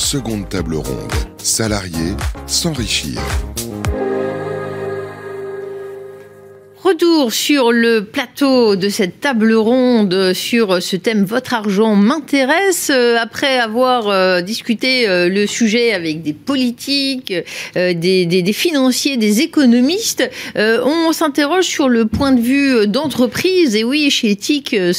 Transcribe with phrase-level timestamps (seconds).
[0.00, 1.12] Seconde table ronde.
[1.36, 2.16] Salariés
[2.46, 3.20] s'enrichir.
[6.90, 12.90] Retour sur le plateau de cette table ronde sur ce thème Votre argent m'intéresse.
[12.92, 17.32] Euh, après avoir euh, discuté euh, le sujet avec des politiques,
[17.76, 23.76] des, financiers, des économistes, on s'interroge sur le point de vue d'entreprise.
[23.76, 24.94] Et oui, chez Ethic, ils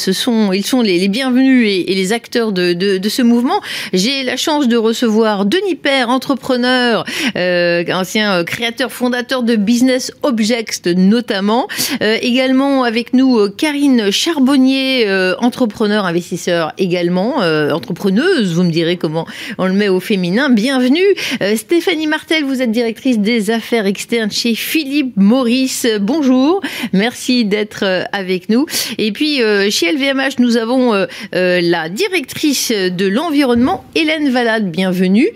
[0.65, 3.59] sont les, bienvenus et, les acteurs de ce mouvement.
[3.91, 7.03] J'ai la chance de recevoir Denis Père, entrepreneur,
[7.35, 11.67] ancien créateur, fondateur de Business Objects notamment.
[12.01, 17.37] Euh, également avec nous euh, Karine Charbonnier, euh, entrepreneur, investisseur également,
[17.71, 19.25] entrepreneuse, vous me direz comment
[19.57, 20.49] on le met au féminin.
[20.49, 21.05] Bienvenue.
[21.55, 25.87] Stéphanie Martel, vous êtes directrice des affaires externes chez Philippe Maurice.
[25.99, 26.61] Bonjour.
[26.93, 28.65] Merci d'être avec nous.
[28.97, 29.39] Et puis
[29.69, 34.71] chez LVMH, nous avons la directrice de l'environnement, Hélène Valade.
[34.71, 35.29] Bienvenue.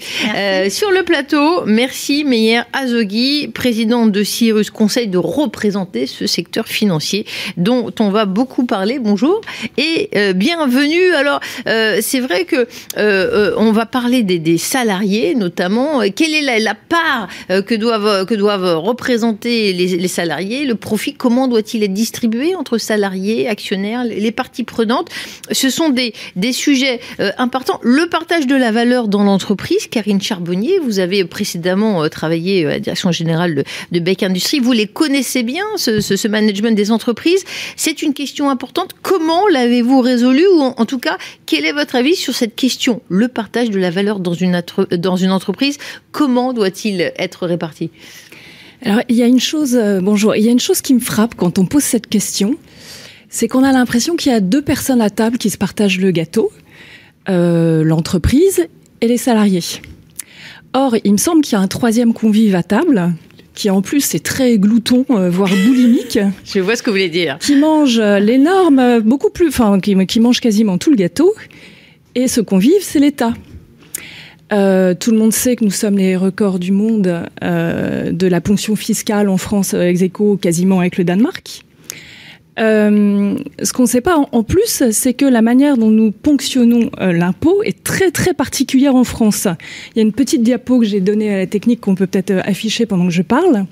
[0.69, 7.25] sur le plateau, merci Meyer Azogui, présidente de Cyrus Conseil, de représenter ce secteur financier
[7.55, 8.99] dont on va beaucoup parler.
[8.99, 9.39] Bonjour
[9.77, 11.13] et euh, bienvenue.
[11.13, 16.01] Alors euh, c'est vrai que euh, on va parler des, salariés notamment.
[16.15, 20.65] Quelle est la, part que doivent que doivent représenter les, salariés?
[20.65, 25.09] Le profit comment doit-il être distribué entre salariés, actionnaires, les parties prenantes?
[25.51, 26.99] Ce sont des des sujets
[27.37, 27.79] importants.
[27.81, 29.87] Le partage de la valeur dans l'entreprise.
[29.87, 34.59] Karine Charbonnier, vous avez précédemment travaillé à la direction générale de, Beck Industries.
[34.59, 37.43] Vous les connaissez bien ce, management des entreprises.
[37.75, 38.91] C'est une question importante.
[39.01, 43.27] Comment l'avez-vous résolu ou en, tout cas, quel est votre avis sur cette question Le
[43.27, 44.61] partage de la valeur dans une,
[44.97, 45.77] dans une entreprise,
[46.11, 47.91] comment doit-il être réparti?
[48.83, 50.99] Alors, il y a une chose, euh, bonjour, il y a une chose qui me
[50.99, 52.55] frappe quand on pose cette question,
[53.29, 56.11] c'est qu'on a l'impression qu'il y a deux personnes à table qui se partagent le
[56.11, 56.51] gâteau,
[57.29, 58.67] euh, l'entreprise
[59.01, 59.63] et les salariés.
[60.73, 63.13] Or, il me semble qu'il y a un troisième convive à table,
[63.55, 66.19] qui en plus est très glouton, euh, voire boulimique.
[66.45, 67.37] Je vois ce que vous voulez dire.
[67.39, 71.33] Qui mange euh, l'énorme, euh, beaucoup plus, enfin, qui, qui, mange quasiment tout le gâteau.
[72.13, 73.33] Et ce convive, c'est l'État.
[74.53, 78.41] Euh, tout le monde sait que nous sommes les records du monde euh, de la
[78.41, 81.63] ponction fiscale en France, ex aequo quasiment avec le Danemark.
[82.57, 86.89] Euh, ce qu'on ne sait pas en, plus, c'est que la manière dont nous ponctionnons
[87.01, 89.47] euh, l'impôt est très très particulière en France.
[89.93, 92.31] Il y a une petite diapo que j'ai donnée à la technique qu'on peut peut-être
[92.31, 93.65] euh, afficher pendant que je parle,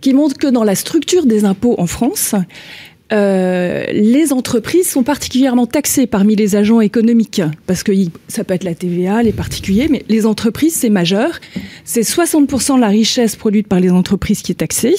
[0.00, 2.34] qui montre que dans la structure des impôts en France,
[3.12, 7.92] euh, les entreprises sont particulièrement taxées parmi les agents économiques, parce que
[8.28, 11.40] ça peut être la TVA, les particuliers, mais les entreprises, c'est majeur.
[11.84, 14.96] C'est 60% de la richesse produite par les entreprises qui est taxée.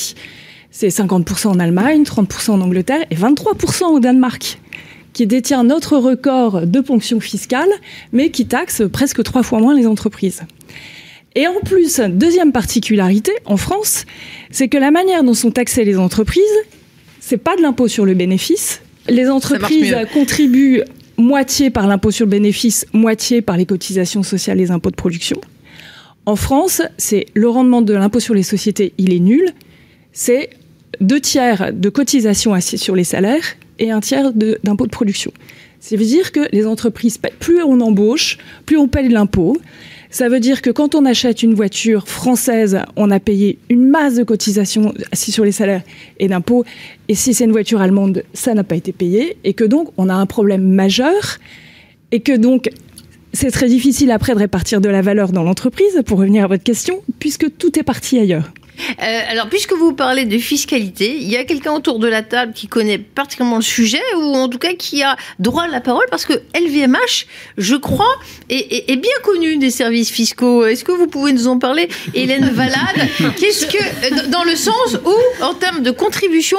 [0.77, 4.59] C'est 50% en Allemagne, 30% en Angleterre et 23% au Danemark,
[5.13, 7.69] qui détient notre record de ponction fiscale,
[8.11, 10.41] mais qui taxe presque trois fois moins les entreprises.
[11.33, 14.05] Et en plus, deuxième particularité, en France,
[14.51, 16.43] c'est que la manière dont sont taxées les entreprises,
[17.21, 18.81] c'est pas de l'impôt sur le bénéfice.
[19.07, 20.81] Les entreprises contribuent
[21.15, 25.39] moitié par l'impôt sur le bénéfice, moitié par les cotisations sociales, les impôts de production.
[26.25, 29.53] En France, c'est le rendement de l'impôt sur les sociétés, il est nul.
[30.11, 30.49] C'est
[31.01, 33.43] deux tiers de cotisations assises sur les salaires
[33.79, 35.31] et un tiers d'impôts de, production.
[35.79, 39.57] Ça veut dire que les entreprises, plus on embauche, plus on paye l'impôt.
[40.09, 44.15] Ça veut dire que quand on achète une voiture française, on a payé une masse
[44.15, 45.83] de cotisations sur les salaires
[46.19, 46.63] et d'impôts.
[47.09, 49.37] Et si c'est une voiture allemande, ça n'a pas été payé.
[49.43, 51.39] Et que donc, on a un problème majeur.
[52.11, 52.69] Et que donc,
[53.33, 56.63] c'est très difficile après de répartir de la valeur dans l'entreprise, pour revenir à votre
[56.63, 58.51] question, puisque tout est parti ailleurs.
[59.01, 62.53] Euh, alors, puisque vous parlez de fiscalité, il y a quelqu'un autour de la table
[62.53, 66.05] qui connaît particulièrement le sujet, ou en tout cas qui a droit à la parole,
[66.09, 67.27] parce que LVMH,
[67.57, 68.15] je crois,
[68.49, 70.65] est, est, bien connu des services fiscaux.
[70.65, 72.75] Est-ce que vous pouvez nous en parler, Hélène Valade?
[73.37, 76.57] Qu'est-ce que, dans le sens où, en termes de contribution,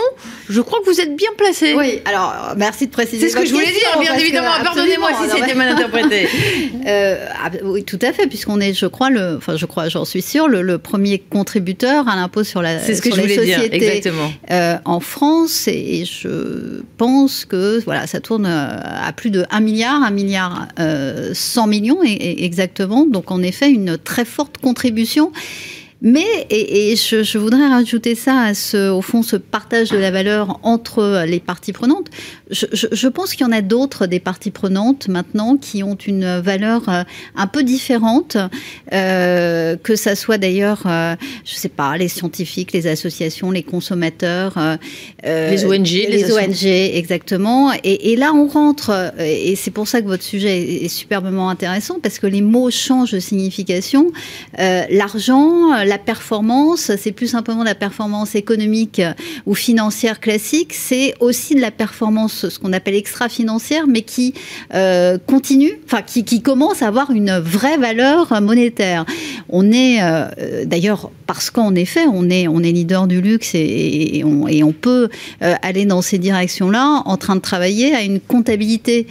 [0.48, 1.74] je crois que vous êtes bien placé.
[1.74, 3.28] Oui, alors merci de préciser.
[3.28, 4.50] C'est ce que je voulais dire, bien évidemment.
[4.62, 6.28] Pardonnez-moi si c'était mal interprété.
[6.86, 10.04] euh, ah, oui, tout à fait, puisqu'on est, je crois, le, enfin, je crois, j'en
[10.04, 13.44] suis sûre, le, le premier contributeur à l'impôt sur la C'est ce que je voulais
[13.44, 14.32] dire, exactement.
[14.50, 19.60] Euh, en France, et je pense que voilà, ça tourne euh, à plus de 1
[19.60, 23.06] milliard, 1 milliard euh, 100 millions et, et exactement.
[23.06, 25.32] Donc en effet, une très forte contribution.
[26.02, 30.60] Mais, et, je, voudrais rajouter ça à ce, au fond, ce partage de la valeur
[30.62, 32.10] entre les parties prenantes.
[32.50, 36.88] Je, pense qu'il y en a d'autres des parties prenantes maintenant qui ont une valeur
[36.88, 37.02] euh,
[37.34, 38.36] un peu différente,
[38.92, 44.58] euh, que ça soit d'ailleurs, euh, je sais pas, les scientifiques, les associations, les consommateurs,
[45.24, 47.72] les ONG, les, ONG, exactement.
[47.84, 51.98] Et, et, là, on rentre, et c'est pour ça que votre sujet est, superbement intéressant
[52.02, 54.12] parce que les mots changent de signification.
[54.58, 59.00] L'argent, la performance, c'est plus simplement la performance économique
[59.46, 64.34] ou financière classique, c'est aussi de la performance, ce qu'on appelle extra-financière, mais qui
[64.74, 69.04] euh, continue, enfin qui, commence à avoir une vraie valeur monétaire.
[69.48, 74.22] On est euh, d'ailleurs parce qu'en effet, on est, on est leader du luxe et,
[74.24, 75.08] on, peut
[75.42, 79.06] euh, aller dans ces directions-là en train de travailler à une comptabilité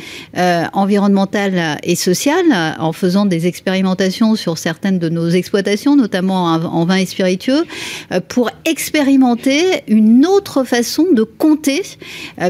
[0.73, 6.97] environnementale et sociale en faisant des expérimentations sur certaines de nos exploitations, notamment en vin
[6.97, 7.65] et spiritueux,
[8.27, 11.81] pour expérimenter une autre façon de compter,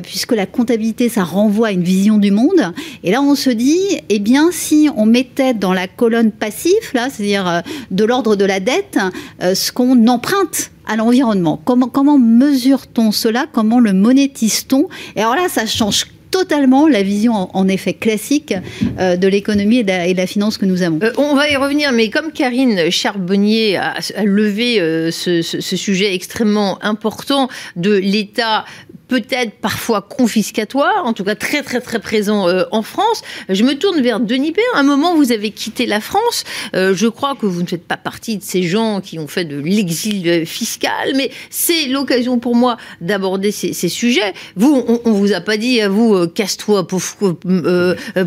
[0.03, 2.73] puisque la comptabilité, ça renvoie à une vision du monde.
[3.03, 3.79] Et là, on se dit,
[4.09, 7.59] eh bien, si on mettait dans la colonne passif, là, c'est-à-dire euh,
[7.91, 8.99] de l'ordre de la dette,
[9.41, 11.59] euh, ce qu'on emprunte à l'environnement.
[11.65, 13.45] Comment, comment mesure-t-on cela?
[13.51, 14.87] Comment le monétise-t-on?
[15.15, 18.53] Et alors là, ça change totalement la vision en, effet classique
[18.99, 20.99] euh, de l'économie et, de la finance que nous avons.
[21.17, 23.95] on va y revenir, mais comme Karine Charbonnier a,
[24.25, 24.75] levé
[25.11, 27.47] ce, ce, sujet extrêmement important
[27.77, 28.65] de l'État
[29.07, 33.21] peut-être parfois confiscatoire, en tout cas très très très présent euh, en France.
[33.49, 34.63] Je me tourne vers Denis Père.
[34.75, 36.43] un moment, vous avez quitté la France.
[36.75, 39.45] Euh, je crois que vous ne faites pas partie de ces gens qui ont fait
[39.45, 44.33] de l'exil fiscal, mais c'est l'occasion pour moi d'aborder ces, ces, sujets.
[44.55, 47.37] Vous, on, on, vous a pas dit à vous euh, casse-toi pauvre,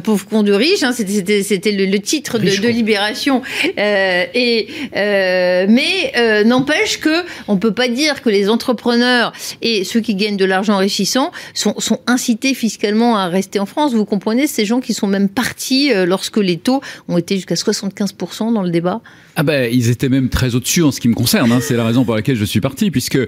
[0.04, 0.82] pauvre con de riche.
[0.82, 3.42] Hein, c'était c'était le, le, titre de, de, Libération.
[3.76, 9.32] et mais n'empêche que on peut pas dire que les entrepreneurs
[9.62, 13.94] et ceux qui gagnent de l'argent enrichissants sont, sont, incités fiscalement à rester en France.
[13.94, 17.55] Vous comprenez, ces gens qui sont même partis euh, lorsque les taux ont été jusqu'à
[17.55, 19.00] 75% dans le débat
[19.37, 21.53] Ah ben, ils étaient même très au-dessus en ce qui me concerne.
[21.53, 21.61] Hein.
[21.61, 23.19] C'est la raison pour laquelle je suis parti, puisque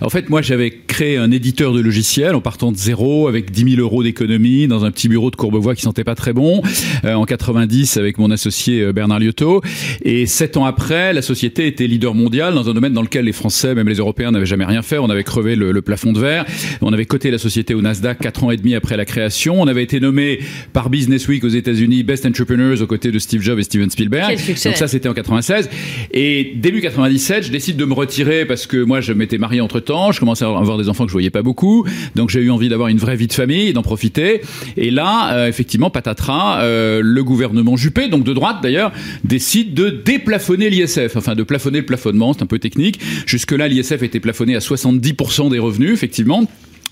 [0.00, 3.76] en fait, moi, j'avais créé un éditeur de logiciels en partant de zéro, avec 10
[3.76, 6.62] 000 euros d'économie, dans un petit bureau de Courbevoie qui sentait pas très bon,
[7.04, 9.62] euh, en 90 avec mon associé euh, Bernard Liotto.
[10.02, 13.32] Et sept ans après, la société était leader mondial dans un domaine dans lequel les
[13.32, 14.98] Français, même les Européens, n'avaient jamais rien fait.
[14.98, 16.44] On avait crevé le, plafond de verre.
[16.92, 19.60] Avait coté la société au Nasdaq quatre ans et demi après la création.
[19.60, 20.40] On avait été nommé
[20.72, 24.38] par Business Week aux États-Unis Best Entrepreneurs aux côtés de Steve Jobs et Steven Spielberg.
[24.64, 25.68] Donc ça, c'était en 96.
[26.12, 29.80] Et début 97, je décide de me retirer parce que moi, je m'étais marié entre
[29.80, 30.12] temps.
[30.12, 31.86] Je commençais à avoir des enfants que je voyais pas beaucoup.
[32.14, 34.42] Donc j'ai eu envie d'avoir une vraie vie de famille, d'en profiter.
[34.76, 38.92] Et là, euh, effectivement, patatras, euh, le gouvernement Juppé, donc de droite d'ailleurs,
[39.24, 41.16] décide de déplafonner l'ISF.
[41.16, 42.32] Enfin, de plafonner le plafonnement.
[42.32, 43.00] C'est un peu technique.
[43.26, 46.48] Jusque-là, l'ISF était plafonné à 70% des revenus, effectivement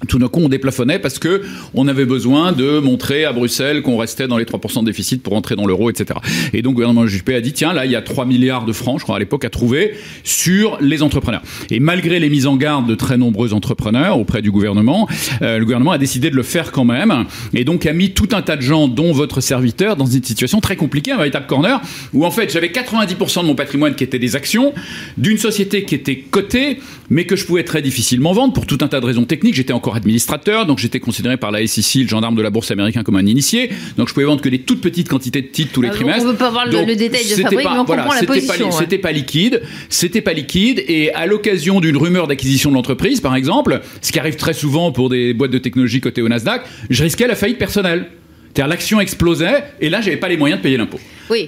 [0.08, 1.42] tout d'un coup, on déplafonnait parce que
[1.74, 5.32] on avait besoin de montrer à Bruxelles qu'on restait dans les 3% de déficit pour
[5.34, 6.20] entrer dans l'euro, etc.
[6.52, 8.72] Et donc, le gouvernement Juppé a dit, tiens, là, il y a 3 milliards de
[8.72, 11.42] francs, je crois, à l'époque, à trouver sur les entrepreneurs.
[11.70, 15.08] Et malgré les mises en garde de très nombreux entrepreneurs auprès du gouvernement,
[15.40, 17.24] euh, le gouvernement a décidé de le faire quand même.
[17.54, 20.60] Et donc, a mis tout un tas de gens, dont votre serviteur, dans une situation
[20.60, 21.80] très compliquée, un véritable corner,
[22.12, 24.74] où en fait, j'avais 90% de mon patrimoine qui était des actions
[25.16, 28.88] d'une société qui était cotée, mais que je pouvais très difficilement vendre pour tout un
[28.88, 29.54] tas de raisons techniques.
[29.54, 33.16] J'étais administrateur, donc j'étais considéré par la SEC, le gendarme de la bourse américaine, comme
[33.16, 33.70] un initié.
[33.96, 36.24] Donc je pouvais vendre que des toutes petites quantités de titres tous les ah, trimestres.
[36.24, 38.72] On ne peut pas voir le, détail de fabrique, pas, mais on comprend la position.
[38.72, 43.36] C'était pas liquide, c'était pas liquide, et à l'occasion d'une rumeur d'acquisition de l'entreprise, par
[43.36, 47.02] exemple, ce qui arrive très souvent pour des boîtes de technologie cotées au Nasdaq, je
[47.02, 48.06] risquais la faillite personnelle.
[48.46, 50.98] C'est-à-dire l'action explosait, et là j'avais pas les moyens de payer l'impôt.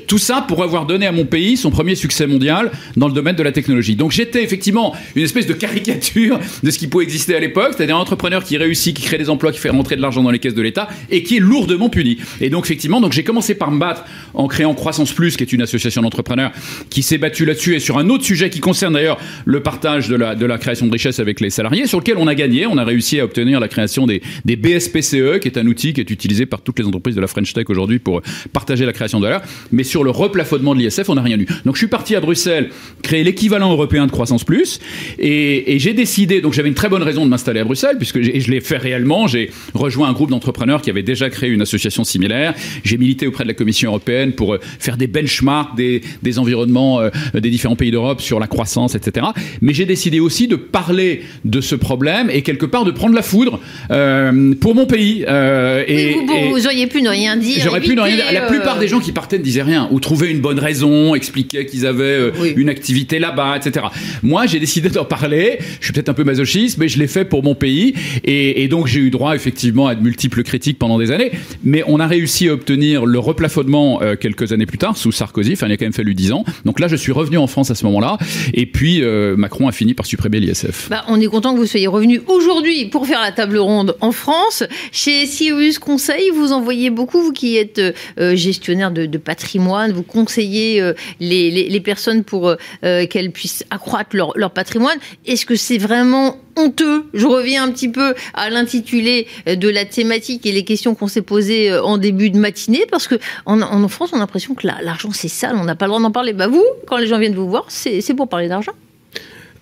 [0.06, 3.36] Tout ça pour avoir donné à mon pays son premier succès mondial dans le domaine
[3.36, 3.96] de la technologie.
[3.96, 7.96] Donc j'étais effectivement une espèce de caricature de ce qui pouvait exister à l'époque, c'est-à-dire
[7.96, 10.38] un entrepreneur qui réussit, qui crée des emplois, qui fait rentrer de l'argent dans les
[10.38, 12.18] caisses de l'État et qui est lourdement puni.
[12.40, 15.52] Et donc effectivement, donc j'ai commencé par me battre en créant Croissance Plus, qui est
[15.52, 16.52] une association d'entrepreneurs
[16.90, 20.16] qui s'est battue là-dessus et sur un autre sujet qui concerne d'ailleurs le partage de
[20.16, 22.66] la, de la création de richesse avec les salariés, sur lequel on a gagné.
[22.66, 26.00] On a réussi à obtenir la création des, des BSPCE, qui est un outil qui
[26.00, 29.20] est utilisé par toutes les entreprises de la French Tech aujourd'hui pour partager la création
[29.20, 29.42] de valeur.
[29.72, 31.46] Mais sur le replafonnement de l'ISF, on n'a rien eu.
[31.64, 32.70] Donc je suis parti à Bruxelles
[33.02, 34.80] créer l'équivalent européen de croissance plus,
[35.18, 38.50] et, j'ai décidé, donc j'avais une très bonne raison de m'installer à Bruxelles, puisque je
[38.50, 42.54] l'ai fait réellement, j'ai rejoint un groupe d'entrepreneurs qui avait déjà créé une association similaire,
[42.84, 47.00] j'ai milité auprès de la Commission européenne pour euh, faire des benchmarks des, des environnements
[47.00, 49.26] euh, des différents pays d'Europe sur la croissance, etc.
[49.60, 53.22] Mais j'ai décidé aussi de parler de ce problème et quelque part de prendre la
[53.22, 53.60] foudre
[53.90, 55.22] euh, pour mon pays.
[55.22, 56.16] et,
[56.50, 57.60] vous, auriez pu ne rien dire.
[57.62, 58.32] J'aurais pu ne rien dire.
[58.32, 61.86] La plupart des gens qui partaient disaient rien, ou trouvaient une bonne raison, expliquaient qu'ils
[61.86, 63.86] avaient euh, une activité là-bas, etc.
[64.22, 65.58] Moi, j'ai décidé d'en parler.
[65.80, 68.68] Je suis peut-être un peu masochiste, mais je l'ai fait pour mon pays, et, et
[68.68, 71.32] donc j'ai eu droit effectivement à de multiples critiques pendant des années.
[71.64, 75.52] Mais on a réussi à obtenir le replafonnement euh, quelques années plus tard sous Sarkozy.
[75.52, 76.44] Enfin, il a quand même fallu dix ans.
[76.64, 78.18] Donc là, je suis revenu en France à ce moment-là,
[78.54, 80.88] et puis euh, Macron a fini par supprimer l'ISF.
[80.90, 84.12] Bah, on est content que vous soyez revenu aujourd'hui pour faire la table ronde en
[84.12, 84.64] France.
[84.92, 87.80] Chez Sirius Conseil, vous en voyez beaucoup, vous qui êtes
[88.18, 94.14] euh, gestionnaire de, de, patrimoine, vous conseillez euh, les, personnes pour euh, qu'elles puissent accroître
[94.14, 94.98] leur, patrimoine.
[95.26, 97.06] Est-ce que c'est vraiment honteux?
[97.14, 101.22] Je reviens un petit peu à l'intitulé de la thématique et les questions qu'on s'est
[101.22, 105.28] posées en début de matinée, parce que en France, on a l'impression que l'argent c'est
[105.28, 106.32] sale, on n'a pas le droit d'en parler.
[106.32, 108.72] Bah vous, quand les gens viennent vous voir, c'est pour parler d'argent.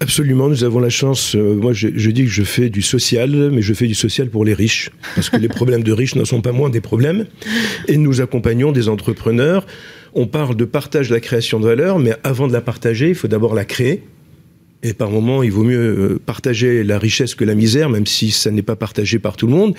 [0.00, 1.34] Absolument, nous avons la chance.
[1.34, 4.44] Euh, moi, je, dis que je fais du social, mais je fais du social pour
[4.44, 7.26] les riches, parce que les problèmes de riches ne sont pas moins des problèmes.
[7.88, 9.66] Et nous accompagnons des entrepreneurs.
[10.12, 13.14] On parle de partage de la création de valeur, mais avant de la partager, il
[13.14, 14.02] faut d'abord la créer.
[14.82, 18.50] Et par moment, il vaut mieux partager la richesse que la misère, même si ça
[18.50, 19.74] n'est pas partagé par tout le monde.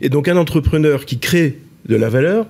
[0.00, 1.58] Et donc, un entrepreneur qui crée
[1.88, 2.46] de la valeur,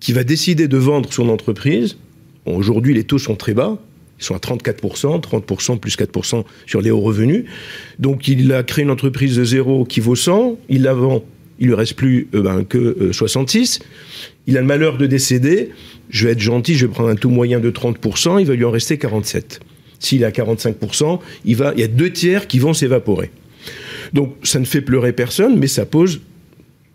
[0.00, 1.96] qui va décider de vendre son entreprise.
[2.44, 3.78] Aujourd'hui, les taux sont très bas.
[4.18, 7.44] Ils sont à 34%, 30% plus 4% sur les hauts revenus.
[7.98, 11.24] Donc il a créé une entreprise de zéro qui vaut 100, il la vend,
[11.58, 13.80] il lui reste plus euh, ben, que euh, 66.
[14.46, 15.70] Il a le malheur de décéder,
[16.08, 18.64] je vais être gentil, je vais prendre un taux moyen de 30%, il va lui
[18.64, 19.60] en rester 47.
[19.98, 23.30] S'il est à 45%, il, y a deux tiers qui vont s'évaporer.
[24.12, 26.20] Donc ça ne fait pleurer personne, mais ça pose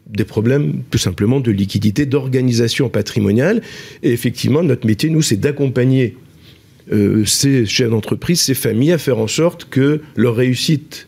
[0.07, 3.61] des problèmes tout simplement de liquidité, d'organisation patrimoniale.
[4.03, 6.15] Et effectivement, notre métier, nous, c'est d'accompagner
[6.91, 11.07] euh, ces chefs d'entreprise, ces familles, à faire en sorte que leur réussite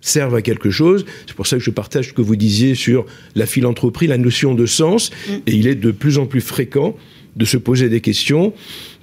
[0.00, 1.04] serve à quelque chose.
[1.26, 4.54] C'est pour ça que je partage ce que vous disiez sur la philanthropie, la notion
[4.54, 5.32] de sens, mm.
[5.46, 6.96] et il est de plus en plus fréquent
[7.36, 8.52] de se poser des questions.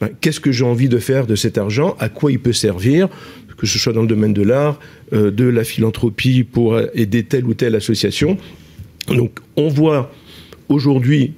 [0.01, 1.95] Ben, Qu'est-ce que j'ai envie de faire de cet argent?
[1.99, 3.09] À quoi il peut servir?
[3.57, 4.79] Que ce soit dans le domaine de l'art,
[5.13, 8.37] euh, de la philanthropie pour aider telle ou telle association.
[9.07, 10.11] Donc on voit
[10.69, 11.33] aujourd'hui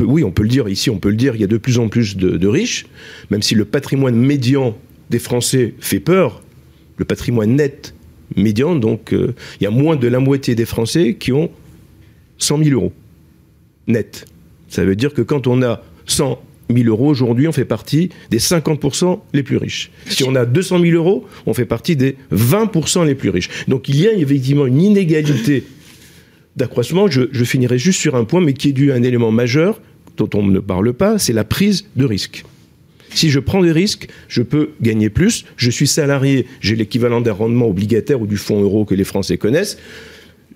[0.00, 1.78] oui, on peut le dire ici, on peut le dire, il y a de plus
[1.78, 2.86] en plus de, de riches,
[3.30, 4.76] même si le patrimoine médian
[5.10, 6.42] des Français fait peur,
[6.96, 7.94] le patrimoine net
[8.36, 11.50] médian, donc euh, il y a moins de la moitié des Français qui ont
[12.38, 12.92] 100 000 euros
[13.86, 14.26] net.
[14.68, 18.38] Ça veut dire que quand on a 100 000 euros aujourd'hui, on fait partie des
[18.38, 19.90] 50% les plus riches.
[20.06, 23.50] Si on a 200 000 euros, on fait partie des 20% les plus riches.
[23.68, 25.64] Donc il y a effectivement une inégalité
[26.56, 29.80] d'accroissement, je, finirai juste sur un point, mais qui est dû à un élément majeur
[30.16, 32.44] dont on ne parle pas, c'est la prise de risque.
[33.10, 35.44] Si je prends des risques, je peux gagner plus.
[35.56, 39.38] Je suis salarié, j'ai l'équivalent d'un rendement obligataire ou du fonds euro que les Français
[39.38, 39.78] connaissent.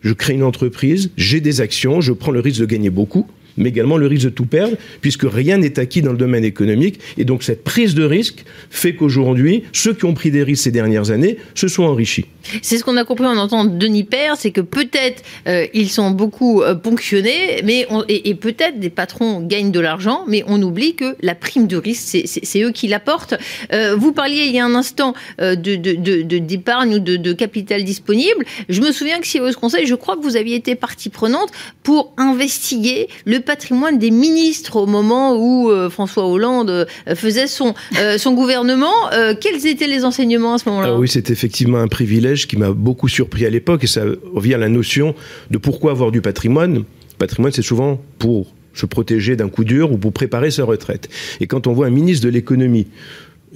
[0.02, 3.26] Je crée une entreprise, j'ai des actions, je prends le risque de gagner beaucoup
[3.58, 7.00] mais également le risque de tout perdre, puisque rien n'est acquis dans le domaine économique.
[7.16, 10.70] Et donc cette prise de risque fait qu'aujourd'hui, ceux qui ont pris des risques ces
[10.70, 12.26] dernières années se sont enrichis.
[12.62, 16.10] C'est ce qu'on a compris en entendant Denis Père, c'est que peut-être euh, ils sont
[16.10, 21.16] beaucoup euh, ponctionnés, mais et, peut-être des patrons gagnent de l'argent, mais on oublie que
[21.20, 23.34] la prime de risque, c'est eux qui l'apportent.
[23.72, 27.32] Euh, vous parliez il y a un instant euh, de d'épargne de, de, ou de,
[27.32, 28.44] capital disponible.
[28.68, 31.50] Je me souviens que si vous Conseil, je crois que vous aviez été partie prenante
[31.82, 37.72] pour investiguer le patrimoine des ministres au moment où euh, François Hollande euh, faisait son,
[37.98, 38.92] euh, son gouvernement.
[39.40, 40.88] quels étaient les enseignements à ce moment-là?
[40.90, 44.02] Ah Oui, c'est effectivement un privilège qui m'a beaucoup surpris à l'époque et ça
[44.34, 45.14] revient à la notion
[45.50, 46.74] de pourquoi avoir du patrimoine.
[46.74, 46.84] Le
[47.18, 51.08] patrimoine, c'est souvent pour se protéger d'un coup dur ou pour préparer sa retraite.
[51.40, 52.86] Et quand on voit un ministre de l'économie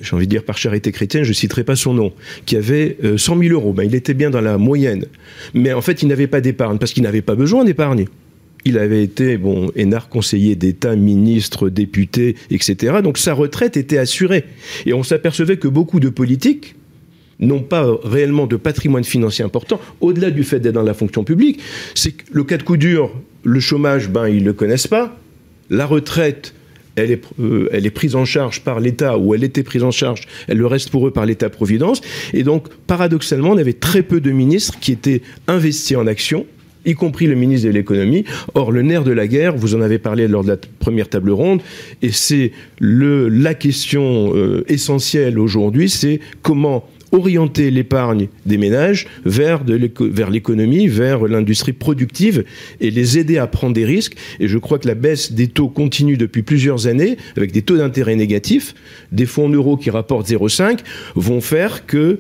[0.01, 2.13] j'ai envie de dire par charité chrétienne, je ne citerai pas son nom,
[2.47, 3.75] qui avait euh, 100 000 euros.
[3.75, 5.05] Ben, il était bien dans la moyenne.
[5.53, 8.09] Mais en fait, il n'avait pas d'épargne parce qu'il n'avait pas besoin d'épargner.
[8.65, 13.01] Il avait été, bon, énarque conseiller d'État, ministre, député, etc.
[13.03, 14.45] Donc sa retraite était assurée.
[14.87, 16.77] Et on s'apercevait que beaucoup de politiques
[17.41, 21.61] n'ont pas réellement de patrimoine financier important, au-delà du fait d'être dans la fonction publique.
[21.95, 23.11] C'est le cas de coup dur,
[23.43, 25.19] le chômage, ben, ils ne le connaissent pas.
[25.69, 26.55] La retraite,
[26.97, 29.91] elle est, euh, elle est, prise en charge par l'État, ou elle était prise en
[29.91, 32.01] charge, elle le reste pour eux par l'État-providence.
[32.33, 36.47] Et donc, paradoxalement, on avait très peu de ministres qui étaient investis en action,
[36.85, 38.25] y compris le ministre de l'économie.
[38.55, 41.31] Or, le nerf de la guerre, vous en avez parlé lors de la première table
[41.31, 41.61] ronde,
[42.03, 50.89] et c'est la question euh, essentielle aujourd'hui, c'est comment orienter l'épargne des ménages vers, l'économie,
[50.89, 52.45] vers l'industrie productive
[52.81, 54.17] et les aider à prendre des risques.
[54.41, 57.77] Et je crois que la baisse des taux continue depuis plusieurs années, avec des taux
[57.77, 58.75] d'intérêt négatifs,
[59.13, 60.79] des fonds en euros qui rapportent 0,5,
[61.15, 62.19] vont faire que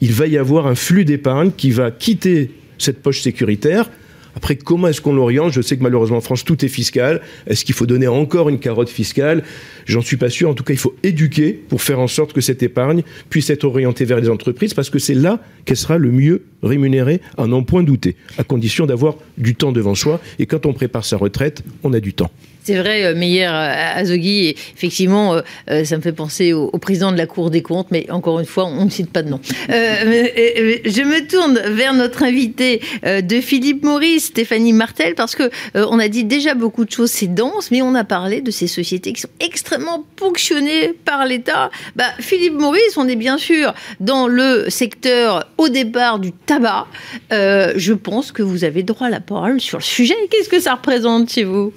[0.00, 3.88] il va y avoir un flux d'épargne qui va quitter cette poche sécuritaire
[4.36, 5.52] Après, comment est-ce qu'on l'oriente?
[5.52, 7.20] Je sais que malheureusement en France, tout est fiscal.
[7.46, 9.42] Est-ce qu'il faut donner encore une carotte fiscale?
[9.86, 10.48] J'en suis pas sûr.
[10.48, 13.64] En tout cas, il faut éduquer pour faire en sorte que cette épargne puisse être
[13.64, 17.62] orientée vers les entreprises parce que c'est là qu'elle sera le mieux rémunérée, à n'en
[17.62, 20.20] point douter, à condition d'avoir du temps devant soi.
[20.38, 22.30] Et quand on prépare sa retraite, on a du temps.
[22.64, 27.12] C'est vrai, euh, Meyer Azogui, et effectivement, euh, euh, ça me fait penser au, président
[27.12, 29.38] de la Cour des comptes, mais encore une fois, on ne cite pas de nom.
[29.68, 36.08] je me tourne vers notre invité de Philippe Maurice, Stéphanie Martel, parce que on a
[36.08, 39.20] dit déjà beaucoup de choses, c'est dense, mais on a parlé de ces sociétés qui
[39.20, 41.70] sont extrêmement ponctionnées par l'État.
[41.96, 46.86] Bah, Philippe Maurice, on est bien sûr dans le secteur au départ du tabac.
[47.30, 50.14] je pense que vous avez droit à la parole sur le sujet.
[50.30, 51.72] Qu'est-ce que ça représente chez vous?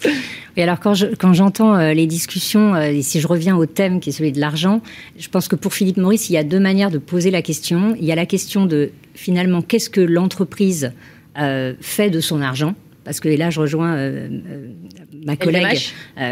[0.58, 4.10] Et alors quand j'entends euh, les discussions, euh, et si je reviens au thème qui
[4.10, 4.82] est celui de l'argent,
[5.18, 7.96] je pense que pour Philippe Maurice, il y a deux manières de poser la question.
[8.00, 10.94] Il y a la question de finalement qu'est-ce que l'entreprise
[11.40, 13.96] euh, fait de son argent parce que là, je rejoins
[15.26, 15.80] ma collègue,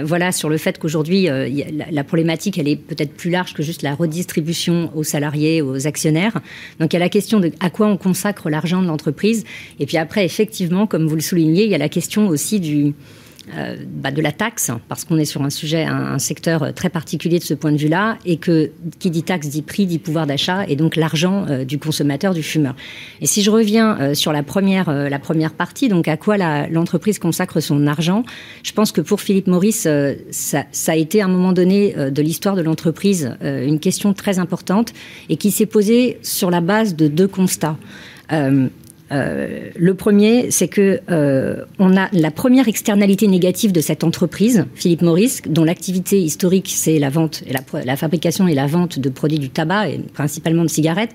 [0.03, 3.81] voilà, sur le fait qu'aujourd'hui, la, la, problématique, elle est peut-être plus large que juste
[3.81, 6.41] la redistribution aux salariés, aux actionnaires.
[6.81, 9.45] Donc, il y a la question de à quoi on consacre l'argent de l'entreprise.
[9.79, 12.93] Et puis après, effectivement, comme vous le soulignez, il y a la question aussi du,
[13.55, 17.39] euh, bah, de la taxe, parce qu'on est sur un sujet, un, secteur très particulier
[17.39, 20.65] de ce point de vue-là, et que qui dit taxe dit prix, dit pouvoir d'achat,
[20.67, 22.75] et donc l'argent euh, du consommateur, du fumeur.
[23.21, 26.37] Et si je reviens euh, sur la première, la première partie, donc à quoi
[26.67, 28.23] l'entreprise consacre son argent,
[28.63, 29.87] je pense que pour Philippe Maurice,
[30.31, 34.93] ça, a été à un moment donné de l'histoire de l'entreprise une question très importante
[35.29, 37.77] et qui s'est posée sur la base de deux constats.
[38.31, 38.67] Euh,
[39.11, 45.01] le premier, c'est que euh, on a la première externalité négative de cette entreprise, Philippe
[45.01, 47.43] Maurice, dont l'activité historique c'est la vente,
[47.85, 51.11] la, fabrication et la vente de produits du tabac et principalement de cigarettes.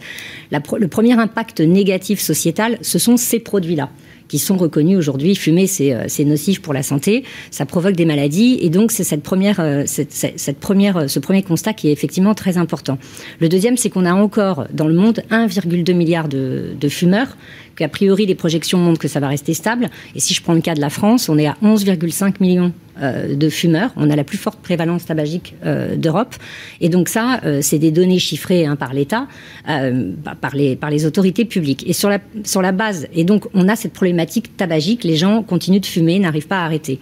[0.50, 3.90] le premier impact négatif sociétal, ce sont ces produits-là
[4.30, 5.34] qui sont reconnus aujourd'hui.
[5.34, 9.25] Fumer, euh, c'est nocif pour la santé, ça provoque des maladies, et donc c'est cette
[9.25, 12.96] première, euh, cette, première, euh, ce premier constat qui est effectivement très important.
[13.40, 17.37] Le deuxième, c'est qu'on a encore dans le monde 1,2 milliard de, de fumeurs
[17.75, 19.90] qu'a priori les projections montrent que ça va rester stable.
[20.14, 23.35] Et si je prends le cas de la France, on est à 11,5 millions euh,
[23.35, 23.92] de fumeurs.
[23.97, 26.35] On a la plus forte prévalence tabagique euh, d'Europe.
[26.80, 29.28] Et donc ça, euh, c'est des données chiffrées hein, par l'État,
[29.66, 31.88] bah, par, les, autorités publiques.
[31.88, 35.42] Et sur la, sur la base, et donc on a cette problématique tabagique, les gens
[35.42, 36.99] continuent de fumer, n'arrivent pas à arrêter.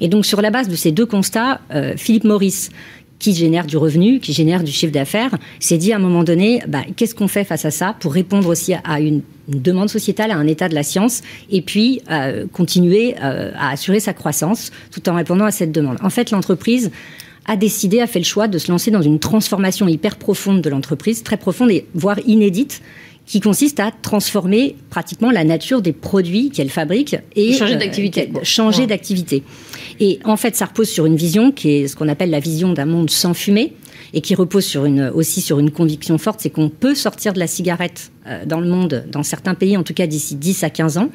[0.00, 1.60] Et donc sur la base de ces deux constats,
[1.96, 2.70] Philippe Maurice,
[3.18, 6.60] qui génère du revenu, qui génère du chiffre d'affaires, s'est dit à un moment donné,
[6.68, 10.36] bah, qu'est-ce qu'on fait face à ça pour répondre aussi à une, demande sociétale, à
[10.36, 15.06] un état de la science, et puis euh, continuer euh, à assurer sa croissance tout
[15.08, 15.98] en répondant à cette demande.
[16.02, 16.90] En fait, l'entreprise
[17.44, 20.70] a décidé, a fait le choix de se lancer dans une transformation hyper profonde de
[20.70, 22.80] l'entreprise, très profonde et voire inédite,
[23.26, 28.30] qui consiste à transformer pratiquement la nature des produits qu'elle fabrique et changer d'activité.
[28.34, 29.42] Euh, changer d'activité.
[30.00, 32.72] Et en fait, ça repose sur une vision qui est ce qu'on appelle la vision
[32.72, 33.74] d'un monde sans fumée
[34.12, 37.38] et qui repose sur une, aussi sur une conviction forte, c'est qu'on peut sortir de
[37.38, 40.70] la cigarette euh, dans le monde, dans certains pays, en tout cas d'ici 10 à
[40.70, 41.10] 15 ans.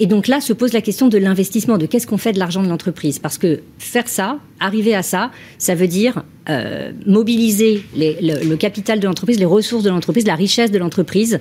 [0.00, 2.62] Et donc là se pose la question de l'investissement, de qu'est-ce qu'on fait de l'argent
[2.62, 3.18] de l'entreprise.
[3.18, 9.06] Parce que faire ça, arriver à ça, ça veut dire euh, mobiliser le, capital de
[9.06, 11.38] l'entreprise, les ressources de l'entreprise, la richesse de l'entreprise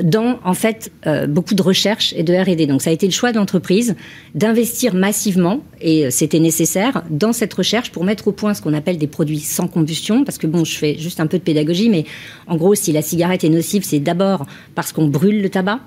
[0.00, 2.66] dans en fait euh, beaucoup de recherche et de R&D.
[2.66, 3.96] Donc ça a été le choix de l'entreprise
[4.34, 8.98] d'investir massivement et c'était nécessaire dans cette recherche pour mettre au point ce qu'on appelle
[8.98, 10.24] des produits sans combustion.
[10.24, 12.04] Parce que bon, je fais juste un peu de pédagogie, mais
[12.46, 15.80] en gros, si la cigarette est nocive, c'est d'abord parce qu'on brûle le tabac.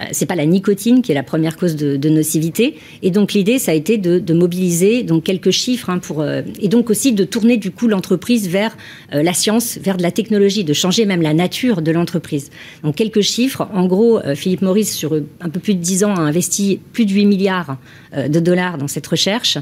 [0.00, 2.76] Euh, c'est pas la nicotine qui est la première cause de, nocivité.
[3.02, 6.68] Et donc l'idée, ça a été de, mobiliser donc quelques chiffres hein, pour euh, et
[6.68, 8.76] donc aussi de tourner du coup l'entreprise vers
[9.12, 12.50] euh, la science, vers de la technologie, de changer même la nature de l'entreprise.
[12.82, 13.68] Donc quelques chiffres.
[13.74, 17.12] En gros, Philippe Maurice sur un peu plus de 10 ans a investi plus de
[17.12, 17.76] 8 milliards
[18.16, 19.58] de dollars dans cette recherche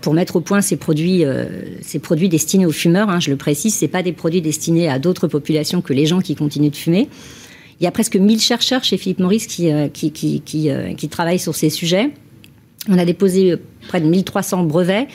[0.00, 1.24] pour mettre au point ces produits,
[1.80, 3.08] ces produits destinés aux fumeurs.
[3.08, 6.20] Hein, je le précise, c'est pas des produits destinés à d'autres populations que les gens
[6.20, 7.08] qui continuent de fumer.
[7.82, 10.94] Il y a presque 1000 chercheurs chez Philippe Maurice qui, euh, qui, qui, qui, euh,
[10.94, 12.10] qui travaillent sur ces sujets.
[12.88, 13.56] On a déposé
[13.88, 15.08] près de 1300 brevets.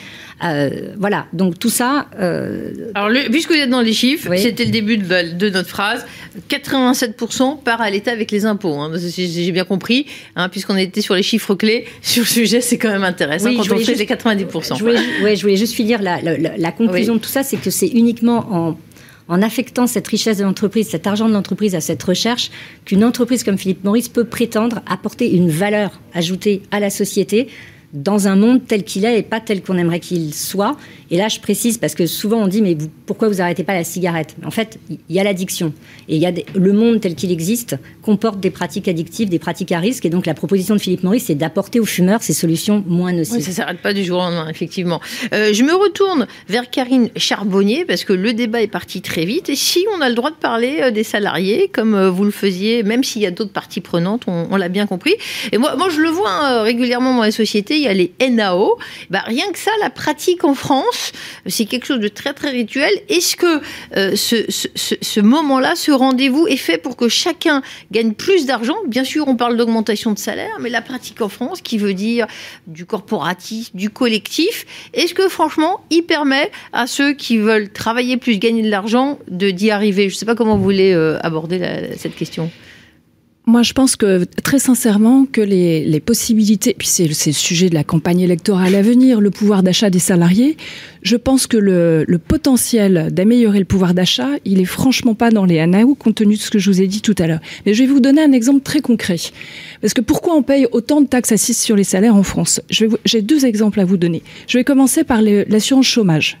[0.44, 2.08] Euh, voilà, donc tout ça.
[2.20, 2.90] Euh...
[2.94, 6.04] Alors, le, puisque vous êtes dans les chiffres, c'était le début de, de, notre phrase
[6.50, 8.74] 87% part à l'État avec les impôts.
[8.74, 10.04] Hein, J'ai bien compris,
[10.36, 13.72] hein, puisqu'on était sur les chiffres clés sur le sujet, c'est quand même intéressant quand
[13.72, 14.76] on fait les 90%.
[14.76, 17.56] Je voulais, ouais, je voulais juste finir la, la, la conclusion de tout ça c'est
[17.56, 18.78] que c'est uniquement en
[19.28, 22.50] en affectant cette richesse de l'entreprise, cet argent de l'entreprise à cette recherche,
[22.84, 27.48] qu'une entreprise comme Philippe Maurice peut prétendre apporter une valeur ajoutée à la société
[27.92, 30.76] dans un monde tel qu'il est et pas tel qu'on aimerait qu'il soit.
[31.10, 33.84] Et là, je précise parce que souvent on dit mais pourquoi vous arrêtez pas la
[33.84, 34.36] cigarette?
[34.44, 35.72] En fait, il y a l'addiction
[36.08, 39.78] et y a le monde tel qu'il existe comporte des pratiques addictives, des pratiques à
[39.78, 40.04] risque.
[40.06, 43.36] Et donc la proposition de Philippe Maurice, c'est d'apporter aux fumeurs ces solutions moins nocives.
[43.36, 45.00] Oui, ça s'arrête pas du jour au lendemain, effectivement.
[45.34, 49.48] Euh, je me retourne vers Karine Charbonnier parce que le débat est parti très vite.
[49.48, 52.30] Et si on a le droit de parler euh, des salariés comme euh, vous le
[52.30, 55.14] faisiez, même s'il y a d'autres parties prenantes, on, l'a bien compris.
[55.52, 57.77] Et moi, moi, je le vois hein, régulièrement dans les sociétés.
[57.78, 58.78] Il y a les NAO.
[59.10, 61.12] Bah, rien que ça, la pratique en France,
[61.46, 62.92] c'est quelque chose de très très rituel.
[63.08, 63.60] Est-ce que
[64.16, 68.76] ce, ce, ce moment-là, ce rendez-vous est fait pour que chacun gagne plus d'argent?
[68.86, 72.26] Bien sûr, on parle d'augmentation de salaire, mais la pratique en France, qui veut dire
[72.66, 78.38] du corporatif, du collectif, est-ce que franchement, il permet à ceux qui veulent travailler plus,
[78.38, 80.08] gagner de l'argent, de d'y arriver?
[80.08, 81.60] Je ne sais pas comment vous voulez euh, aborder
[81.96, 82.50] cette question.
[83.48, 87.74] Moi, je pense que très sincèrement que les, les possibilités, puis c'est le sujet de
[87.74, 90.58] la campagne électorale à venir, le pouvoir d'achat des salariés,
[91.00, 95.46] je pense que le, le potentiel d'améliorer le pouvoir d'achat, il est franchement pas dans
[95.46, 97.40] les ANAO, compte tenu de ce que je vous ai dit tout à l'heure.
[97.64, 99.16] Mais je vais vous donner un exemple très concret.
[99.80, 102.60] Parce que pourquoi on paye autant de taxes assises sur les salaires en France?
[102.68, 104.22] J'ai deux exemples à vous donner.
[104.46, 106.36] Je vais commencer par l'assurance chômage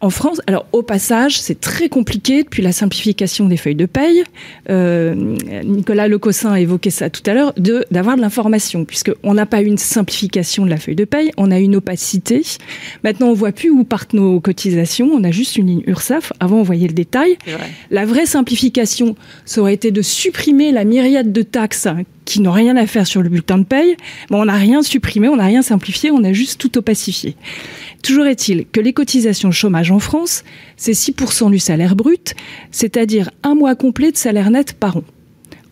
[0.00, 4.22] en France, alors au passage, c'est très compliqué depuis la simplification des feuilles de paye.
[4.70, 9.34] Euh, Nicolas Lecossin a évoqué ça tout à l'heure, de d'avoir de l'information, puisque on
[9.34, 12.42] n'a pas eu une simplification de la feuille de paye, on a une opacité.
[13.02, 16.32] Maintenant, on voit plus où partent nos cotisations, on a juste une ligne URSAF.
[16.38, 17.36] Avant, on voyait le détail.
[17.90, 21.88] La vraie simplification, ça aurait été de supprimer la myriade de taxes
[22.28, 23.96] qui n'ont rien à faire sur le bulletin de paye.
[24.28, 27.36] Bon, on n'a rien supprimé, on n'a rien simplifié, on a juste tout opacifié.
[28.02, 30.44] Toujours est-il que les cotisations chômage en France,
[30.76, 32.34] c'est 6% du salaire brut,
[32.70, 35.04] c'est-à-dire un mois complet de salaire net par an.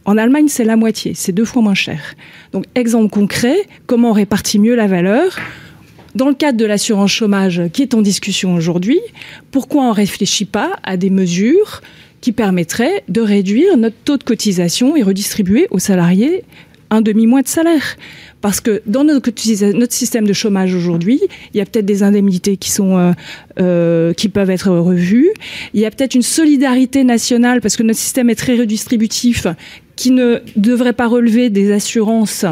[0.06, 2.14] En Allemagne, c'est la moitié, c'est deux fois moins cher.
[2.52, 5.38] Donc, exemple concret, comment on répartit mieux la valeur?
[6.14, 9.00] Dans le cadre de l'assurance chômage qui est en discussion aujourd'hui,
[9.50, 11.82] pourquoi on ne réfléchit pas à des mesures
[12.20, 16.44] qui permettraient de réduire notre taux de cotisation et redistribuer aux salariés
[16.90, 17.96] un demi-mois de salaire
[18.40, 19.30] parce que dans notre,
[19.76, 21.20] notre système de chômage aujourd'hui,
[21.52, 23.12] il y a peut-être des indemnités qui sont euh,
[23.58, 25.30] euh, qui peuvent être revues.
[25.74, 29.46] Il y a peut-être une solidarité nationale parce que notre système est très redistributif,
[29.96, 32.44] qui ne devrait pas relever des assurances,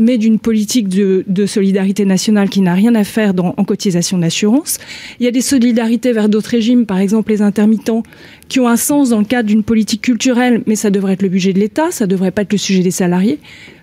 [0.00, 4.78] mais d'une politique de, solidarité nationale qui n'a rien à faire dans, en cotisation d'assurance.
[5.20, 8.02] Il y a des solidarités vers d'autres régimes, par exemple les intermittents,
[8.48, 11.28] qui ont un sens dans le cadre d'une politique culturelle, mais ça devrait être le
[11.28, 13.38] budget de l'État, ça devrait pas être le sujet des salariés.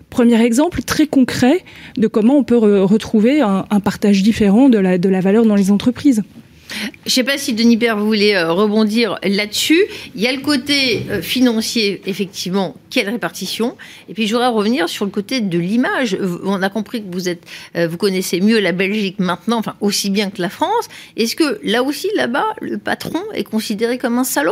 [0.09, 1.63] Premier exemple très concret
[1.97, 6.23] de comment on peut retrouver un, partage différent de la valeur dans les entreprises.
[6.69, 9.85] Je ne sais pas si Denis Père voulait euh, rebondir là-dessus.
[10.15, 13.77] Il y a le côté euh, financier, effectivement, quelle répartition.
[14.09, 16.17] Et puis je voudrais revenir sur le côté de l'image.
[16.43, 17.43] On a compris que vous êtes,
[17.75, 20.87] euh, vous connaissez mieux la Belgique maintenant, enfin aussi bien que la France.
[21.15, 24.51] Est-ce que là aussi, là-bas, le patron est considéré comme un salaud?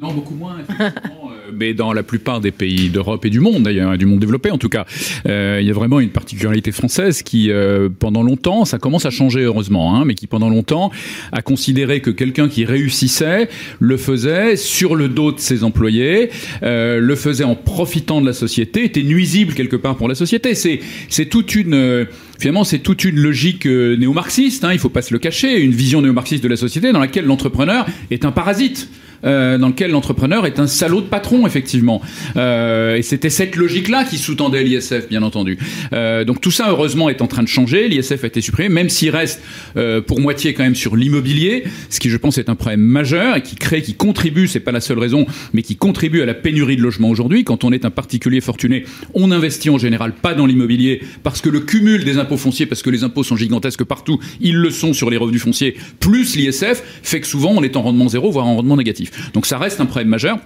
[0.00, 1.30] Non, beaucoup moins, effectivement.
[1.32, 4.50] Euh, mais dans la plupart des pays d'Europe et du monde, d'ailleurs, du monde développé
[4.52, 4.86] en tout cas,
[5.26, 9.10] euh, il y a vraiment une particularité française qui, euh, pendant longtemps, ça commence à
[9.10, 10.92] changer heureusement, hein, mais qui pendant longtemps
[11.32, 13.48] a considéré que quelqu'un qui réussissait
[13.80, 16.30] le faisait sur le dos de ses employés,
[16.62, 20.54] le faisait en profitant de la société, était nuisible quelque part pour la société.
[20.54, 22.06] C'est c'est toute une
[22.38, 26.02] finalement, c'est toute une logique néo-marxiste, hein, il faut pas se le cacher, une vision
[26.02, 28.88] néo-marxiste de la société dans laquelle l'entrepreneur est un parasite.
[29.24, 32.00] Euh, dans lequel l'entrepreneur est un salaud de patron, effectivement.
[32.36, 35.58] Euh, et c'était cette logique-là qui sous-tendait l'ISF, bien entendu.
[35.92, 37.88] Euh, donc tout ça, heureusement, est en train de changer.
[37.88, 39.42] L'ISF a été supprimé, même s'il reste
[39.76, 43.36] euh, pour moitié quand même sur l'immobilier, ce qui, je pense, est un problème majeur
[43.36, 46.34] et qui crée, qui contribue, c'est pas la seule raison, mais qui contribue à la
[46.34, 47.44] pénurie de logements aujourd'hui.
[47.44, 51.48] Quand on est un particulier fortuné, on investit en général pas dans l'immobilier parce que
[51.48, 54.92] le cumul des impôts fonciers, parce que les impôts sont gigantesques partout, ils le sont
[54.92, 58.46] sur les revenus fonciers, plus l'ISF, fait que souvent on est en rendement zéro, voire
[58.46, 59.07] en rendement négatif.
[59.34, 60.38] Donc ça reste un problème majeur.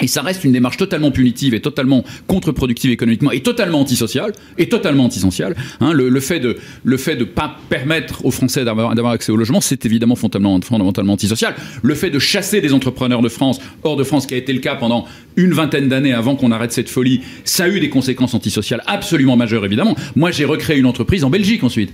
[0.00, 4.68] Et ça reste une démarche totalement punitive et totalement contre-productive économiquement et totalement antisociale et
[4.68, 5.08] totalement.
[5.80, 9.36] Hein, le, le, fait de le fait de pas permettre aux Français d'avoir accès au
[9.36, 11.54] logement, c'est évidemment fondamentalement, fondamentalement antisocial.
[11.82, 14.60] Le fait de chasser des entrepreneurs de France hors de France, qui a été le
[14.60, 15.06] cas pendant
[15.36, 19.36] une vingtaine d'années avant qu'on arrête cette folie, ça a eu des conséquences antisociales absolument
[19.36, 19.96] majeures évidemment.
[20.16, 21.92] Moi, j'ai recréé une entreprise en Belgique ensuite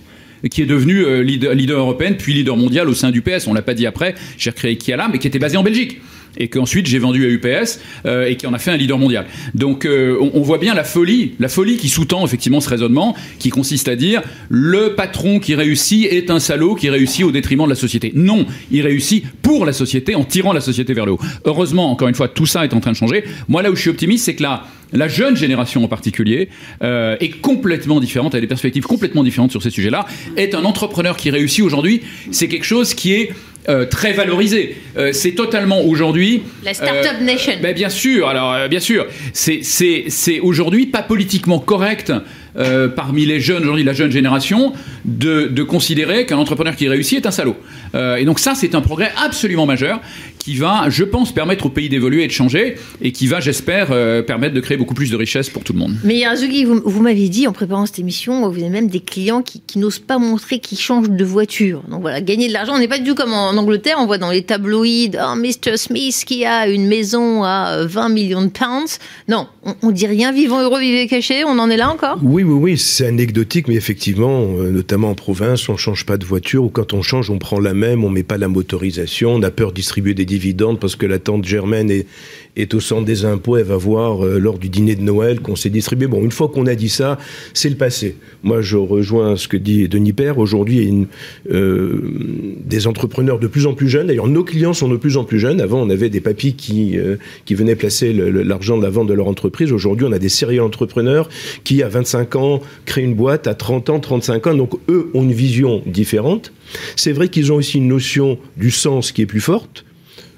[0.48, 3.46] qui est devenue euh, leader, leader, européenne, puis leader mondial au sein du PS.
[3.46, 4.14] On l'a pas dit après.
[4.38, 6.00] J'ai recréé Kiala, mais qui était basé en Belgique.
[6.36, 9.26] Et qu'ensuite j'ai vendu à UPS euh, et qui en a fait un leader mondial.
[9.54, 13.14] Donc euh, on, on, voit bien la folie, la folie qui sous-tend effectivement ce raisonnement,
[13.38, 17.64] qui consiste à dire le patron qui réussit est un salaud qui réussit au détriment
[17.64, 18.12] de la société.
[18.14, 21.20] Non, il réussit pour la société en tirant la société vers le haut.
[21.44, 23.24] Heureusement, encore une fois, tout ça est en train de changer.
[23.48, 26.48] Moi, là où je suis optimiste, c'est que là, la jeune génération en particulier
[26.82, 30.06] euh, est complètement différente, elle a des perspectives complètement différentes sur ces sujets-là.
[30.36, 33.30] Est un entrepreneur qui réussit aujourd'hui, c'est quelque chose qui est
[33.68, 34.76] euh, très valorisé.
[34.96, 36.42] Euh, c'est totalement aujourd'hui.
[36.64, 37.54] La Startup Nation.
[37.62, 42.12] Ben bien sûr, alors bien sûr, c'est aujourd'hui pas politiquement correct
[42.58, 44.72] euh, parmi les jeunes, aujourd'hui la jeune génération,
[45.04, 47.56] de, de considérer qu'un entrepreneur qui réussit est un salaud.
[47.94, 50.00] Euh, et donc ça, c'est un progrès absolument majeur
[50.38, 53.88] qui va, je pense, permettre au pays d'évoluer et de changer, et qui va, j'espère,
[53.90, 55.96] euh, permettre de créer beaucoup plus de richesses pour tout le monde.
[56.04, 59.42] Mais Yarzugi, vous, vous m'avez dit en préparant cette émission, vous avez même des clients
[59.42, 61.82] qui, qui n'osent pas montrer qu'ils changent de voiture.
[61.88, 64.18] Donc voilà, gagner de l'argent, on n'est pas du tout comme en, Angleterre, on voit
[64.18, 65.76] dans les tabloïds, oh, Mr.
[65.76, 69.00] Smith qui a une maison à 20 millions de pounds.
[69.26, 72.20] Non, on, on dit rien, vivons heureux, vivez cachés, on en est là encore?
[72.22, 76.24] Oui, oui, oui, c'est anecdotique, mais effectivement, euh, notamment en province, on change pas de
[76.24, 79.42] voiture, ou quand on change, on prend la même, on met pas la motorisation, on
[79.42, 82.06] a peur de distribuer des dividendes parce que la tante Germaine est,
[82.56, 85.56] est au centre des impôts, elle va voir euh, lors du dîner de Noël qu'on
[85.56, 86.06] s'est distribué.
[86.06, 87.18] Bon, une fois qu'on a dit ça,
[87.54, 88.16] c'est le passé.
[88.42, 90.38] Moi, je rejoins ce que dit Denis Père.
[90.38, 91.06] Aujourd'hui, une,
[91.50, 92.00] euh,
[92.64, 94.06] des entrepreneurs de plus en plus jeunes.
[94.06, 95.60] D'ailleurs, nos clients sont de plus en plus jeunes.
[95.60, 99.14] Avant, on avait des papis qui, euh, qui venaient placer l'argent de la vente de
[99.14, 99.72] leur entreprise.
[99.72, 101.28] Aujourd'hui, on a des sérieux entrepreneurs
[101.64, 104.54] qui, à 25 ans, créent une boîte, à 30 ans, 35 ans.
[104.54, 106.52] Donc, eux ont une vision différente.
[106.96, 109.84] C'est vrai qu'ils ont aussi une notion du sens qui est plus forte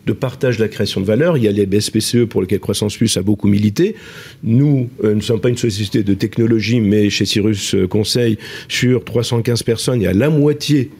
[0.09, 1.37] de partage de la création de valeur.
[1.37, 3.95] Il y a les BSPCE pour lesquels Croissance Plus a beaucoup milité.
[4.43, 9.05] Nous euh, ne sommes pas une société de technologie, mais chez Cyrus euh, Conseil, sur
[9.05, 10.91] 315 personnes, il y a la moitié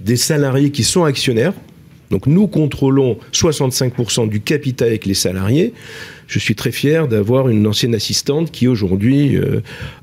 [0.00, 1.52] des salariés qui sont actionnaires.
[2.10, 5.74] Donc nous contrôlons 65% du capital avec les salariés.
[6.26, 9.60] Je suis très fier d'avoir une ancienne assistante qui aujourd'hui euh,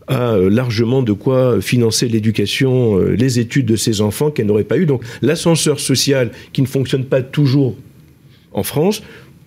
[0.08, 4.86] a largement de quoi financer l'éducation, les études de ses enfants qu'elle n'aurait pas eu.
[4.86, 7.76] Donc l'ascenseur social qui ne fonctionne pas toujours
[8.56, 9.04] en France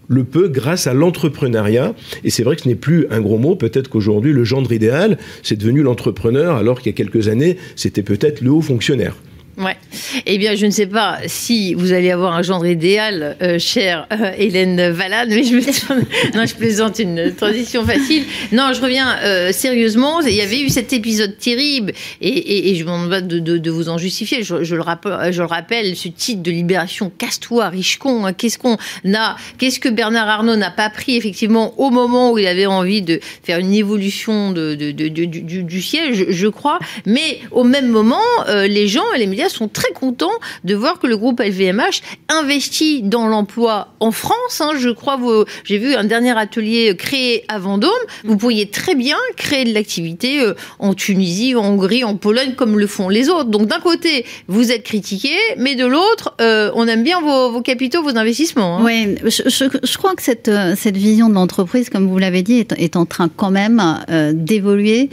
[0.09, 1.95] le peut grâce à l'entrepreneuriat.
[2.25, 3.57] Et c'est vrai que ce n'est plus un gros mot.
[3.57, 8.03] Peut-être qu'aujourd'hui, le gendre idéal, c'est devenu l'entrepreneur, alors qu'il y a quelques années, c'était
[8.03, 9.15] peut-être le haut fonctionnaire.
[9.59, 9.77] Ouais.
[10.25, 14.07] Eh bien, je ne sais pas si vous allez avoir un genre idéal, euh, chère
[14.13, 15.57] euh, Hélène Valade, mais je
[16.37, 18.23] non, je plaisante une transition facile.
[18.53, 20.21] Non, je reviens euh, sérieusement.
[20.21, 23.99] Il y avait eu cet épisode terrible, et, je m'en vais de, de, vous en
[23.99, 24.45] justifier.
[24.45, 28.27] Je, le rappelle, je le rappelle, ce titre de libération, casse-toi, riche-con.
[28.27, 28.77] Hein, qu'est-ce qu'on
[29.13, 29.37] a?
[29.59, 33.19] Qu'est-ce que Bernard Arnault n'a pas pris effectivement au moment où il avait envie de
[33.43, 36.79] faire une évolution du, du, siège, je crois.
[37.07, 40.31] Mais au même moment, les gens et les médias sont très contents
[40.65, 44.61] de voir que le groupe LVMH investit dans l'emploi en France.
[44.61, 45.19] Hein, je crois,
[45.65, 47.91] j'ai vu un dernier atelier créé à Vendôme.
[48.25, 52.79] Vous pourriez très bien créer de l'activité euh, en Tunisie, en Hongrie, en Pologne, comme
[52.79, 53.51] le font les autres.
[53.51, 58.03] Donc d'un côté, vous êtes critiqué, mais de l'autre, euh, on aime bien vos, capitaux,
[58.03, 58.79] vos investissements.
[58.79, 58.85] Hein.
[58.85, 63.07] Oui, je, crois que cette, euh, vision de l'entreprise, comme vous l'avez dit, est, en
[63.07, 65.11] train quand même euh, d'évoluer.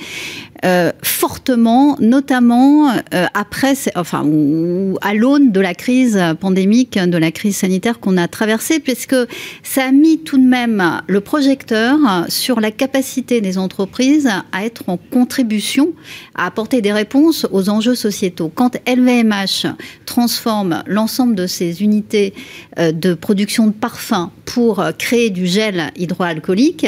[0.63, 7.31] Euh, fortement, notamment euh, après, enfin, ou, à l'aune de la crise pandémique, de la
[7.31, 9.15] crise sanitaire qu'on a traversée, puisque
[9.63, 11.97] ça a mis tout de même le projecteur
[12.29, 15.93] sur la capacité des entreprises à être en contribution,
[16.35, 18.51] à apporter des réponses aux enjeux sociétaux.
[18.53, 19.67] Quand LVMH
[20.05, 22.33] transforme l'ensemble de ses unités
[22.79, 26.85] euh, de production de parfums pour créer du gel hydroalcoolique,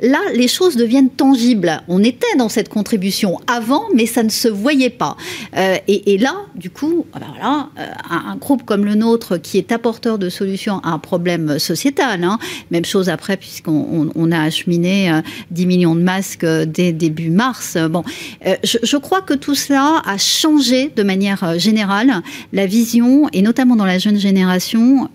[0.00, 1.82] là, les choses deviennent tangibles.
[1.88, 5.16] On était dans cette contribution avant, mais ça ne se voyait pas.
[5.56, 9.38] Euh, et, et, là, du coup, ah ben voilà, euh, un, groupe comme le nôtre
[9.38, 12.38] qui est apporteur de solutions à un problème sociétal, hein,
[12.70, 16.92] même chose après, puisqu'on on, on a acheminé euh, 10 millions de masques euh, dès
[16.92, 17.78] début mars.
[17.90, 18.04] Bon,
[18.46, 23.76] euh, je, crois que tout cela a changé de manière générale la vision, et notamment
[23.76, 25.08] dans la jeune génération,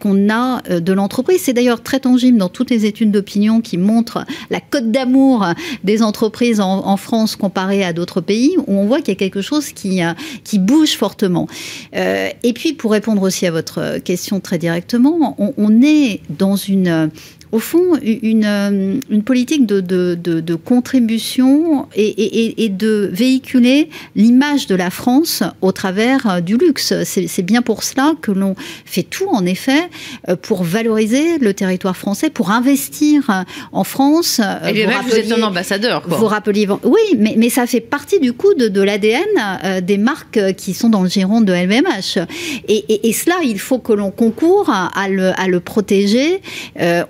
[0.00, 1.40] qu'on a de l'entreprise.
[1.42, 5.46] C'est d'ailleurs très tangible dans toutes les études d'opinion qui montrent la cote d'amour
[5.84, 9.18] des entreprises en, en France comparé à d'autres pays, où on voit qu'il y a
[9.18, 10.00] quelque chose qui,
[10.44, 11.46] qui bouge fortement.
[11.94, 16.56] Euh, et puis, pour répondre aussi à votre question très directement, on, on est dans
[16.56, 17.10] une
[17.52, 23.08] au fond, une, euh, une politique de, de, de, de contribution et, et, et, de
[23.12, 26.92] véhiculer l'image de la France au travers euh, du luxe.
[27.04, 29.88] C'est bien pour cela que l'on fait tout, en effet,
[30.28, 34.40] euh, pour valoriser le territoire français, pour investir en France.
[34.66, 36.02] Et vous, vous êtes un ambassadeur.
[36.02, 36.18] Quoi.
[36.18, 40.54] Vous rappeliez, oui, mais, mais ça fait partie du coup de, de l'ADN des marques
[40.56, 42.26] qui, sont dans le giron de LVMH.
[42.68, 46.40] Et, cela, il faut que l'on concourt à, le, protéger.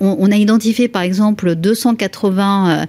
[0.00, 2.86] on, a identifié par exemple 280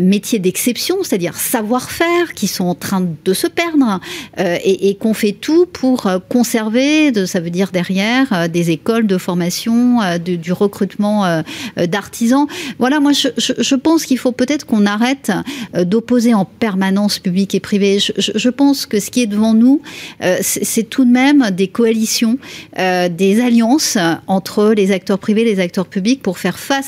[0.00, 4.00] métiers d'exception, c'est-à-dire savoir-faire, qui sont en train de se perdre
[4.38, 10.52] et, qu'on fait tout pour conserver, ça veut dire derrière, des écoles de formation, du
[10.52, 11.42] recrutement
[11.76, 12.46] d'artisans.
[12.78, 15.32] Voilà, moi je, je pense qu'il faut peut-être qu'on arrête
[15.74, 17.98] d'opposer en permanence public et privé.
[17.98, 19.80] Je, pense que ce qui est devant nous,
[20.22, 22.38] euh, c'est tout de même des coalitions,
[22.78, 26.81] euh, des alliances entre les acteurs privés et les acteurs publics pour faire face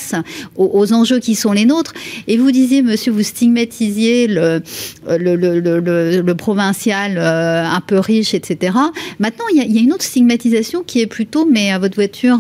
[0.57, 1.95] aux, enjeux qui sont les nôtres.
[2.27, 4.63] Et vous disiez, monsieur, vous stigmatisiez le,
[5.09, 8.77] le, provincial euh, un peu riche, etc.
[9.19, 12.39] Maintenant, il y, a, une autre stigmatisation qui est plutôt, mais votre voiture,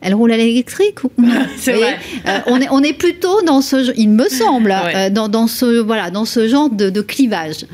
[0.00, 1.10] elle roule à l'électrique ou
[1.58, 1.98] C'est vrai.
[2.46, 4.74] on, est, on est plutôt dans ce, il me semble,
[5.12, 7.66] dans, dans, ce, voilà, dans ce genre de, clivage.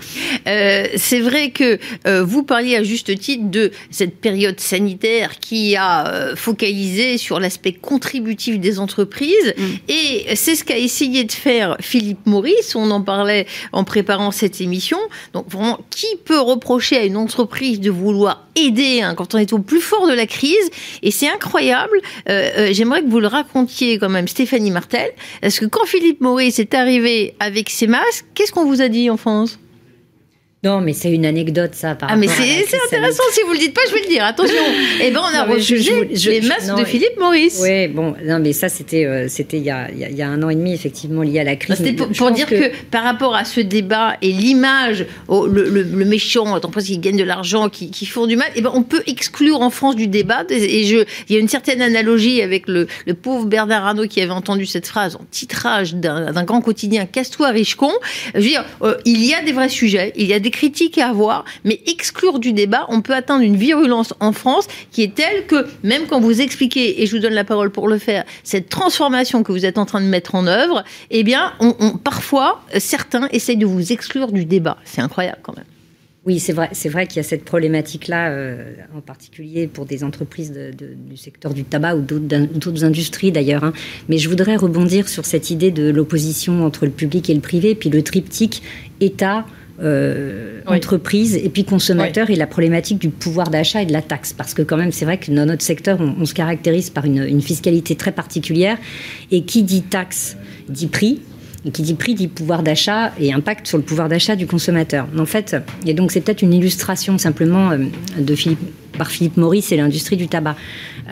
[0.47, 5.77] Euh, c'est vrai que euh, vous parliez à juste titre de cette période sanitaire qui
[5.77, 9.63] a euh, focalisé sur l'aspect contributif des entreprises mm.
[9.89, 12.75] et c'est ce qu'a essayé de faire Philippe Maurice.
[12.75, 14.99] On en parlait en préparant cette émission.
[15.33, 19.53] Donc vraiment, qui peut reprocher à une entreprise de vouloir aider hein, quand on est
[19.53, 20.71] au plus fort de la crise?
[21.03, 22.01] Et c'est incroyable.
[22.27, 26.75] J'aimerais que vous le racontiez quand même, Stéphanie Martel, parce que quand Philippe Maurice est
[26.75, 29.59] arrivé avec ses masques, qu'est-ce qu'on vous a dit en France?
[30.64, 31.96] Non, mais c'est une anecdote, ça.
[31.96, 33.25] Par ah, mais c'est intéressant.
[33.33, 34.25] Si vous le dites pas, je vais le dire.
[34.25, 34.55] Attention.
[35.05, 37.59] Eh ben, on a refusé les masques de Philippe Maurice.
[37.61, 40.40] Oui, bon, non, mais ça, c'était, euh, c'était il, y a, il y a un
[40.42, 41.77] an et demi, effectivement, lié à la crise.
[41.77, 42.70] C'était pour, dire que...
[42.90, 47.68] par rapport à ce débat et l'image, le, le, méchant, entreprise qui gagne de l'argent,
[47.68, 50.44] qui, qui, font du mal, eh ben, on peut exclure en France du débat.
[50.51, 54.20] Et je, il y a une certaine analogie avec le, le pauvre Bernard Arnault qui
[54.20, 57.92] avait entendu cette phrase en titrage d'un grand quotidien, Casse-toi, riche-con.
[58.35, 60.99] Je veux dire, euh, il y a des vrais sujets, il y a des critiques
[60.99, 65.15] à avoir, mais exclure du débat, on peut atteindre une virulence en France qui est
[65.15, 68.25] telle que même quand vous expliquez, et je vous donne la parole pour le faire,
[68.45, 72.62] cette transformation que vous êtes en train de mettre en œuvre, eh bien, on, parfois,
[72.79, 74.77] certains essayent de vous exclure du débat.
[74.85, 75.65] C'est incroyable quand même.
[76.25, 80.53] Oui, c'est vrai, vrai qu'il y a cette problématique-là, euh, en particulier pour des entreprises
[80.53, 83.65] du secteur du tabac ou d'autres industries d'ailleurs.
[83.65, 83.73] Hein.
[84.09, 87.75] Mais je voudrais rebondir sur cette idée de l'opposition entre le public et le privé,
[87.75, 88.62] puis le triptyque
[89.01, 89.45] État,
[89.83, 94.33] euh, entreprises et puis consommateurs et la problématique du pouvoir d'achat et de la taxe.
[94.33, 97.23] Parce que quand même, c'est vrai que dans notre secteur, on, se caractérise par une,
[97.25, 98.79] une, fiscalité très particulière.
[99.31, 100.37] Et qui dit taxe
[100.68, 101.21] dit prix.
[101.64, 105.07] Et qui dit prix dit pouvoir d'achat et impact sur le pouvoir d'achat du consommateur.
[105.18, 107.79] En fait, et donc c'est peut-être une illustration simplement euh,
[108.18, 108.61] de Philippe,
[108.96, 110.57] par Philippe Maurice et l'industrie du tabac.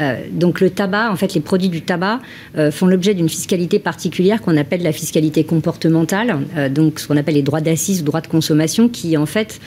[0.01, 2.21] Euh, donc le tabac, en fait, les produits du tabac
[2.57, 7.17] euh, font l'objet d'une fiscalité particulière qu'on appelle la fiscalité comportementale, euh, donc ce qu'on
[7.17, 9.61] appelle les droits d'assises, droits de consommation, qui en fait,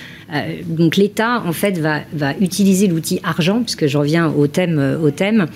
[0.65, 2.01] donc l'État en fait va,
[2.39, 5.47] utiliser l'outil argent, puisque je reviens au thème, au thème,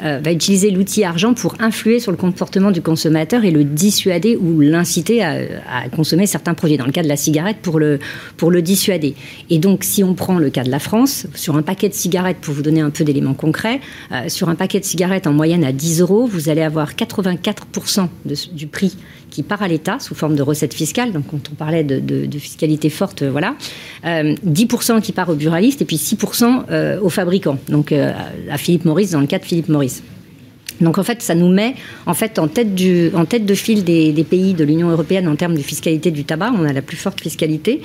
[0.00, 4.60] va utiliser l'outil argent pour influer sur le comportement du consommateur et le dissuader ou
[4.60, 5.36] l'inciter à,
[5.70, 6.76] à, consommer certains produits.
[6.76, 7.98] Dans le cas de la cigarette, pour le
[8.36, 9.14] pour le dissuader.
[9.48, 12.05] Et donc, si on prend le cas de la France, sur un paquet de cigarettes,
[12.40, 13.80] pour vous donner un peu d'éléments concrets
[14.12, 18.08] euh, sur un paquet de cigarettes en moyenne à 10 euros, vous allez avoir 84%
[18.52, 18.96] du prix
[19.30, 21.12] qui part à l'État sous forme de recettes fiscales.
[21.12, 23.54] Donc, quand on parlait de, fiscalité forte, euh, voilà.
[24.04, 27.58] 10% euh, qui part aux buralistes et puis 6% aux fabricants.
[27.68, 30.02] Donc, à Philippe Maurice, dans le cas de Philippe Maurice.
[30.80, 34.62] Donc en fait, ça nous met en fait en tête de file des, pays de
[34.62, 36.52] l'Union européenne en termes de fiscalité du tabac.
[36.54, 37.80] On a la plus forte fiscalité.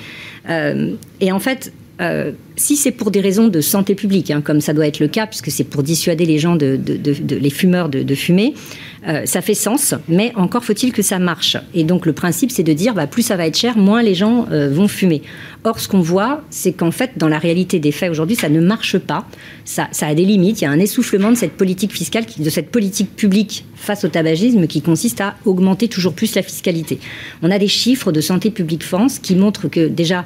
[0.48, 4.72] et en fait, euh, si c'est pour des raisons de santé publique, hein, comme ça
[4.72, 6.78] doit être le cas, puisque c'est pour dissuader les gens, de,
[7.30, 8.54] les fumeurs, de, fumer,
[9.08, 11.56] euh, ça fait sens, mais encore faut-il que ça marche.
[11.74, 14.14] Et donc le principe, c'est de dire, bah, plus ça va être cher, moins les
[14.14, 15.22] gens euh, vont fumer.
[15.64, 18.60] Or, ce qu'on voit, c'est qu'en fait, dans la réalité des faits aujourd'hui, ça ne
[18.60, 19.26] marche pas.
[19.64, 20.60] Ça, ça, a des limites.
[20.60, 24.08] Il y a un essoufflement de cette politique fiscale, de cette politique publique face au
[24.08, 26.98] tabagisme qui consiste à augmenter toujours plus la fiscalité.
[27.42, 30.24] On a des chiffres de Santé publique France qui montrent que déjà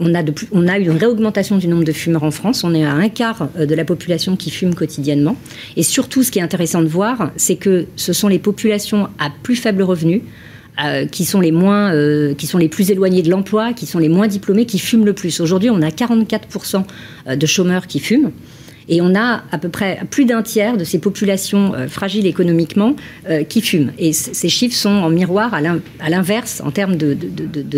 [0.00, 2.64] on a, eu une réaugmentation du nombre de fumeurs en France.
[2.64, 5.36] On est à un quart euh, de la population qui fume quotidiennement.
[5.76, 9.30] Et surtout, ce qui est intéressant de voir, c'est que ce sont les populations à
[9.42, 10.22] plus faible revenu,
[10.84, 13.98] euh, qui sont les moins, euh, qui sont les plus éloignées de l'emploi, qui sont
[13.98, 15.40] les moins diplômés, qui fument le plus.
[15.40, 16.84] Aujourd'hui, on a 44%
[17.34, 18.30] de chômeurs qui fument.
[18.88, 22.96] Et on a à peu près plus d'un tiers de ces populations euh, fragiles économiquement
[23.28, 23.92] euh, qui fument.
[23.98, 27.16] Et ces chiffres sont en miroir à l'inverse en termes de,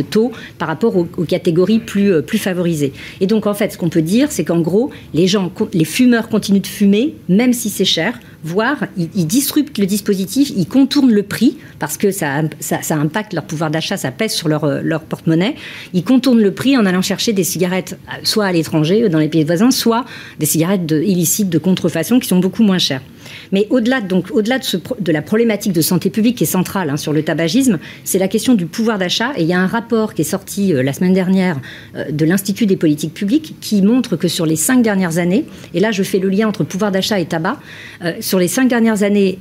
[0.03, 2.93] taux par rapport aux, catégories plus, euh, plus favorisées.
[3.21, 6.67] Et donc en fait, ce qu'on peut dire, c'est qu'en gros, les fumeurs continuent de
[6.67, 11.97] fumer, même si c'est cher, voire ils, disruptent le dispositif, ils contournent le prix parce
[11.97, 15.57] que ça, ça, impacte leur pouvoir d'achat, ça pèse sur leur, euh, leur porte-monnaie.
[15.93, 19.29] Ils contournent le prix en allant chercher des cigarettes euh, soit à l'étranger, dans les
[19.29, 20.05] pays voisins, soit
[20.39, 23.03] des cigarettes illicites de contrefaçon qui sont beaucoup moins chères.
[23.53, 27.13] Mais au-delà donc au-delà de, la problématique de santé publique qui est centrale hein, sur
[27.13, 29.33] le tabagisme, c'est la question du pouvoir d'achat.
[29.37, 31.59] Et il y a un rapport qui est sorti euh, la semaine dernière
[31.97, 35.81] euh, de l'Institut des politiques publiques qui montre que sur les cinq dernières années, et
[35.81, 37.59] là je fais le lien entre pouvoir d'achat et tabac,
[38.05, 39.39] euh, sur les cinq dernières années,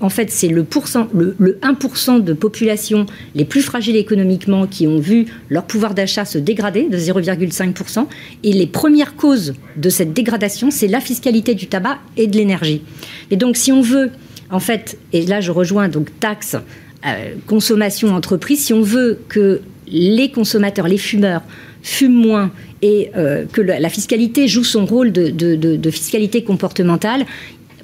[0.00, 0.66] en fait c'est le,
[1.14, 6.24] le, le 1% de population les plus fragiles économiquement qui ont vu leur pouvoir d'achat
[6.24, 8.06] se dégrader de 0,5%.
[8.42, 12.82] Et les premières causes de cette dégradation, c'est la fiscalité du tabac et de l'énergie.
[13.30, 14.10] Et donc, si on veut,
[14.50, 16.56] en fait, et là je rejoins donc taxe,
[17.06, 21.42] euh, consommation, entreprise, si on veut que les consommateurs, les fumeurs,
[21.82, 22.50] fument moins
[22.82, 27.24] et euh, que la fiscalité joue son rôle de, fiscalité comportementale,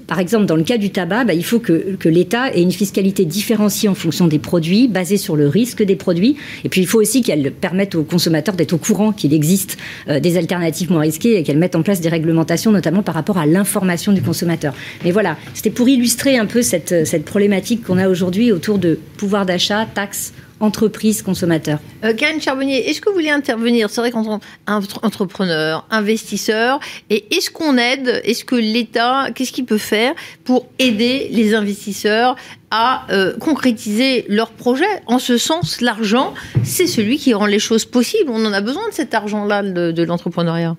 [0.07, 3.25] par exemple, dans le cas du tabac, bah, il faut que, l'État ait une fiscalité
[3.25, 6.37] différenciée en fonction des produits, basée sur le risque des produits.
[6.65, 9.79] Et puis, il faut aussi qu'elle permette aux consommateurs d'être au courant qu'il existe
[10.09, 13.39] euh, des alternatives moins risquées et qu'elle mette en place des réglementations, notamment par rapport
[13.39, 14.75] à l'information du consommateur.
[15.05, 18.99] Mais voilà, c'était pour illustrer un peu cette, cette problématique qu'on a aujourd'hui autour de
[19.17, 20.33] pouvoir d'achat, taxes
[20.63, 21.81] entreprise, consommateur.
[22.05, 23.91] Euh, Karine Charbonnier, est-ce que vous voulez intervenir?
[23.91, 26.79] C'est vrai qu'en entrepreneur, investisseur,
[27.11, 32.37] et est-ce qu'on aide Est-ce que l'État, qu'est-ce qu'il peut faire pour aider les investisseurs
[32.71, 35.03] à euh, concrétiser leurs projets?
[35.07, 36.33] En ce sens, l'argent,
[36.63, 38.31] c'est celui qui rend les choses possibles.
[38.31, 40.77] On en a besoin de cet argent-là de l'entrepreneuriat.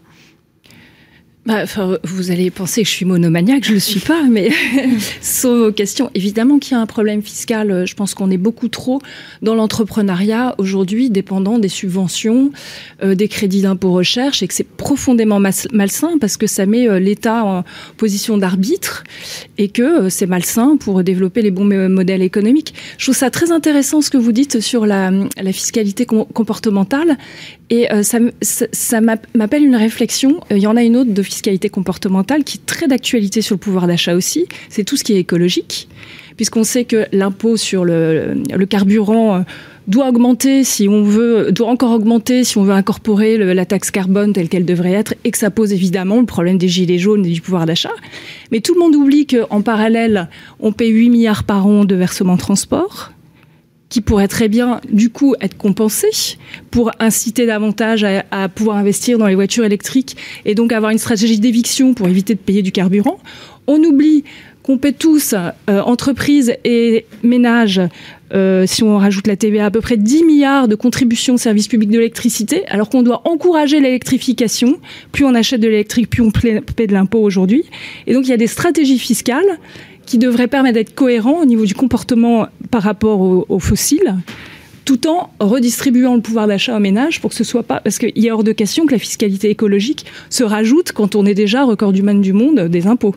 [1.45, 1.65] Bah,
[2.05, 4.49] vous allez penser que je suis monomaniaque, je ne le suis pas, mais
[5.21, 6.09] sauf vos questions.
[6.15, 7.85] Évidemment qu'il y a un problème fiscal.
[7.85, 9.01] Je pense qu'on est beaucoup trop
[9.41, 12.53] dans l'entrepreneuriat aujourd'hui, dépendant des subventions,
[13.03, 15.41] euh, des crédits d'impôt recherche, et que c'est profondément
[15.73, 17.65] malsain parce que ça met euh, l'État en
[17.97, 19.03] position d'arbitre
[19.57, 22.73] et que euh, c'est malsain pour développer les bons modèles économiques.
[22.97, 25.11] Je trouve ça très intéressant ce que vous dites sur la
[25.51, 27.17] fiscalité comportementale,
[27.73, 30.41] et ça, ça m'appelle une réflexion.
[30.51, 33.59] Il y en a une autre de fiscalité comportementale qui est très d'actualité sur le
[33.59, 34.45] pouvoir d'achat aussi.
[34.69, 35.87] C'est tout ce qui est écologique,
[36.37, 38.35] puisqu'on sait que l'impôt sur le,
[38.69, 39.39] carburant euh,
[39.87, 44.33] doit augmenter si on veut, doit encore augmenter si on veut incorporer la taxe carbone
[44.33, 47.31] telle qu'elle devrait être, et que ça pose évidemment le problème des gilets jaunes et
[47.31, 47.95] du pouvoir d'achat.
[48.51, 52.37] Mais tout le monde oublie qu'en parallèle, on paye 8 milliards par an de versement
[52.37, 53.13] transport
[53.93, 56.07] qui pourrait très bien, du coup, être compensé
[56.71, 61.39] pour inciter davantage à, pouvoir investir dans les voitures électriques et donc avoir une stratégie
[61.39, 63.19] d'éviction pour éviter de payer du carburant.
[63.67, 64.23] On oublie
[64.63, 67.81] qu'on paie tous, euh, entreprises et ménages,
[68.33, 71.67] euh, si on rajoute la TVA, à peu près 10 milliards de contributions au service
[71.67, 74.79] public de l'électricité, alors qu'on doit encourager l'électrification.
[75.11, 77.65] Plus on achète de l'électrique, plus on paie de l'impôt aujourd'hui.
[78.07, 79.59] Et donc il y a des stratégies fiscales
[80.05, 84.15] qui devrait permettre d'être cohérent au niveau du comportement par rapport aux, fossiles
[84.85, 88.25] tout en redistribuant le pouvoir d'achat aux ménages pour que ce soit pas parce qu'il
[88.25, 91.93] est hors de question que la fiscalité écologique se rajoute quand on est déjà record
[91.93, 93.15] du du monde des impôts.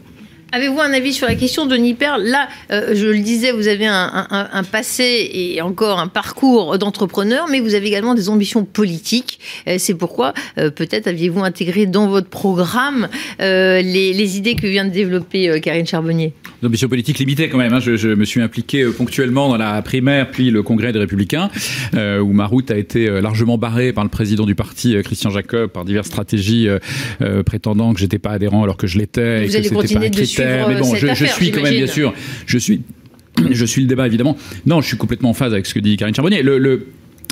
[0.53, 2.19] Avez-vous un avis sur la question de Niper?
[2.19, 7.59] Là, euh, je le disais, vous avez un, passé et encore un parcours d'entrepreneur, mais
[7.59, 9.41] vous avez également des ambitions politiques.
[9.67, 13.09] Euh, c'est pourquoi, euh, peut-être, aviez-vous intégré dans votre programme
[13.41, 16.33] les, idées que vient de développer Karine Charbonnier?
[16.63, 17.73] Des ambitions politiques limitées quand même.
[17.73, 17.81] Hein.
[17.81, 21.51] Je, me suis impliqué ponctuellement dans la primaire, puis le congrès des Républicains,
[21.95, 25.85] où ma route a été largement barrée par le président du parti, Christian Jacob, par
[25.85, 26.69] diverses stratégies
[27.45, 29.45] prétendant que j'étais pas adhérent alors que je l'étais.
[29.45, 32.15] Vous allez continuer mais bon, je, suis quand même bien sûr,
[32.47, 32.83] je suis,
[33.51, 34.37] je suis le débat évidemment.
[34.65, 36.43] Non, je suis complètement en phase avec ce que dit Karine Charbonnier.
[36.43, 36.87] le,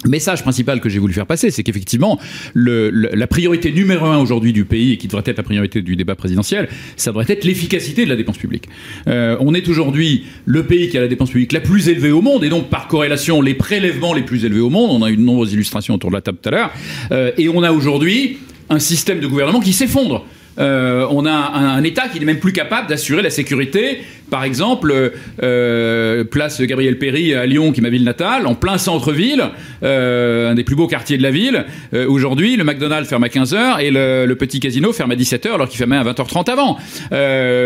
[0.09, 2.19] message principal que j'ai voulu faire passer, c'est qu'effectivement,
[2.55, 6.15] la priorité numéro un aujourd'hui du pays, et qui devrait être la priorité du débat
[6.15, 8.69] présidentiel, ça devrait être l'efficacité de la dépense publique.
[9.09, 12.23] Euh, on est aujourd'hui le pays qui a la dépense publique la plus élevée au
[12.23, 14.91] monde, et donc par corrélation, les prélèvements les plus élevés au monde.
[14.91, 16.71] On a eu de nombreuses illustrations autour de la table tout à l'heure.
[17.13, 18.39] Euh, et on a aujourd'hui
[18.71, 20.25] un système de gouvernement qui s'effondre.
[20.59, 24.03] Euh, on a un, État qui n'est même plus capable d'assurer la sécurité.
[24.35, 25.13] Par exemple,
[25.45, 29.45] euh, place Gabriel Péry à Lyon, qui est ma ville natale, en plein centre-ville,
[29.85, 31.67] euh, un des plus beaux quartiers de la ville.
[32.09, 35.79] Aujourd'hui, le McDonald's ferme à 15h et le, petit casino ferme à 17h alors qu'il
[35.79, 36.79] fermait à 20h30 avant.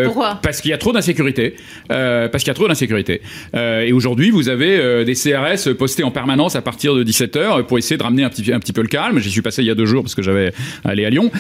[0.05, 0.41] Pourquoi?
[0.43, 1.57] Parce qu'il y a trop d'insécurité.
[1.89, 3.23] parce qu'il y a trop d'insécurité.
[3.55, 7.97] et aujourd'hui, vous avez des CRS postés en permanence à partir de 17h pour essayer
[7.97, 9.21] de ramener un petit, un petit peu le calme.
[9.21, 10.53] J'y suis passé il y a deux jours parce que j'avais
[10.85, 11.31] allé à Lyon.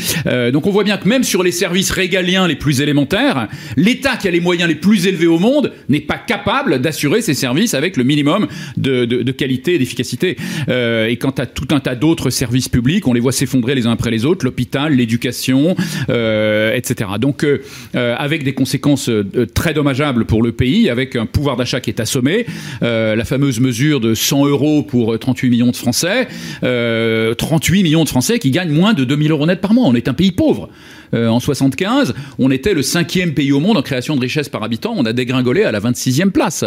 [0.54, 4.26] donc on voit bien que même sur les services régaliens les plus élémentaires, l'État qui
[4.26, 7.96] a les moyens les plus élevés au monde n'est pas capable d'assurer ses services avec
[7.96, 8.46] le minimum
[8.76, 10.36] de, qualité et d'efficacité.
[10.68, 13.86] Euh, et quant à tout un tas d'autres services publics, on les voit s'effondrer les
[13.86, 15.76] uns après les autres, l'hôpital, l'éducation,
[16.08, 17.10] euh, etc.
[17.20, 17.58] Donc, euh,
[17.94, 19.10] avec des conséquences
[19.54, 22.46] très dommageables pour le pays, avec un pouvoir d'achat qui est assommé,
[22.80, 26.28] la fameuse mesure de 100 euros pour 38 millions de Français,
[26.62, 29.86] euh, 38 millions de Français qui gagnent moins de 2000 euros net par mois.
[29.86, 30.68] On est un pays pauvre.
[31.14, 34.62] Euh, en 75, on était le cinquième pays au monde en création de richesse par
[34.62, 34.94] habitant.
[34.96, 36.64] On a dégringolé à la 26e place.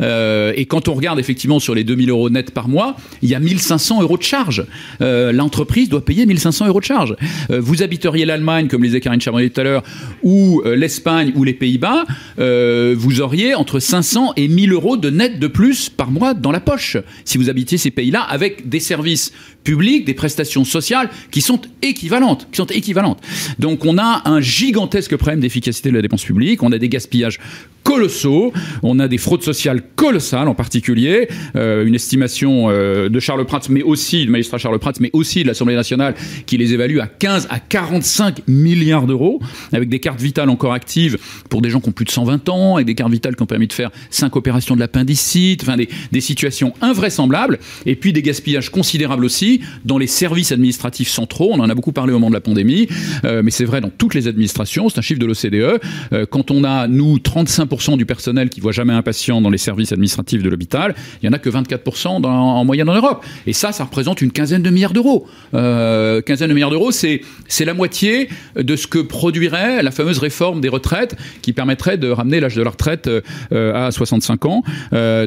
[0.00, 3.34] Euh, et quand on regarde effectivement sur les 2000 euros net par mois, il y
[3.34, 4.64] a 1500 euros de charge.
[5.00, 7.16] Euh, L'entreprise doit payer 1500 euros de charge.
[7.50, 9.82] Euh, vous habiteriez l'Allemagne, comme le disait Karine Charbonnier tout à l'heure,
[10.22, 12.04] ou l'Espagne ou les Pays-Bas,
[12.36, 16.60] vous auriez entre 500 et 1000 euros de net de plus par mois dans la
[16.60, 19.32] poche si vous habitiez ces pays-là avec des services
[19.62, 23.20] publics, des prestations sociales qui sont équivalentes, qui sont équivalentes.
[23.58, 27.38] Donc on a un gigantesque problème d'efficacité de la dépense publique, on a des gaspillages
[27.84, 33.44] colossaux, on a des fraudes sociales colossales en particulier, euh, une estimation euh, de Charles
[33.44, 36.14] Prats, mais aussi du magistrat Charles Prats, mais aussi de l'Assemblée nationale
[36.46, 39.40] qui les évalue à 15 à 45 milliards d'euros,
[39.72, 41.18] avec des cartes vitales encore actives
[41.50, 43.46] pour des gens qui ont plus de 120 ans, avec des cartes vitales qui ont
[43.46, 48.22] permis de faire cinq opérations de l'appendicite, enfin des, des situations invraisemblables, et puis des
[48.22, 51.50] gaspillages considérables aussi dans les services administratifs centraux.
[51.52, 52.88] On en a beaucoup parlé au moment de la pandémie,
[53.24, 54.88] euh, mais c'est vrai dans toutes les administrations.
[54.88, 55.80] C'est un chiffre de l'OCDE.
[56.12, 59.58] Euh, quand on a nous 35% du personnel qui voit jamais un patient dans les
[59.58, 63.24] services administratifs de l'hôpital, il y en a que 24% dans, en moyenne en Europe.
[63.46, 65.26] Et ça, ça représente une quinzaine de milliards d'euros.
[65.54, 70.18] Euh, quinzaine de milliards d'euros, c'est c'est la moitié de ce que produirait la fameuse
[70.18, 74.62] réforme des retraites qui permettrait de ramener l'âge de la retraite euh, à 65 ans.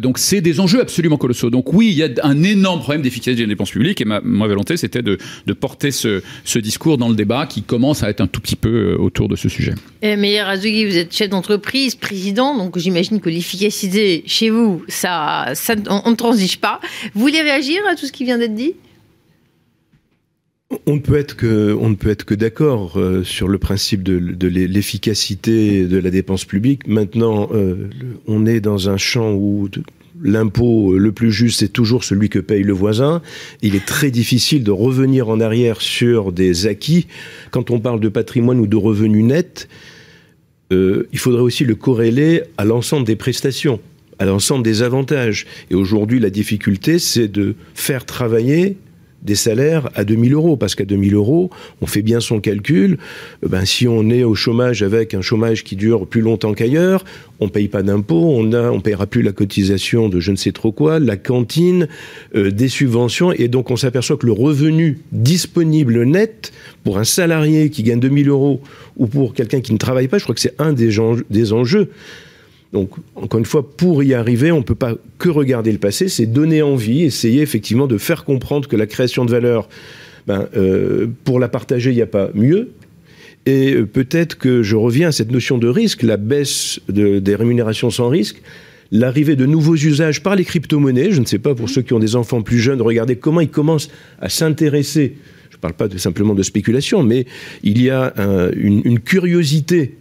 [0.02, 1.50] Donc c'est des enjeux absolument colossaux.
[1.50, 4.48] Donc oui, il y a un énorme problème d'efficacité des dépenses publiques et ma, ma
[4.48, 8.22] volonté c'était de, de porter ce, ce discours dans le débat qui commence à être
[8.22, 9.74] un tout petit peu euh, autour de ce sujet.
[10.02, 15.52] Eh, Meyer Azugui, vous êtes chef d'entreprise, président, donc j'imagine que l'efficacité chez vous, ça,
[15.54, 16.80] ça on, ne transige pas.
[17.14, 18.74] Vous voulez réagir à tout ce qui vient d'être dit?
[20.86, 24.04] On ne peut être que, on ne peut être que d'accord euh, sur le principe
[24.04, 26.88] de, de l'efficacité de la dépense publique.
[26.88, 27.90] Maintenant, euh,
[28.28, 29.82] on est dans un champ où de-
[30.22, 33.22] l'impôt le plus juste c'est toujours celui que paye le voisin.
[33.62, 37.08] Il est très difficile de revenir en arrière sur des acquis.
[37.52, 39.68] Quand on parle de patrimoine ou de revenus nets,
[40.74, 43.80] euh, il faudrait aussi le corréler à l'ensemble des prestations,
[44.20, 45.46] à l'ensemble des avantages.
[45.72, 48.78] Et aujourd'hui, la difficulté, c'est de faire travailler
[49.28, 51.52] des salaires à 2000 euros, parce qu'à 2000 euros,
[51.82, 52.98] on fait bien son calcul.
[53.44, 57.04] Euh, Ben, si on est au chômage avec un chômage qui dure plus longtemps qu'ailleurs,
[57.40, 60.52] on paye pas d'impôts, on a, on payera plus la cotisation de je ne sais
[60.52, 61.88] trop quoi, la cantine,
[62.36, 66.52] euh, des subventions, et donc on s'aperçoit que le revenu disponible net
[66.84, 68.62] pour un salarié qui gagne 2000 euros
[68.96, 70.98] ou pour quelqu'un qui ne travaille pas, je crois que c'est un des,
[71.30, 71.90] des enjeux.
[72.74, 76.10] Donc, encore une fois, pour y arriver, on ne peut pas que regarder le passé,
[76.10, 79.70] c'est donner envie, essayer effectivement de faire comprendre que la création de valeur,
[80.28, 82.72] ben, euh, pour la partager, il n'y a pas mieux.
[83.46, 87.36] Et euh, peut-être que je reviens à cette notion de risque, la baisse de- des
[87.36, 88.42] rémunérations sans risque,
[88.92, 91.12] l'arrivée de nouveaux usages par les crypto-monnaies.
[91.12, 93.48] Je ne sais pas pour ceux qui ont des enfants plus jeunes, regardez comment ils
[93.50, 93.90] commencent
[94.20, 95.16] à s'intéresser.
[95.50, 97.26] Je ne parle pas simplement de spéculation, mais
[97.64, 99.96] il y a un- une, une curiosité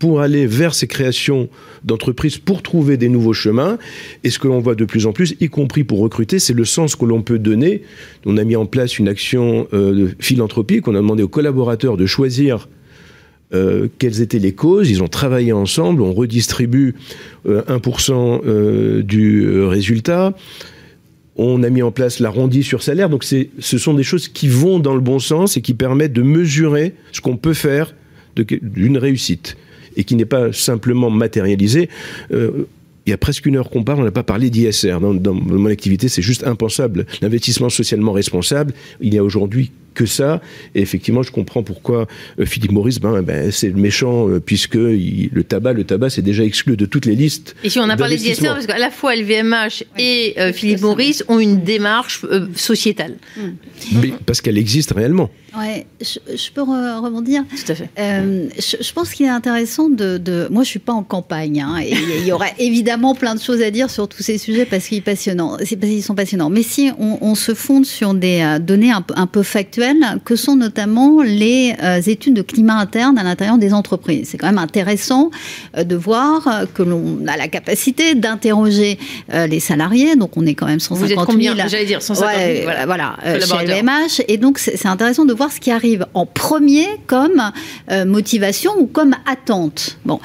[0.00, 1.48] pour aller vers ces créations
[1.84, 3.78] d'entreprises pour trouver des nouveaux chemins.
[4.24, 6.64] Et ce que l'on voit de plus en plus, y compris pour recruter, c'est le
[6.64, 7.82] sens que l'on peut donner.
[8.26, 11.96] On a mis en place une action euh, de philanthropique, on a demandé aux collaborateurs
[11.96, 12.66] de choisir
[13.52, 14.90] euh, quelles étaient les causes.
[14.90, 16.94] Ils ont travaillé ensemble, on redistribue
[17.46, 20.34] euh, 1% euh, du euh, résultat.
[21.36, 23.10] On a mis en place l'arrondi sur salaire.
[23.10, 26.22] Donc ce sont des choses qui vont dans le bon sens et qui permettent de
[26.22, 27.94] mesurer ce qu'on peut faire
[28.36, 29.56] d'une réussite
[29.96, 31.88] et qui n'est pas simplement matérialisé.
[32.32, 32.66] Euh,
[33.06, 34.98] il y a presque une heure qu'on parle, on n'a pas parlé d'ISR.
[35.00, 37.06] Dans, mon activité, c'est juste impensable.
[37.22, 40.40] L'investissement socialement responsable, il n'y a aujourd'hui que ça.
[40.74, 42.06] Et effectivement, je comprends pourquoi
[42.38, 46.10] euh, Philippe Maurice, ben, ben, c'est le méchant, euh, puisque il- le tabac, le tabac,
[46.10, 47.54] c'est déjà exclu de toutes les listes.
[47.64, 50.80] Et si on a parlé d'ISR, parce qu'à la fois LVMH et euh, Philippe.
[50.80, 53.14] Maurice ont une démarche euh, sociétale.
[53.92, 55.30] Mais parce qu'elle existe réellement.
[55.58, 57.42] Ouais, je, je peux re- rebondir?
[57.50, 57.90] Tout à fait.
[57.98, 61.60] Euh, je, je pense qu'il est intéressant de, de- Moi, je suis pas en campagne,
[61.60, 64.64] hein, et il y aurait évidemment plein de choses à dire sur tous ces sujets
[64.64, 65.56] parce qu'ils passionnants.
[65.64, 66.50] C'est parce qu'ils sont passionnants.
[66.50, 69.70] Mais si on, on se fonde sur des données un peu factuelles,
[70.24, 74.28] que sont notamment les euh, études de climat interne à l'intérieur des entreprises.
[74.30, 75.30] C'est quand même intéressant
[75.76, 78.98] euh, de voir euh, que l'on a la capacité d'interroger
[79.32, 80.16] les salariés.
[80.16, 81.20] Donc, on est quand même 150 Vous 000.
[81.20, 82.46] êtes combien J'allais dire 150 000.
[82.46, 82.86] Ouais, voilà.
[82.86, 83.66] voilà, chez.
[83.66, 84.22] LVMH.
[84.28, 87.42] Et donc, c'est intéressant de voir ce qui arrive en premier comme
[88.06, 89.98] motivation ou comme attente.
[90.04, 90.20] Bon.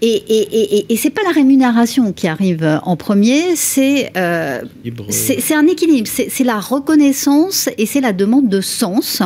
[0.00, 4.62] Et, et, et, et c'est pas la rémunération qui arrive en premier, c'est euh,
[5.10, 9.22] c'est un équilibre, c'est la reconnaissance et c'est la demande de sens.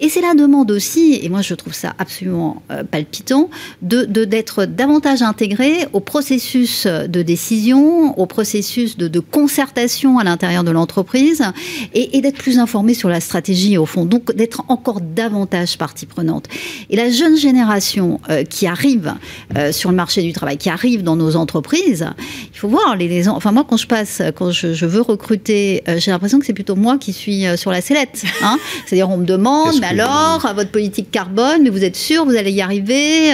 [0.00, 3.48] Et c'est la demande aussi, et moi je trouve ça absolument euh, palpitant,
[3.82, 10.64] de d'être davantage intégré au processus de décision, au processus de, de concertation à l'intérieur
[10.64, 11.42] de l'entreprise
[11.94, 14.04] et, et d'être plus informé sur la stratégie au fond.
[14.04, 16.46] Donc d'être encore davantage partie prenante.
[16.90, 19.14] Et la jeune génération euh, qui arrive
[19.56, 22.06] euh, sur le marché du travail, qui arrive dans nos entreprises,
[22.52, 25.82] il faut voir les, les enfin moi quand je passe, quand je, je veux recruter,
[25.88, 28.24] euh, j'ai l'impression que c'est plutôt moi qui suis sur la sellette.
[28.42, 32.36] Hein C'est-à-dire on me demande, mais alors votre politique carbone, mais vous êtes sûr vous
[32.36, 33.32] allez y arriver,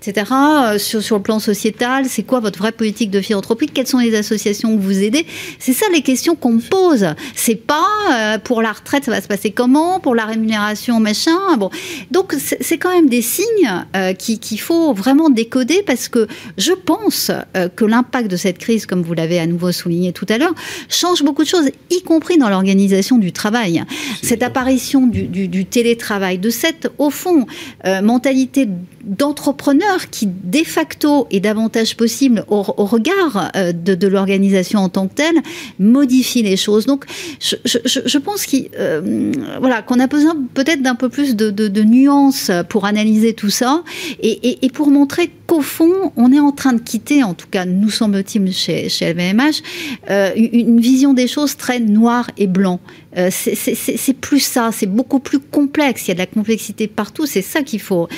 [0.00, 0.30] etc.
[0.78, 4.14] Sur, sur le plan sociétal, c'est quoi votre vraie politique de philanthropie Quelles sont les
[4.14, 5.26] associations que vous aidez?
[5.58, 7.06] C'est ça les questions qu'on me pose.
[7.34, 11.56] C'est pas pour la retraite ça va se passer comment, pour la rémunération machin.
[11.58, 11.70] Bon,
[12.10, 13.46] donc c'est quand même des signes
[13.96, 16.26] euh, qu'il faut vraiment décoder parce que
[16.58, 20.26] je pense euh, que l'impact de cette crise, comme vous l'avez à nouveau souligné tout
[20.28, 20.54] à l'heure,
[20.88, 23.82] change beaucoup de choses, y compris dans l'organisation du travail.
[24.22, 27.46] Cette apparition du, du, du, télétravail, de cette, au fond,
[27.86, 28.68] euh, mentalité
[29.04, 35.14] d'entrepreneur qui, de facto, est davantage possible au, regard euh, de, l'organisation en tant que
[35.14, 35.36] telle,
[35.78, 36.86] modifie les choses.
[36.86, 37.06] Donc,
[37.40, 42.84] je, pense qu'on euh, voilà, qu'on a besoin peut-être d'un peu plus de, nuances pour
[42.84, 43.82] analyser tout ça
[44.22, 47.90] et, pour montrer qu'au fond, on est en train de quitter, en tout cas, nous
[47.90, 49.62] semble-t-il chez, chez LVMH,
[50.36, 52.80] une vision des choses très noire et blanc.
[53.16, 56.06] Euh, c'est plus ça, c'est beaucoup plus complexe.
[56.06, 57.26] Il y a de la complexité partout.
[57.26, 58.08] C'est ça qu'il faut.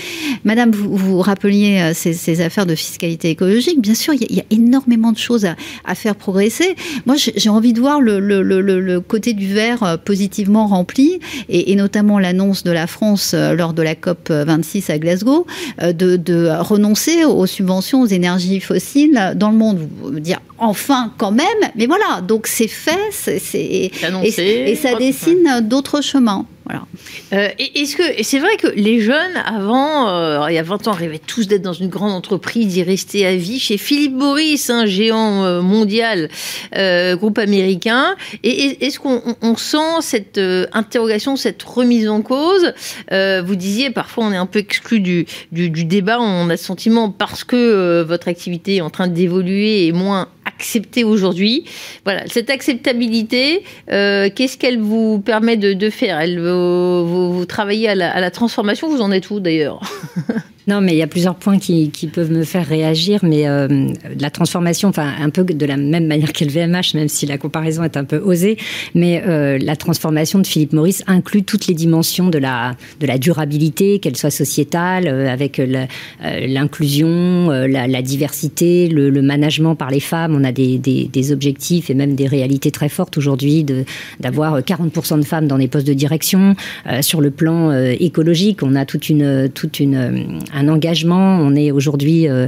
[0.45, 3.81] Madame, vous, vous rappeliez euh, ces, ces, affaires de fiscalité écologique.
[3.81, 6.77] Bien sûr, il y a, il y a énormément de choses à, à faire progresser.
[7.07, 11.21] Moi, j'ai envie de voir le, le, le, le, côté du verre euh, positivement rempli,
[11.49, 15.47] et, et notamment l'annonce de la France lors de la COP 26 à Glasgow
[15.83, 19.89] de, de renoncer aux subventions aux énergies fossiles dans le monde.
[20.03, 22.21] Vous dire enfin quand même, mais voilà.
[22.21, 23.91] Donc c'est fait, c'est
[24.23, 26.47] et ça dessine d'autres chemins.
[26.65, 26.85] Voilà.
[27.33, 30.93] Euh, Est-ce que c'est vrai que les jeunes avant, euh, il y a 20 ans,
[30.93, 34.87] rêvaient tous d'être dans une grande entreprise, d'y rester à vie chez Philippe Boris, un
[34.87, 36.29] géant euh, mondial,
[36.77, 38.15] euh, groupe américain.
[38.45, 40.41] Et est-ce qu'on on sent cette
[40.73, 42.73] interrogation, cette remise en cause?
[43.11, 47.45] Vous disiez parfois on est un peu exclu du, débat, on a le sentiment parce
[47.45, 51.65] que votre activité est en train d'évoluer et moins acceptée aujourd'hui.
[52.05, 56.19] Voilà, cette acceptabilité, qu'est-ce qu'elle vous permet de, faire?
[56.53, 59.81] Vous, travaillez à la, à la, transformation, vous en êtes où d'ailleurs?
[60.67, 63.89] Non, mais il y a plusieurs points qui, qui peuvent me faire réagir, mais euh,
[64.19, 67.83] la transformation, enfin un peu de la même manière qu'elle VMH, même si la comparaison
[67.83, 68.57] est un peu osée,
[68.95, 73.19] mais euh, la transformation de Philippe Maurice inclut toutes les dimensions de la, de la
[73.19, 75.61] durabilité, qu'elle soit sociétale, euh, avec
[76.21, 80.35] l'inclusion, euh, la, la, diversité, le, le, management par les femmes.
[80.35, 83.65] On a des, des, des, objectifs et même des réalités très fortes aujourd'hui
[84.21, 86.55] d'avoir 40% de femmes dans les postes de direction.
[86.87, 91.39] Euh, sur le plan euh, écologique, on a toute une, toute une un engagement.
[91.41, 92.47] On est aujourd'hui, euh,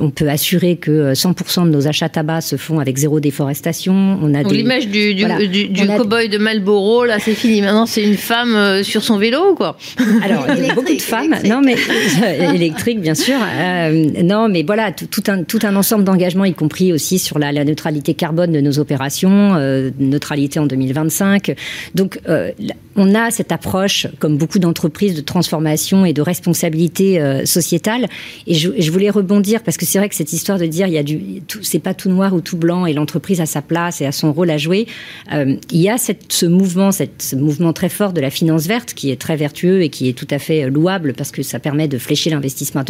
[0.00, 4.18] on peut assurer que 100% de nos achats tabac se font avec zéro déforestation.
[4.22, 5.44] On a l'image du, du, voilà.
[5.44, 7.60] du, du cow-boy de Marlboro, là, c'est fini.
[7.60, 9.76] Maintenant, c'est une femme euh, sur son vélo, quoi.
[10.22, 11.32] Alors, il y a beaucoup de femmes.
[11.32, 11.50] Électrique.
[11.50, 13.36] Non, mais électrique, bien sûr.
[13.40, 17.52] Euh, non, mais voilà, tout un tout un ensemble d'engagements, y compris aussi sur la,
[17.52, 21.54] la, neutralité carbone de nos opérations, euh, neutralité en 2025.
[21.94, 22.50] Donc, euh,
[22.96, 28.08] on a cette approche, comme beaucoup d'entreprises, de transformation et de responsabilité euh, sociétale.
[28.46, 30.98] Et je, voulais rebondir parce que c'est vrai que cette histoire de dire il y
[30.98, 34.06] a du, c'est pas tout noir ou tout blanc et l'entreprise a sa place et
[34.06, 34.86] a son rôle à jouer.
[35.32, 38.66] Euh, il y a cette, ce mouvement, cette, ce mouvement très fort de la finance
[38.66, 41.58] verte qui est très vertueux et qui est tout à fait louable parce que ça
[41.58, 42.84] permet de flécher l'investissement,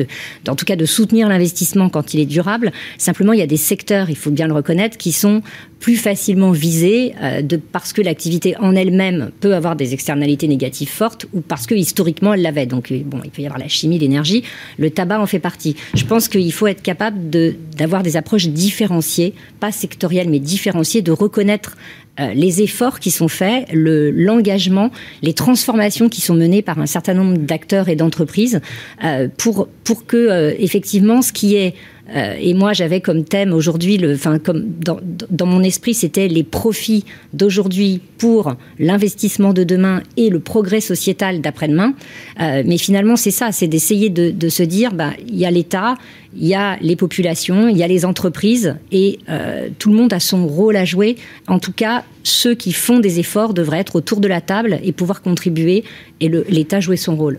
[0.48, 2.72] en tout cas de soutenir l'investissement quand il est durable.
[2.98, 5.42] Simplement, il y a des secteurs, il faut bien le reconnaître, qui sont
[5.80, 7.42] plus facilement visés euh,
[7.72, 12.34] parce que l'activité en elle-même peut avoir des externalités négatives fortes ou parce que historiquement
[12.34, 12.66] elle l'avait.
[12.66, 14.42] Donc bon, il peut y avoir la chimie, l'énergie,
[14.78, 15.76] le tabac en fait partie.
[15.94, 21.02] Je pense qu'il faut être capable d'avoir de, des approches différenciées, pas sectorielles mais différenciées,
[21.02, 21.76] de reconnaître
[22.18, 24.90] euh, les efforts qui sont faits, l'engagement,
[25.22, 28.60] le, les transformations qui sont menées par un certain nombre d'acteurs et d'entreprises
[29.04, 31.74] euh, pour, pour que euh, effectivement ce qui est
[32.14, 37.04] euh, et moi, j'avais comme thème aujourd'hui, enfin, comme dans, mon esprit, c'était les profits
[37.32, 41.94] d'aujourd'hui pour l'investissement de demain et le progrès sociétal d'après-demain.
[42.40, 45.50] Euh, mais finalement, c'est ça, c'est d'essayer de, de, se dire, bah, il y a
[45.50, 45.96] l'État,
[46.38, 50.12] il y a les populations, il y a les entreprises, et euh, tout le monde
[50.12, 51.16] a son rôle à jouer.
[51.48, 54.92] En tout cas, ceux qui font des efforts devraient être autour de la table et
[54.92, 55.84] pouvoir contribuer
[56.20, 57.38] et l'État jouer son rôle.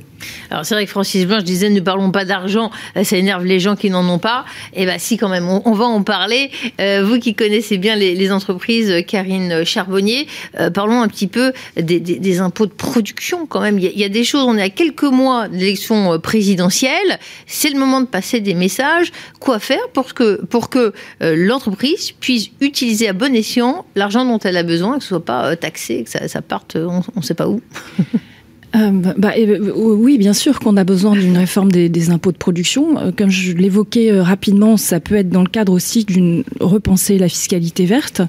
[0.50, 3.44] Alors c'est vrai que Francis Blanc, je disais, ne parlons pas d'argent, euh, ça énerve
[3.44, 4.46] les gens qui n'en ont pas.
[4.74, 6.52] Et eh bien si quand même, on, va en parler.
[6.80, 10.28] Euh, vous qui connaissez bien les, entreprises, Karine Charbonnier,
[10.74, 13.80] parlons un petit peu des, impôts de production quand même.
[13.80, 17.80] Il y, a, des choses, on est à quelques mois de l'élection présidentielle, c'est le
[17.80, 18.87] moment de passer des messages.
[19.40, 24.64] Quoi faire pour que, que l'entreprise puisse utiliser à bon escient l'argent dont elle a
[24.64, 27.62] besoin, que ce soit pas taxé, que ça, parte on ne sait pas où
[28.76, 33.00] Euh, bah, euh, oui, bien sûr qu'on a besoin d'une réforme des, impôts de production.
[33.00, 37.30] Euh, comme je l'évoquais rapidement, ça peut être dans le cadre aussi d'une repenser la
[37.30, 38.22] fiscalité verte.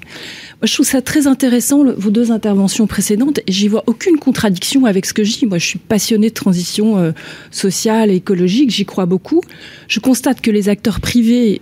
[0.63, 5.05] Je trouve ça très intéressant, vos deux interventions précédentes, et j'y vois aucune contradiction avec
[5.05, 5.45] ce que je dis.
[5.45, 7.13] Moi, je suis passionnée de transition
[7.51, 9.41] sociale et écologique, j'y crois beaucoup.
[9.87, 11.61] Je constate que les acteurs privés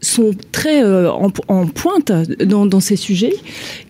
[0.00, 1.30] sont très en,
[1.66, 2.10] pointe
[2.44, 3.34] dans, ces sujets,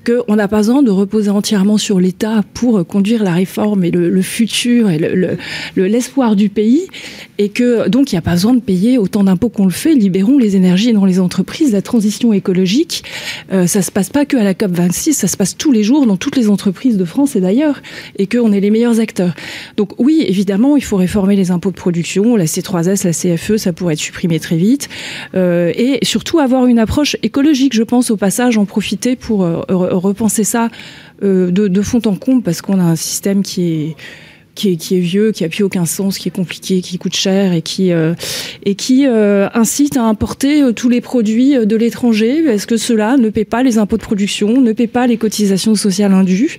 [0.05, 4.23] qu'on n'a pas besoin de reposer entièrement sur l'État pour conduire la réforme et le,
[4.23, 4.99] futur et
[5.77, 6.87] l'espoir le, du pays,
[7.39, 9.95] et que donc il n'y a pas besoin de payer autant d'impôts qu'on le fait.
[9.95, 11.73] Libérons les énergies dans les entreprises.
[11.73, 13.05] La transition écologique,
[13.53, 15.83] euh, ça se passe pas que à la COP 26, ça se passe tous les
[15.83, 17.83] jours dans toutes les entreprises de France et d'ailleurs,
[18.19, 19.35] et qu'on est les meilleurs acteurs.
[19.77, 23.73] Donc oui, évidemment, il faut réformer les impôts de production, la C3S, la CFE, ça
[23.73, 24.89] pourrait être supprimé très vite,
[25.35, 29.63] euh, et surtout avoir une approche écologique, je pense, au passage, en profiter pour euh,
[30.01, 30.69] repenser ça
[31.23, 33.97] euh, de, fond en comble, parce qu'on a un système qui est
[34.55, 37.63] qui est, vieux, qui a plus aucun sens, qui est compliqué, qui coûte cher et
[37.63, 38.13] qui euh,
[38.67, 43.47] et qui incite à importer tous les produits de l'étranger parce que cela ne paie
[43.47, 46.59] pas les impôts de production, ne paie pas les cotisations sociales indues?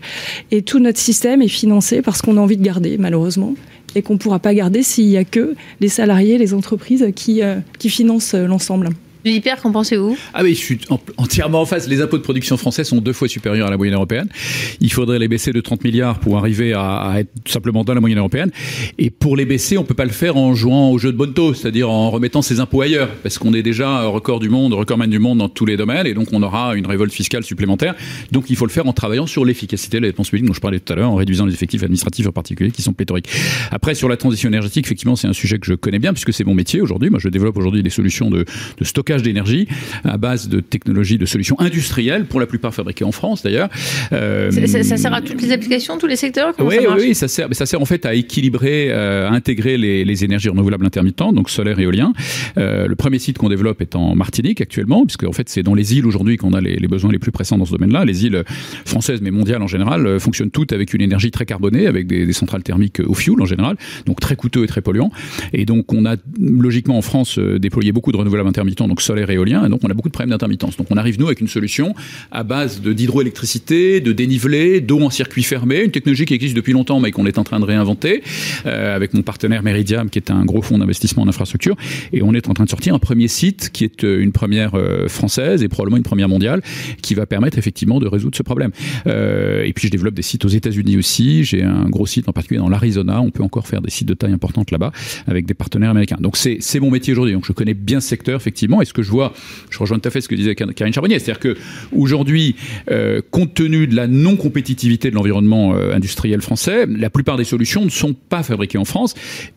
[0.49, 3.53] Et tout notre système est financé parce qu'on a envie de garder malheureusement
[3.93, 7.41] et qu'on ne pourra pas garder s'il n'y a que les salariés, les entreprises qui,
[7.77, 8.89] qui financent l'ensemble.
[9.25, 10.17] Hyper, qu'en pensez-vous?
[10.33, 10.79] Ah oui, je suis
[11.15, 11.87] entièrement en face.
[11.87, 14.27] Les impôts de production français sont deux fois supérieurs à la moyenne européenne.
[14.81, 18.19] Il faudrait les baisser de 30 milliards pour arriver à, être simplement dans la moyenne
[18.19, 18.51] européenne.
[18.97, 21.53] Et pour les baisser, on peut pas le faire en jouant au jeu de Bonto,
[21.53, 25.19] c'est-à-dire en remettant ses impôts ailleurs, parce qu'on est déjà record du monde, recordman du
[25.19, 27.95] monde dans tous les domaines, et donc on aura une révolte fiscale supplémentaire.
[28.33, 30.61] Donc il faut le faire en travaillant sur l'efficacité de la dépense publique dont je
[30.61, 33.29] parlais tout à l'heure, en réduisant les effectifs administratifs en particulier qui sont pléthoriques.
[33.71, 36.43] Après, sur la transition énergétique, effectivement, c'est un sujet que je connais bien puisque c'est
[36.43, 37.09] mon métier aujourd'hui.
[37.09, 38.43] Moi, je développe aujourd'hui des solutions de,
[38.77, 39.67] de stockage d'énergie
[40.03, 43.69] à base de technologies, de solutions industrielles, pour la plupart fabriquées en France d'ailleurs.
[44.11, 47.49] Euh, ça, sert à toutes les applications, tous les secteurs Oui, ça oui, ça sert,
[47.49, 51.35] mais ça sert en fait à équilibrer, euh, à intégrer les, les, énergies renouvelables intermittentes,
[51.35, 52.13] donc solaire et éolien.
[52.57, 55.73] Euh, le premier site qu'on développe est en Martinique actuellement, puisque en fait c'est dans
[55.73, 58.05] les îles aujourd'hui qu'on a les, les, besoins les plus pressants dans ce domaine-là.
[58.05, 58.43] Les îles
[58.85, 62.25] françaises, mais mondiales en général, euh, fonctionnent toutes avec une énergie très carbonée, avec des,
[62.25, 65.11] des, centrales thermiques au fioul en général, donc très coûteux et très polluants.
[65.53, 69.33] Et donc on a logiquement en France déployé beaucoup de renouvelables intermittents, donc solaire et
[69.33, 70.77] éolien, donc on a beaucoup de problèmes d'intermittence.
[70.77, 71.93] Donc on arrive nous avec une solution
[72.31, 76.73] à base de d'hydroélectricité, de dénivelé, d'eau en circuit fermé, une technologie qui existe depuis
[76.73, 78.23] longtemps mais qu'on est en train de réinventer
[78.65, 81.75] euh, avec mon partenaire Meridiam qui est un gros fonds d'investissement en infrastructure
[82.11, 84.75] et on est en train de sortir un premier site qui est euh, une première
[84.75, 86.61] euh, française et probablement une première mondiale
[87.01, 88.71] qui va permettre effectivement de résoudre ce problème.
[89.07, 91.43] Euh, et puis je développe des sites aux États-Unis aussi.
[91.43, 93.21] J'ai un gros site en particulier dans l'Arizona.
[93.21, 94.91] On peut encore faire des sites de taille importante là-bas
[95.27, 96.17] avec des partenaires américains.
[96.19, 97.33] Donc c'est mon métier aujourd'hui.
[97.33, 98.81] Donc je connais bien ce secteur effectivement.
[98.93, 99.33] Que je vois,
[99.69, 101.57] je rejoins tout à fait ce que disait Karine Charbonnier, c'est-à-dire que
[101.91, 102.55] aujourd'hui,
[102.91, 107.43] euh, compte tenu de la non compétitivité de l'environnement euh, industriel français, la plupart des
[107.43, 109.15] solutions ne sont pas fabriquées en France.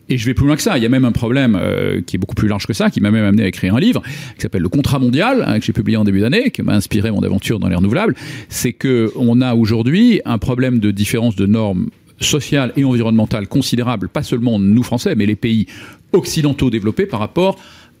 [0.09, 0.77] Et je vais plus loin que ça.
[0.77, 3.01] Il y a même un problème euh, qui est beaucoup plus large que ça, qui
[3.01, 4.01] m'a même amené à écrire un livre
[4.35, 7.11] qui s'appelle Le Contrat mondial, hein, que j'ai publié en début d'année, qui m'a inspiré
[7.11, 8.15] mon aventure dans les renouvelables.
[8.49, 14.09] C'est que on a aujourd'hui un problème de différence de normes sociales et environnementales considérables,
[14.09, 15.67] pas seulement nous Français, mais les pays
[16.13, 17.59] occidentaux développés par rapport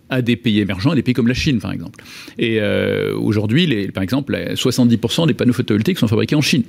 [0.09, 2.03] à des pays émergents, à des pays comme la Chine, par exemple.
[2.37, 6.63] Et euh, aujourd'hui, par exemple, 70% des panneaux photovoltaïques sont fabriqués en Chine.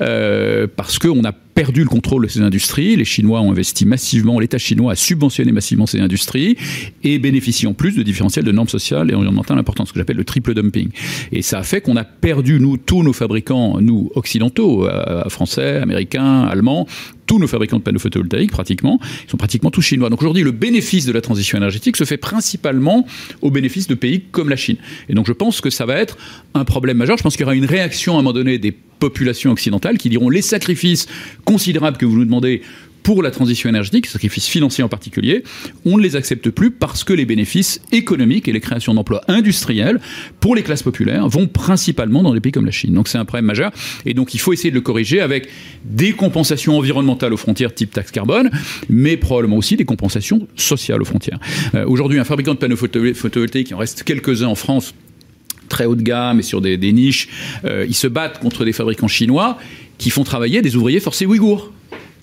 [0.00, 2.96] Euh, parce qu'on a perdu le contrôle de ces industries.
[2.96, 6.56] Les Chinois ont investi massivement, l'État chinois a subventionné massivement ces industries
[7.02, 10.18] et bénéficie en plus de différentiels de normes sociales et environnementales importantes, ce que j'appelle
[10.18, 10.90] le triple dumping.
[11.32, 15.78] Et ça a fait qu'on a perdu, nous, tous nos fabricants, nous, occidentaux, euh, français,
[15.78, 16.86] américains, allemands,
[17.26, 20.10] tous nos fabricants de panneaux photovoltaïques, pratiquement, sont pratiquement tous chinois.
[20.10, 23.06] Donc aujourd'hui, le bénéfice de la transition énergétique se fait principalement
[23.42, 24.76] au bénéfice de pays comme la Chine.
[25.08, 26.16] Et donc je pense que ça va être
[26.54, 27.18] un problème majeur.
[27.18, 30.08] Je pense qu'il y aura une réaction à un moment donné des populations occidentales qui
[30.08, 31.06] diront les sacrifices
[31.44, 32.62] considérables que vous nous demandez
[33.06, 35.44] pour la transition énergétique, sacrifices financiers en particulier,
[35.84, 40.00] on ne les accepte plus parce que les bénéfices économiques et les créations d'emplois industriels
[40.40, 42.94] pour les classes populaires vont principalement dans des pays comme la Chine.
[42.94, 43.70] Donc c'est un problème majeur
[44.06, 45.48] et donc il faut essayer de le corriger avec
[45.84, 48.50] des compensations environnementales aux frontières type taxe carbone,
[48.88, 51.38] mais probablement aussi des compensations sociales aux frontières.
[51.76, 54.96] Euh, aujourd'hui, un fabricant de panneaux photovoltaïques, il en reste quelques-uns en France,
[55.68, 57.28] très haut de gamme et sur des, niches,
[57.66, 59.58] euh, ils se battent contre des fabricants chinois
[59.96, 61.72] qui font travailler des ouvriers forcés ouïghours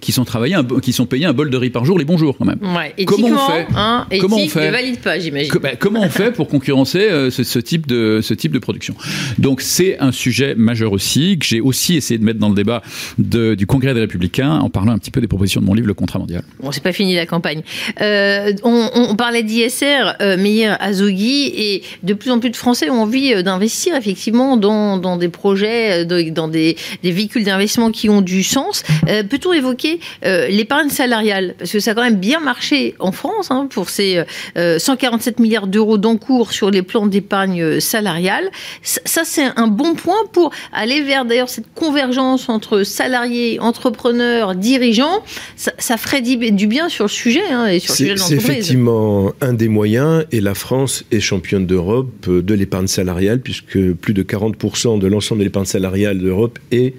[0.04, 2.36] qui sont travaillés, qui sont payés un bol de riz par jour les bons jours
[2.38, 2.60] quand même.
[3.06, 5.52] comment on fait hein, Comment on fait valide pas, j'imagine.
[5.62, 8.96] Ben, comment on fait pour concurrencer euh, ce, type de ce type de production?
[9.38, 12.82] Donc c'est un sujet majeur aussi que j'ai aussi essayé de mettre dans le débat
[13.18, 15.94] du Congrès des Républicains en parlant un petit peu des propositions de mon livre Le
[15.94, 16.44] Contrat mondial.
[16.62, 17.62] Bon, c'est pas fini la campagne.
[18.02, 23.02] Euh, on, parlait d'ISR, euh, Meir Azogui, et de plus en plus de Français ont
[23.04, 28.22] envie euh, d'investir effectivement dans, dans des projets, dans des, des véhicules d'investissement qui ont
[28.22, 28.84] du sens.
[29.30, 29.93] Peut-on évoquer
[30.26, 33.90] euh, l'épargne salariale, parce que ça a quand même bien marché en France hein, pour
[33.90, 34.24] ces
[34.56, 38.50] 147 euh, milliards d'euros d'encours sur les plans d'épargne euh, salariale.
[38.82, 45.24] Ça, c'est un bon point pour aller vers d'ailleurs cette convergence entre salariés, entrepreneurs, dirigeants.
[45.56, 49.32] Ça, ferait du bien sur le sujet hein, et sur le sujet de C'est effectivement
[49.42, 54.24] un des moyens et la France est championne d'Europe de l'épargne salariale puisque plus de
[54.24, 56.94] 40% de l'ensemble de l'épargne salariale d'Europe est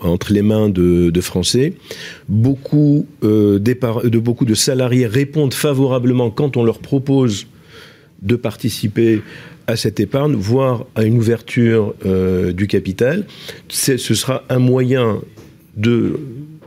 [0.00, 1.74] entre les mains de, Français.
[2.28, 7.46] Beaucoup, euh, de beaucoup de salariés répondent favorablement quand on leur propose
[8.22, 9.22] de participer
[9.66, 13.24] à cette épargne, voire à une ouverture euh, du capital.
[13.68, 15.20] Ce sera un moyen
[15.76, 16.20] de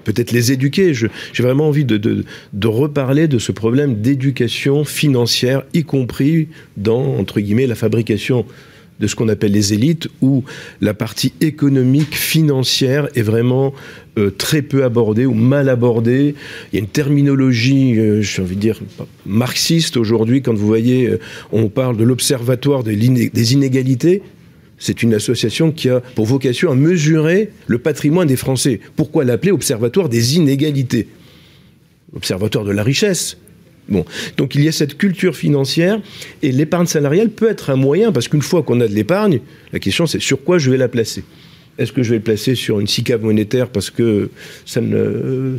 [0.03, 0.93] peut-être les éduquer.
[0.93, 6.47] J'ai vraiment envie de, de, reparler de ce problème d'éducation financière, y compris
[6.78, 8.45] dans, entre guillemets, la fabrication
[8.99, 10.43] de ce qu'on appelle les élites, où
[10.81, 13.73] la partie économique, financière est vraiment
[14.17, 16.35] euh, très peu abordée ou mal abordée.
[16.71, 18.79] Il y a une terminologie, euh, j'ai envie de dire,
[19.25, 21.19] marxiste aujourd'hui, quand vous voyez, euh,
[21.51, 24.21] on parle de l'Observatoire des inégalités.
[24.79, 28.79] C'est une association qui a pour vocation à mesurer le patrimoine des Français.
[28.95, 31.07] Pourquoi l'appeler Observatoire des inégalités?
[32.15, 33.37] Observatoire de la richesse.
[33.89, 35.99] Donc il y a cette culture financière
[36.41, 39.39] et l'épargne salariale peut être un moyen parce qu'une fois qu'on a de l'épargne,
[39.73, 41.23] la question c'est sur quoi je vais la placer.
[41.77, 44.29] Est-ce que je vais le placer sur une SICAV monétaire parce que
[44.65, 45.57] ça ne,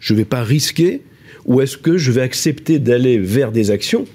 [0.00, 1.00] je ne vais pas risquer
[1.44, 4.06] ou est-ce que je vais accepter d'aller vers des actions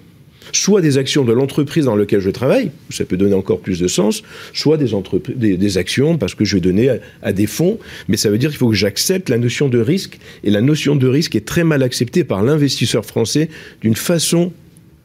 [0.52, 3.88] soit des actions de l'entreprise dans laquelle je travaille, ça peut donner encore plus de
[3.88, 4.24] sens,
[4.54, 8.50] soit des, actions parce que je vais donner à, des fonds, mais ça veut dire
[8.50, 11.64] qu'il faut que j'accepte la notion de risque, et la notion de risque est très
[11.64, 13.50] mal acceptée par l'investisseur français
[13.82, 14.52] d'une façon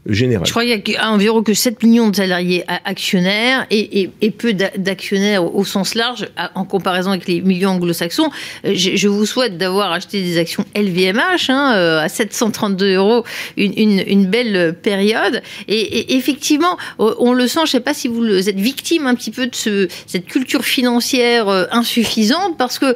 [0.09, 5.55] je crois qu'il y a environ que 7 millions de salariés actionnaires et, peu d'actionnaires
[5.55, 8.31] au sens large en comparaison avec les millions anglo-saxons.
[8.65, 13.25] Euh, je, vous souhaite d'avoir acheté des actions LVMH hein, euh, à 732 euros,
[13.57, 15.43] une, belle période.
[15.69, 19.31] Et, effectivement, on le sent, je ne sais pas si vous êtes victime un petit
[19.31, 22.95] peu de ce, cette culture financière euh, insuffisante parce que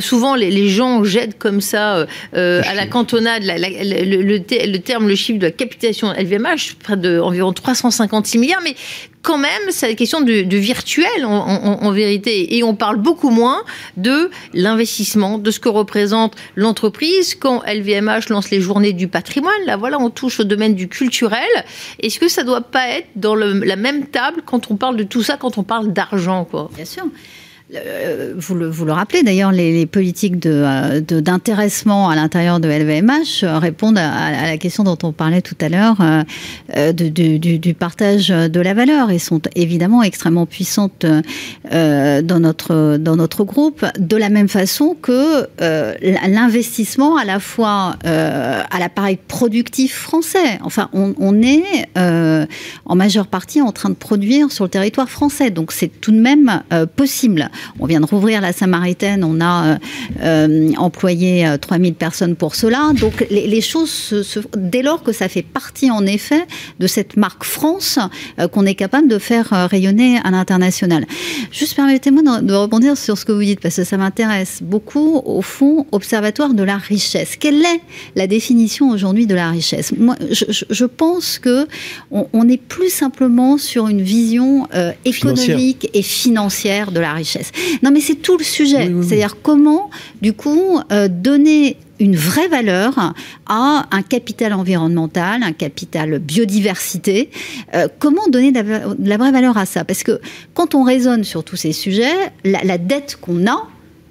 [0.00, 5.46] souvent les, gens jettent comme ça à la cantonade le, le, terme, le chiffre de
[5.46, 6.51] la capitalisation LVMH
[6.82, 8.74] près de environ 356 milliards, mais
[9.22, 12.56] quand même, c'est la question de, virtuel en, vérité.
[12.56, 13.62] Et on parle beaucoup moins
[13.96, 17.36] de l'investissement, de ce que représente l'entreprise.
[17.36, 21.48] Quand LVMH lance les journées du patrimoine, là voilà, on touche au domaine du culturel.
[22.00, 25.04] Est-ce que ça ne doit pas être dans la même table quand on parle de
[25.04, 26.68] tout ça, quand on parle d'argent quoi?
[26.74, 27.04] Bien sûr.
[27.74, 32.68] Euh, vous, le, vous le rappelez d'ailleurs, les, politiques euh, d'intéressement de, à l'intérieur de
[32.68, 35.96] LVMH euh, répondent à, la question dont on parlait tout à l'heure
[36.92, 41.06] du, partage de la valeur et sont évidemment extrêmement puissantes
[41.70, 48.78] dans, notre, dans notre groupe, de la même façon que l'investissement à la fois à
[48.78, 50.58] l'appareil productif français.
[50.62, 55.50] Enfin, on, on est en majeure partie en train de produire sur le territoire français,
[55.50, 56.62] donc c'est tout de même
[56.96, 57.50] possible.
[57.78, 59.76] On vient de rouvrir la Samaritaine, on a euh,
[60.22, 62.92] euh, employé 3000 euh, personnes pour cela.
[62.98, 64.14] Donc les, choses,
[64.56, 66.46] dès lors que ça fait partie en effet
[66.78, 67.98] de cette marque France
[68.52, 71.06] qu'on est capable de faire rayonner à l'international.
[71.50, 75.20] Juste permettez-moi de, rebondir sur ce que vous dites parce que ça m'intéresse beaucoup.
[75.24, 77.36] Au fond, observatoire de la richesse.
[77.36, 77.80] Quelle est
[78.16, 79.92] la définition aujourd'hui de la richesse?
[79.96, 81.66] Moi, je, pense que
[82.10, 84.68] on, est plus simplement sur une vision
[85.04, 87.51] économique et financière de la richesse.
[87.82, 88.90] Non, mais c'est tout le sujet.
[89.02, 89.90] C'est-à-dire comment,
[90.20, 93.14] du coup, euh, donner une vraie valeur
[93.46, 97.30] à un capital environnemental, un capital biodiversité.
[97.74, 98.60] Euh, comment donner de
[99.04, 99.84] la, vraie valeur à ça?
[99.84, 100.20] Parce que
[100.54, 103.68] quand on raisonne sur tous ces sujets, la, dette qu'on a,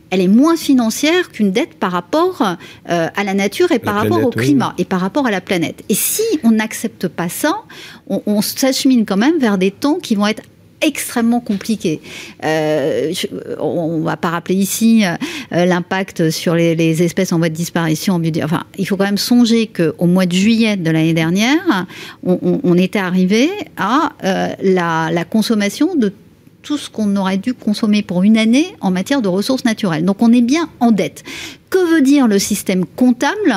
[0.10, 4.24] elle est moins financière qu'une dette par rapport euh, à la nature et par rapport
[4.24, 5.84] au climat et par rapport à la planète.
[5.90, 7.64] Et si on n'accepte pas ça,
[8.08, 10.44] on, on s'achemine quand même vers des temps qui vont être
[10.82, 12.02] extrêmement compliqués.
[12.44, 13.14] Euh,
[13.60, 18.22] on ne va pas rappeler ici euh, l'impact sur les, espèces en voie de disparition.
[18.44, 21.88] Enfin, il faut quand même songer qu'au mois de juillet de l'année dernière,
[22.24, 26.14] on, était arrivé à euh, la, la consommation de
[26.62, 30.06] tout ce qu'on aurait dû consommer pour une année en matière de ressources naturelles.
[30.06, 31.24] Donc on est bien en dette.
[31.72, 33.56] Que veut dire le système comptable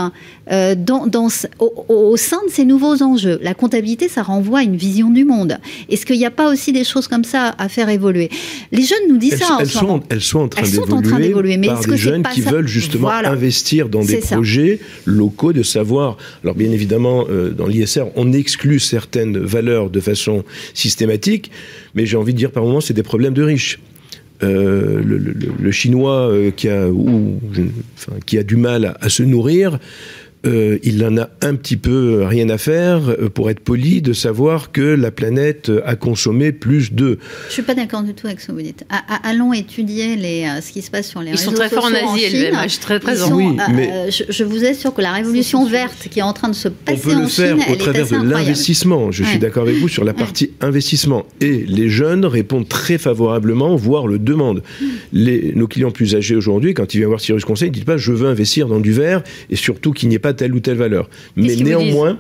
[0.49, 1.09] euh, dans,
[1.89, 3.41] au, sein de ces nouveaux enjeux?
[3.43, 5.59] La comptabilité, ça renvoie à une vision du monde.
[5.91, 8.31] Est-ce qu'il n'y a pas aussi des choses comme ça à faire évoluer?
[8.71, 9.59] Les jeunes nous disent ça.
[9.59, 10.45] elles, sont, elles sont
[10.93, 15.53] en train d'évoluer mais par des jeunes qui veulent justement investir dans des projets locaux,
[15.53, 16.17] de savoir.
[16.45, 21.51] Alors bien évidemment, euh, dans l'ISR, on exclut certaines valeurs de façon systématique,
[21.97, 23.81] mais j'ai envie de dire par moments, c'est des problèmes de riches.
[24.43, 26.89] Euh, le, chinois euh, qui, a,
[28.27, 29.79] qui a du mal à se nourrir
[30.47, 34.13] euh, il en a un petit peu rien à faire, euh, pour être poli, de
[34.13, 37.19] savoir que la planète a consommé plus de.
[37.49, 38.85] Je suis pas d'accord du tout avec ce que vous dites.
[39.23, 41.65] allons étudier les, euh, ce qui se passe sur les Ils réseaux sociaux.
[41.65, 43.35] Ils sont très forts en Asie, LVMH, je très présent.
[43.35, 46.69] Oui, mais je, vous assure que la révolution verte qui est en train de se
[46.69, 49.11] passer on peut le faire au travers de l'investissement.
[49.11, 51.25] Je suis d'accord avec vous sur la partie investissement.
[51.41, 54.63] Et les jeunes répondent très favorablement, voire le demandent.
[55.13, 57.85] Les, nos clients plus âgés aujourd'hui, quand ils viennent voir Cyrus Conseil, ils ne disent
[57.85, 60.61] pas je veux investir dans du vert et surtout qu'il n'y ait pas telle ou
[60.61, 61.09] telle valeur.
[61.37, 62.19] Mais néanmoins,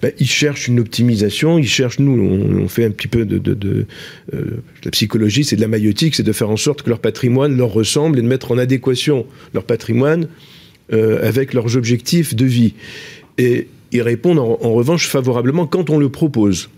[0.00, 3.86] bah, ils cherchent une optimisation, ils cherchent, nous, on, fait un petit peu de, de,
[4.34, 7.56] euh, la psychologie, c'est de la maïotique, c'est de faire en sorte que leur patrimoine
[7.56, 10.28] leur ressemble et de mettre en adéquation leur patrimoine
[10.92, 12.74] euh, avec leurs objectifs de vie.
[13.38, 16.70] Et ils répondent en, revanche favorablement quand on le propose.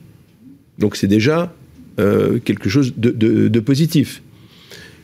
[0.78, 1.54] Donc c'est déjà
[2.00, 4.20] euh, quelque chose de positif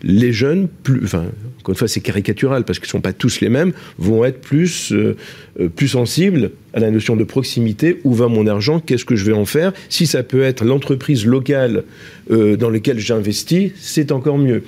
[0.02, 1.26] les jeunes, plus, enfin,
[1.70, 4.40] encore une fois, c'est caricatural parce qu'ils ne sont pas tous les mêmes, vont être
[4.40, 5.16] plus, euh,
[5.60, 8.00] euh, plus sensibles à la notion de proximité.
[8.02, 8.80] Où va mon argent?
[8.80, 9.72] Qu'est-ce que je vais en faire?
[9.88, 11.84] Si ça peut être l'entreprise locale
[12.32, 14.64] euh, dans laquelle j'investis, c'est encore mieux.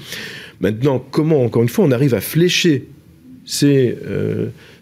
[0.60, 2.86] Maintenant, comment, encore une fois, on arrive à flécher
[3.44, 3.96] ces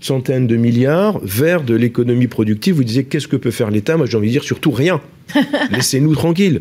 [0.00, 2.74] centaines de milliards vers de l'économie productive?
[2.74, 3.96] Vous disiez, qu'est-ce que peut faire l'État?
[3.96, 5.00] Moi, j'ai envie de dire surtout rien.
[5.70, 6.58] Laissez-nous tranquilles.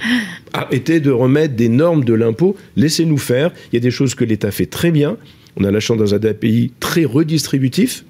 [0.54, 2.56] Arrêtez de remettre des normes de l'impôt.
[2.78, 3.52] Laissez-nous faire.
[3.74, 5.18] Il y a des choses que l'État fait très bien.
[5.60, 8.06] On a la chance dans un pays très redistributif.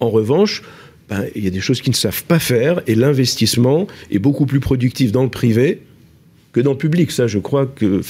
[0.00, 0.62] En revanche,
[1.08, 4.46] ben, il y a des choses qu'ils ne savent pas faire et l'investissement est beaucoup
[4.46, 5.82] plus productif dans le privé
[6.52, 7.10] que dans le public.
[7.10, 8.00] Ça, je crois que,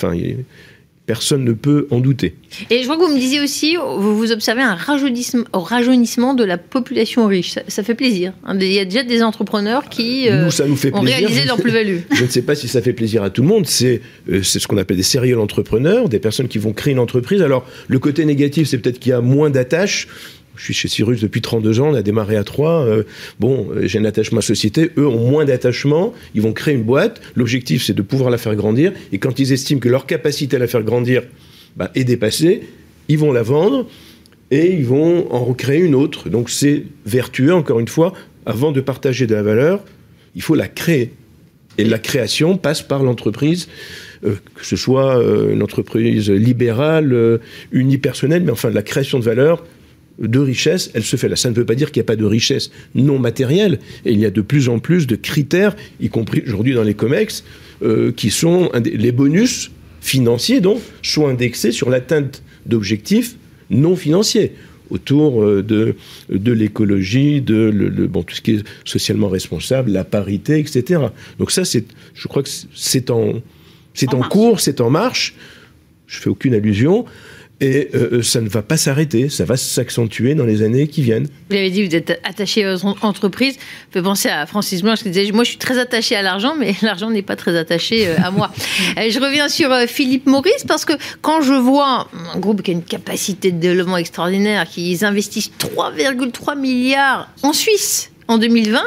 [1.11, 2.37] Personne ne peut en douter.
[2.71, 6.45] Et je vois que vous me disiez aussi, vous, vous observez un rajeunissement, rajeunissement de
[6.45, 7.57] la population riche.
[7.67, 8.33] Ça, fait plaisir.
[8.45, 8.57] Hein.
[8.61, 11.57] Il y a déjà des entrepreneurs qui euh, nous, ça nous fait ont réalisé leur
[11.57, 11.99] plus-value.
[12.13, 13.67] Je ne sais pas si ça fait plaisir à tout le monde.
[13.67, 17.43] C'est euh, ce qu'on appelle des sérieux entrepreneurs, des personnes qui vont créer une entreprise.
[17.43, 20.07] Alors, le côté négatif, c'est peut-être qu'il y a moins d'attaches
[20.61, 22.85] je suis chez Cyrus depuis 32 ans, on a démarré à 3.
[22.85, 23.03] Euh,
[23.39, 24.91] bon, euh, j'ai un attachement à société.
[24.99, 26.13] Eux ont moins d'attachement.
[26.35, 27.23] Ils vont créer une boîte.
[27.35, 28.93] L'objectif, c'est de pouvoir la faire grandir.
[29.11, 31.23] Et quand ils estiment que leur capacité à la faire grandir
[31.77, 32.61] bah, est dépassée,
[33.09, 33.87] ils vont la vendre
[34.51, 36.29] et ils vont en recréer une autre.
[36.29, 38.13] Donc c'est vertueux, encore une fois.
[38.45, 39.83] Avant de partager de la valeur,
[40.35, 41.15] il faut la créer.
[41.79, 43.69] Et la création passe par l'entreprise.
[44.27, 45.15] Euh, que ce soit
[45.51, 47.41] une entreprise libérale,
[47.73, 49.65] unipersonnelle, mais enfin la création de valeur,
[50.21, 51.37] de richesse, elle se fait là.
[51.37, 53.79] Ça ne veut pas dire qu'il n'y a pas de richesse non matérielle.
[54.05, 56.95] Et il y a de plus en plus de critères, y compris aujourd'hui dans les
[56.95, 57.45] COMEX,
[57.83, 63.37] euh, qui sont les bonus financiers, donc, sont indexés sur l'atteinte d'objectifs
[63.71, 64.53] non financiers
[64.91, 65.95] autour euh, de,
[66.29, 71.01] de l'écologie, de le, bon, tout ce qui est socialement responsable, la parité, etc.
[71.39, 73.35] Donc ça, c'est, je crois que c'est en,
[73.95, 75.35] c'est en cours, c'est en marche.
[76.07, 77.05] Je fais aucune allusion.
[77.61, 81.03] Et euh, euh, ça ne va pas s'arrêter, ça va s'accentuer dans les années qui
[81.03, 81.27] viennent.
[81.27, 83.57] Vous l'avez dit, vous êtes attaché à votre entreprise.
[83.57, 86.55] Vous pouvez penser à Francis Blanche qui disait Moi, je suis très attaché à l'argent,
[86.59, 88.51] mais l'argent n'est pas très attaché euh, à moi.
[88.97, 92.83] je reviens sur Philippe Maurice parce que quand je vois un groupe qui a une
[92.83, 98.81] capacité de développement extraordinaire, qu'ils investissent 3,3 milliards en Suisse, en 2020.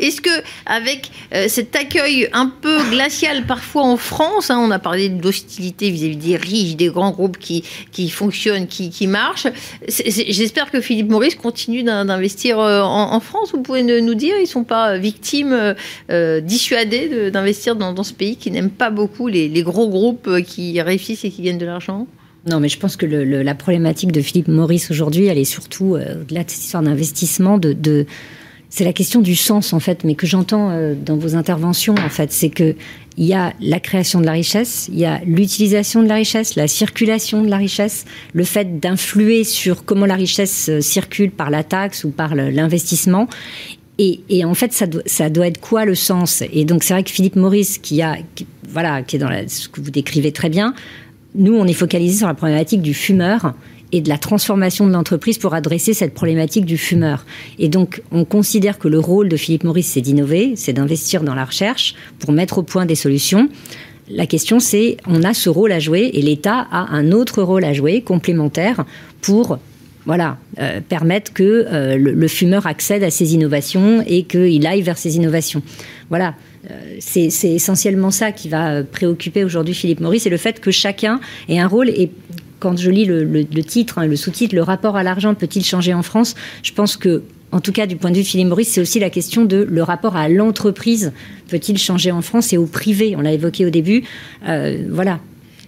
[0.00, 0.30] Est-ce que
[0.64, 5.90] avec euh, cet accueil un peu glacial parfois en France, hein, on a parlé d'hostilité
[5.90, 9.48] vis-à-vis des riches, des grands groupes qui, qui fonctionnent, qui, qui marchent,
[9.86, 13.52] j'espère que Philippe Maurice continue d'investir euh, en, France.
[13.52, 15.74] Vous pouvez nous dire, ils ne sont pas victimes,
[16.10, 21.24] euh, dissuadés d'investir dans, ce pays qui n'aime pas beaucoup les, gros groupes qui réussissent
[21.24, 22.06] et qui gagnent de l'argent?
[22.48, 26.44] Non, mais je pense que la problématique de Philippe Maurice aujourd'hui, elle est surtout, au-delà
[26.44, 28.06] de cette histoire d'investissement, de
[28.68, 32.08] c'est la question du sens en fait, mais que j'entends euh, dans vos interventions en
[32.08, 32.74] fait, c'est que
[33.18, 36.54] il y a la création de la richesse, il y a l'utilisation de la richesse,
[36.54, 38.04] la circulation de la richesse,
[38.34, 43.28] le fait d'influer sur comment la richesse euh, circule par la taxe ou par l'investissement.
[43.98, 46.42] Et, en fait, ça ça doit être quoi le sens?
[46.52, 48.18] Et donc, c'est vrai que Philippe Maurice, qui a,
[48.68, 50.74] voilà, qui est dans ce que vous décrivez très bien,
[51.34, 53.54] nous, on est focalisé sur la problématique du fumeur
[53.92, 57.24] et de la transformation de l'entreprise pour adresser cette problématique du fumeur.
[57.58, 61.34] Et donc, on considère que le rôle de Philippe Maurice, c'est d'innover, c'est d'investir dans
[61.34, 63.48] la recherche pour mettre au point des solutions.
[64.08, 67.64] La question, c'est, on a ce rôle à jouer et l'État a un autre rôle
[67.64, 68.84] à jouer, complémentaire,
[69.20, 69.58] pour
[70.04, 74.96] voilà, euh, permettre que euh, le, fumeur accède à ces innovations et qu'il aille vers
[74.96, 75.62] ces innovations.
[76.08, 76.34] Voilà.
[76.70, 81.20] Euh, c'est essentiellement ça qui va préoccuper aujourd'hui Philippe Maurice, c'est le fait que chacun
[81.48, 81.90] ait un rôle.
[81.90, 82.10] Et
[82.58, 86.02] quand je lis le, titre, hein, le sous-titre, le rapport à l'argent peut-il changer en
[86.02, 86.34] France?
[86.62, 88.98] Je pense que, en tout cas, du point de vue de Philippe Maurice, c'est aussi
[88.98, 91.12] la question de le rapport à l'entreprise
[91.48, 93.14] peut-il changer en France et au privé?
[93.16, 94.04] On l'a évoqué au début.
[94.48, 95.20] Euh, voilà.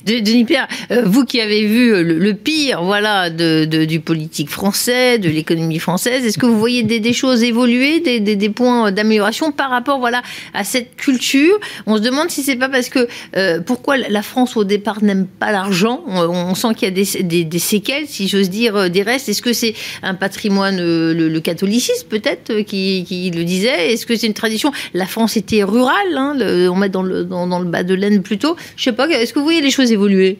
[0.05, 5.29] Denis Pierre, euh, vous qui avez vu le, pire, voilà, de, du politique français, de
[5.29, 9.99] l'économie française, est-ce que vous voyez des, choses évoluer, des, des, points d'amélioration par rapport,
[9.99, 10.23] voilà,
[10.55, 11.59] à cette culture?
[11.87, 15.27] On se demande si c'est pas parce que euh, pourquoi la France au départ n'aime
[15.27, 16.03] pas l'argent?
[16.07, 19.29] On, sent qu'il y a des, des, séquelles, si j'ose dire, euh, des restes.
[19.29, 23.93] Est-ce que c'est un patrimoine, le, catholicisme peut-être, qui, qui, le disait?
[23.93, 24.73] Est-ce que c'est une tradition?
[24.95, 26.37] La France était rurale, hein,
[26.71, 28.57] on met dans le, dans, dans le bas de laine plutôt.
[28.77, 29.09] Je sais pas.
[29.09, 30.39] Est-ce que vous voyez les choses évoluer évoluer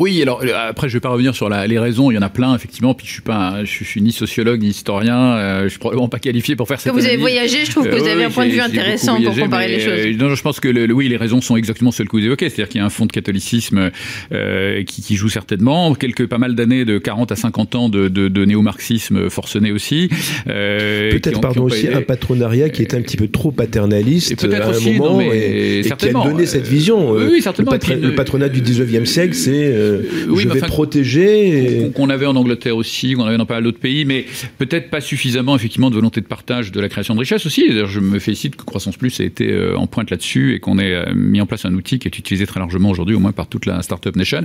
[0.00, 2.30] oui, alors euh, après je vais pas revenir sur les raisons, il y en a
[2.30, 2.94] plein effectivement.
[2.94, 6.18] Puis je suis pas, je, suis ni sociologue ni historien, euh, je suis probablement pas
[6.18, 6.94] qualifié pour faire cette.
[6.94, 9.68] Vous avez voyagé, je trouve que vous avez un point de vue intéressant pour comparer
[9.68, 9.92] les choses.
[9.98, 12.48] Euh, non, je pense que le, oui, les raisons sont exactement celles que vous évoquez,
[12.48, 13.90] c'est-à-dire qu'il y a un fond de catholicisme
[14.30, 18.28] qui, qui, joue certainement, quelques pas mal d'années de 40 à 50 ans de, de,
[18.28, 20.08] de néo-marxisme forcené aussi.
[20.46, 25.20] Peut-être pardon aussi un patronariat qui est un petit peu trop paternaliste à un moment
[25.20, 27.10] et, qui a donné cette vision.
[27.10, 27.72] Oui, certainement.
[27.72, 31.90] Le, patronat du 19e siècle, c'est euh, oui, je vais protéger.
[31.94, 34.26] Qu'on avait en Angleterre aussi, qu'on avait dans pas mal d'autres pays, mais
[34.58, 37.70] peut-être pas suffisamment effectivement de volonté de partage de la création de richesse aussi.
[37.86, 40.94] Je me félicite que Croissance Plus ait été euh, en pointe là-dessus et qu'on ait
[40.94, 43.46] euh, mis en place un outil qui est utilisé très largement aujourd'hui, au moins par
[43.48, 44.44] toute la startup nation.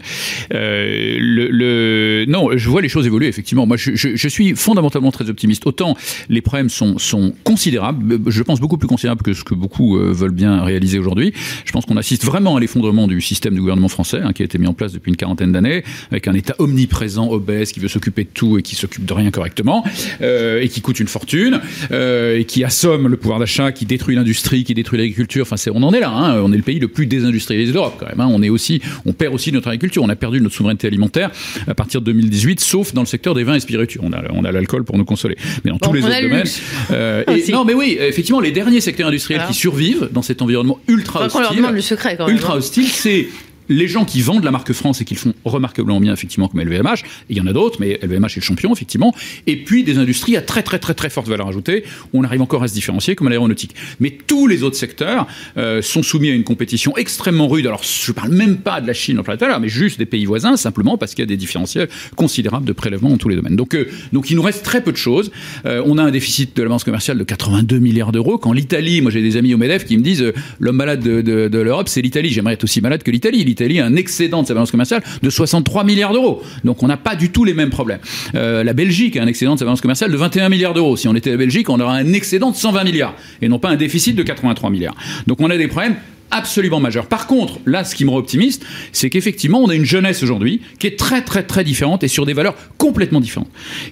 [0.51, 3.65] le, non, je vois les choses évoluer effectivement.
[3.65, 5.65] Moi, je, suis fondamentalement très optimiste.
[5.67, 5.95] Autant
[6.29, 10.31] les problèmes sont, sont considérables, je pense beaucoup plus considérables que ce que beaucoup veulent
[10.31, 11.33] bien réaliser aujourd'hui.
[11.65, 14.45] Je pense qu'on assiste vraiment à l'effondrement du système du gouvernement français, hein, qui a
[14.45, 17.87] été mis en place depuis une quarantaine d'années, avec un État omniprésent, obèse, qui veut
[17.87, 19.83] s'occuper de tout et qui s'occupe de rien correctement,
[20.21, 21.61] euh, et qui coûte une fortune,
[21.91, 25.47] euh, et qui assomme le pouvoir d'achat, qui détruit l'industrie, qui détruit l'agriculture.
[25.49, 26.11] Enfin, on en est là.
[26.11, 26.41] Hein.
[26.43, 28.21] On est le pays le plus désindustrialisé d'Europe quand même.
[28.21, 28.29] Hein.
[28.31, 30.03] On est aussi, on perd aussi notre agriculture.
[30.03, 31.31] On a perdu notre souveraineté alimentaire
[31.67, 34.01] à partir de 2018, sauf dans le secteur des vins et spiritueux.
[34.03, 36.43] On a, on a l'alcool pour nous consoler, mais dans tous les autres domaines.
[36.91, 40.79] Euh, et, non, mais oui, effectivement, les derniers secteurs industriels qui survivent dans cet environnement
[40.87, 42.57] ultra hostile, le secret quand même, ultra hein.
[42.57, 43.27] hostile, c'est
[43.69, 46.61] les gens qui vendent la marque France et qui le font remarquablement bien, effectivement, comme
[46.61, 49.13] LVMH, il y en a d'autres, mais LVMH est le champion, effectivement,
[49.47, 52.41] et puis des industries à très très très très forte valeur ajoutée, où on arrive
[52.41, 53.75] encore à se différencier, comme l'aéronautique.
[53.99, 57.67] Mais tous les autres secteurs euh, sont soumis à une compétition extrêmement rude.
[57.67, 59.21] Alors, je parle même pas de la Chine,
[59.61, 63.09] mais juste des pays voisins, simplement parce qu'il y a des différentiels considérables de prélèvements
[63.09, 63.55] dans tous les domaines.
[63.55, 65.31] Donc, euh, donc il nous reste très peu de choses.
[65.65, 69.01] Euh, on a un déficit de la balance commerciale de 82 milliards d'euros, quand l'Italie,
[69.01, 71.89] moi j'ai des amis au MEDEF qui me disent, l'homme malade de, de, de l'Europe,
[71.89, 72.29] c'est l'Italie.
[72.29, 75.29] J'aimerais être aussi malade que l'Italie l'Italie a un excédent de sa balance commerciale de
[75.29, 76.41] 63 milliards d'euros.
[76.63, 77.99] Donc on n'a pas du tout les mêmes problèmes.
[78.35, 80.97] Euh, la Belgique a un excédent de sa balance commerciale de 21 milliards d'euros.
[80.97, 83.69] Si on était la Belgique, on aurait un excédent de 120 milliards et non pas
[83.69, 84.95] un déficit de 83 milliards.
[85.27, 85.95] Donc on a des problèmes
[86.31, 87.07] absolument majeur.
[87.07, 90.61] Par contre, là, ce qui me rend optimiste, c'est qu'effectivement, on a une jeunesse aujourd'hui
[90.79, 93.49] qui est très, très, très différente et sur des valeurs complètement différentes,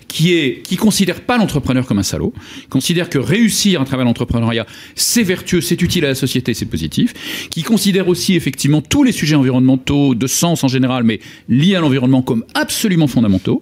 [0.07, 2.33] qui est, qui considère pas l'entrepreneur comme un salaud,
[2.69, 4.65] considère que réussir à travers l'entrepreneuriat,
[4.95, 7.13] c'est vertueux, c'est utile à la société, c'est positif,
[7.49, 11.19] qui considère aussi effectivement tous les sujets environnementaux, de sens en général, mais
[11.49, 13.61] liés à l'environnement comme absolument fondamentaux,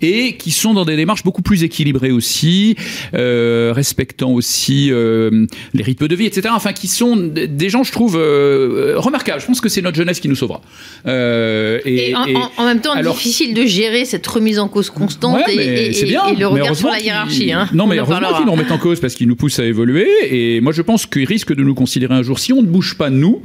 [0.00, 2.76] et qui sont dans des démarches beaucoup plus équilibrées aussi,
[3.14, 6.48] euh, respectant aussi euh, les rythmes de vie, etc.
[6.52, 9.40] Enfin, qui sont des gens, je trouve, euh, remarquable.
[9.40, 10.60] Je pense que c'est notre jeunesse qui nous sauvera.
[11.06, 15.92] Euh, et, en, même temps, difficile de gérer cette remise en cause constante et,
[16.38, 17.52] le regard sur la hiérarchie.
[17.52, 17.68] Hein.
[17.72, 20.08] Non, mais heureusement qu'ils nous remettent en cause parce qu'ils nous poussent à évoluer.
[20.30, 22.96] Et moi, je pense qu'ils risquent de nous considérer un jour, si on ne bouge
[22.96, 23.42] pas nous,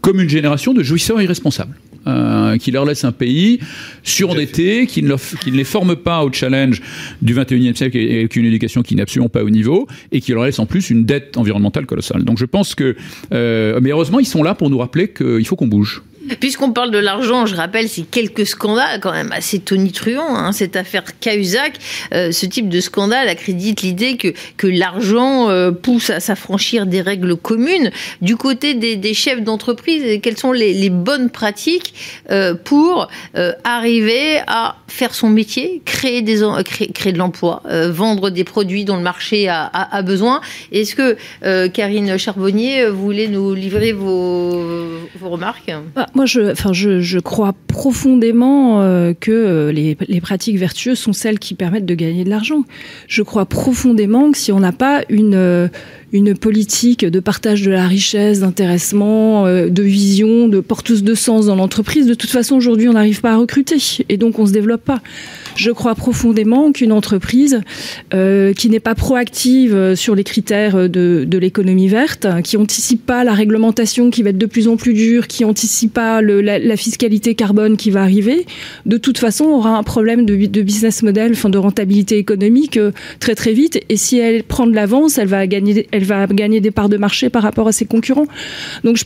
[0.00, 1.74] comme une génération de jouisseurs irresponsables.
[2.06, 3.60] Euh, qui leur laisse un pays
[4.02, 6.80] surendetté, qui ne, qui ne les forme pas au challenge
[7.20, 10.44] du 21e siècle avec une éducation qui n'est absolument pas au niveau, et qui leur
[10.44, 12.24] laisse en plus une dette environnementale colossale.
[12.24, 12.96] Donc je pense que,
[13.34, 16.02] euh, mais heureusement, ils sont là pour nous rappeler qu'il faut qu'on bouge.
[16.38, 20.36] Puisqu'on parle de l'argent, je rappelle, c'est quelques scandales quand même assez tonitruants.
[20.36, 21.74] Hein, cette affaire Cahuzac,
[22.14, 27.00] euh, ce type de scandale accrédite l'idée que, que l'argent euh, pousse à s'affranchir des
[27.00, 27.90] règles communes.
[28.20, 31.94] Du côté des, des chefs d'entreprise, quelles sont les, les bonnes pratiques
[32.30, 37.90] euh, pour euh, arriver à faire son métier, créer, des, créer, créer de l'emploi, euh,
[37.90, 40.40] vendre des produits dont le marché a, a, a besoin?
[40.72, 41.16] Est-ce que
[41.68, 44.64] Karine Charbonnier, voulez nous livrer vos,
[45.18, 45.72] vos remarques?
[45.94, 51.38] Bah, Moi, je, enfin, je, crois profondément euh, que euh, les, pratiques vertueuses sont celles
[51.38, 52.64] qui permettent de gagner de l'argent.
[53.08, 55.68] Je crois profondément que si on n'a pas une, euh,
[56.12, 61.56] une politique de partage de la richesse, d'intéressement, de vision, de porteuse de sens dans
[61.56, 63.78] l'entreprise, de toute façon, aujourd'hui, on n'arrive pas à recruter
[64.10, 65.00] et donc on ne se développe pas.
[65.56, 67.60] Je crois profondément qu'une entreprise
[68.14, 73.24] euh, qui n'est pas proactive sur les critères de, de l'économie verte, qui anticipe pas
[73.24, 77.34] la réglementation qui va être de plus en plus dure, qui anticipe pas la, fiscalité
[77.34, 78.46] carbone qui va arriver,
[78.86, 83.34] de toute façon aura un problème de, business model, enfin de rentabilité économique euh, très
[83.34, 83.80] très vite.
[83.88, 87.68] Et si elle prend de l'avance, elle va gagner, des parts de marché par rapport
[87.68, 88.26] à ses concurrents.
[88.84, 88.98] Donc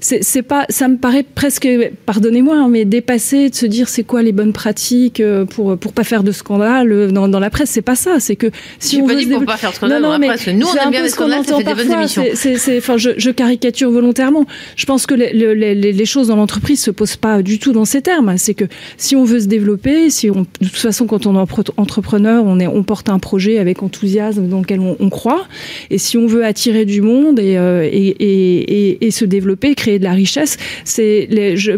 [0.00, 1.68] c'est pas, ça me paraît presque,
[2.06, 6.04] pardonnez-moi, hein, mais dépassé de se dire c'est quoi les bonnes pratiques pour pour pas
[6.04, 7.70] faire de scandale dans, dans la presse.
[7.70, 8.20] C'est pas ça.
[8.20, 10.26] C'est que si on pas veut dit pour pas faire de scandale non, non, dans
[10.26, 10.48] la presse.
[10.48, 12.24] Nous on aime bien les scandales, ça fait des bonnes émissions.
[12.34, 14.46] C'est, enfin, je, je caricature volontairement.
[14.76, 17.84] Je pense que les, les, les choses dans l'entreprise se posent pas du tout dans
[17.84, 18.36] ces termes.
[18.36, 18.64] C'est que
[18.96, 22.60] si on veut se développer, si on, de toute façon, quand on est entrepreneur, on,
[22.60, 25.46] est, on porte un projet avec enthousiasme dans lequel on, on croit.
[25.90, 29.98] Et si on veut attirer du monde et, euh, et, et, et, se développer, créer
[29.98, 31.28] de la richesse, c'est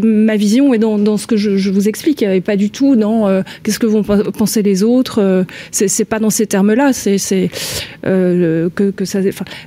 [0.03, 2.97] ma vision est dans, dans ce que je, je, vous explique et pas du tout
[2.97, 5.21] dans euh, qu'est-ce que vont penser les autres.
[5.21, 6.93] Euh, c'est pas dans ces termes-là.
[8.07, 8.69] Euh.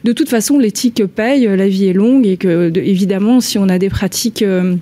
[0.04, 1.48] De toute façon, l'éthique paye.
[1.48, 4.76] La vie est longue et que de, évidemment, si on a des pratiques euh,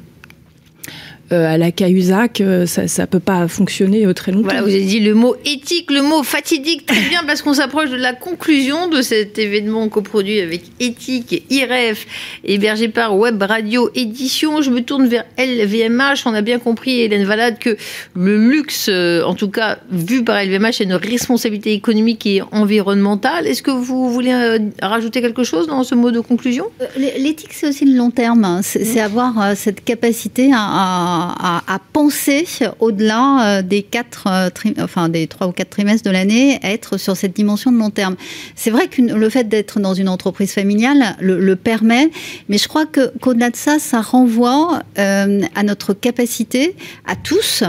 [1.32, 4.46] à la Cahuzac, euh, ça ne peut pas fonctionner euh, très longtemps.
[4.46, 7.90] Voilà, vous avez dit le mot éthique, le mot fatidique, très bien, parce qu'on s'approche
[7.90, 12.06] de la conclusion de cet événement coproduit avec Éthique, IREF,
[12.46, 14.62] hébergé par Web Radio Édition.
[14.62, 16.24] Je me tourne vers LVMH.
[16.26, 17.76] On a bien compris, Hélène Valade, que
[18.16, 23.48] le luxe, en tout cas vu par LVMH, est une responsabilité économique et environnementale.
[23.48, 24.34] Est-ce que vous voulez
[24.82, 26.68] rajouter quelque chose dans ce mot de conclusion?
[26.98, 28.62] L'éthique, c'est aussi le long terme.
[28.64, 32.46] C'est avoir cette capacité à à, penser
[32.80, 34.50] au-delà euh, des quatre, euh,
[34.82, 38.16] enfin des trois ou quatre trimestres de l'année, être sur cette dimension de long terme.
[38.56, 42.10] C'est vrai que le fait d'être dans une entreprise familiale le, permet,
[42.50, 46.76] mais je crois que qu'au-delà de ça, ça renvoie euh, à notre capacité
[47.06, 47.64] à tous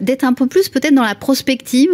[0.00, 1.90] d'être un peu plus peut-être dans la prospective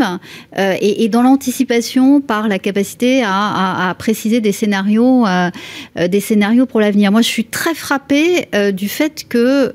[0.56, 5.27] et, dans l'anticipation par la capacité à, à, préciser des scénarios,
[5.97, 7.12] des scénarios pour l'avenir.
[7.12, 9.74] Moi, je suis très frappée du fait que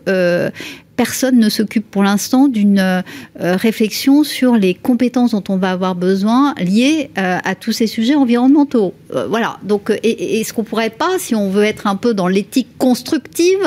[0.95, 3.01] personne ne s'occupe pour l'instant d'une euh,
[3.39, 8.15] réflexion sur les compétences dont on va avoir besoin liées euh, à tous ces sujets
[8.15, 8.93] environnementaux.
[9.15, 9.57] Euh, voilà.
[9.63, 13.59] Donc, est-ce qu'on pourrait pas, si on veut être un peu dans l'éthique constructive,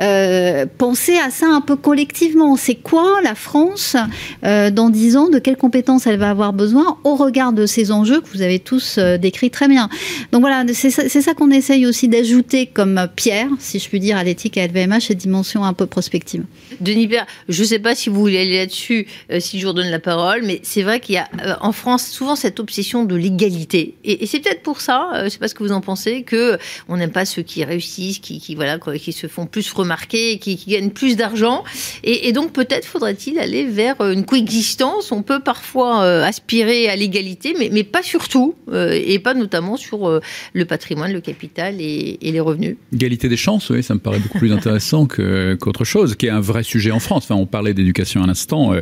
[0.00, 3.96] euh, penser à ça un peu collectivement C'est quoi la France
[4.44, 5.28] euh, dans dix ans?
[5.28, 8.58] De quelles compétences elle va avoir besoin au regard de ces enjeux que vous avez
[8.58, 9.88] tous décrits très bien?
[10.32, 14.16] Donc voilà, c'est ça, ça qu'on essaye aussi d'ajouter comme pierre, si je puis dire,
[14.16, 16.44] à l'éthique à LVMH, cette dimension un peu prospective.
[16.80, 19.72] Denis Père, je ne sais pas si vous voulez aller là-dessus, euh, si je vous
[19.72, 23.04] redonne la parole, mais c'est vrai qu'il y a euh, en France souvent cette obsession
[23.04, 23.94] de l'égalité.
[24.04, 26.22] Et, c'est peut-être pour ça, euh, je ne sais pas ce que vous en pensez,
[26.22, 30.56] que on n'aime pas ceux qui réussissent, qui, voilà, qui se font plus remarquer, qui,
[30.66, 31.64] gagnent plus d'argent.
[32.02, 35.12] Et, donc peut-être faudrait-il aller vers une coexistence.
[35.12, 40.20] On peut parfois aspirer à l'égalité, mais, mais pas surtout, et pas notamment sur
[40.52, 42.76] le patrimoine, le capital et, et, les revenus.
[42.92, 46.40] Égalité des chances, oui, ça me paraît beaucoup plus intéressant qu'autre chose, qui est un
[46.46, 47.28] vrai sujet en France.
[47.30, 48.72] On parlait d'éducation à l'instant.
[48.72, 48.80] Euh,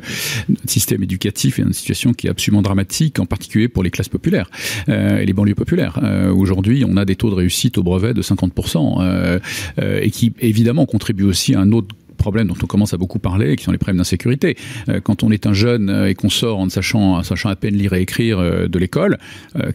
[0.49, 4.09] notre système éducatif est une situation qui est absolument dramatique, en particulier pour les classes
[4.09, 4.51] populaires
[4.89, 5.99] euh, et les banlieues populaires.
[6.03, 9.39] Euh, Aujourd'hui, on a des taux de réussite au brevet de 50%, euh,
[9.81, 11.95] euh, et qui évidemment contribuent aussi à un autre
[12.25, 14.57] problèmes dont on commence à beaucoup parler, qui sont les problèmes d'insécurité.
[14.89, 17.75] Euh, quand on est un jeune euh, et qu'on sort en sachant, sachant à peine
[17.75, 19.19] lire et écrire euh, de l'école,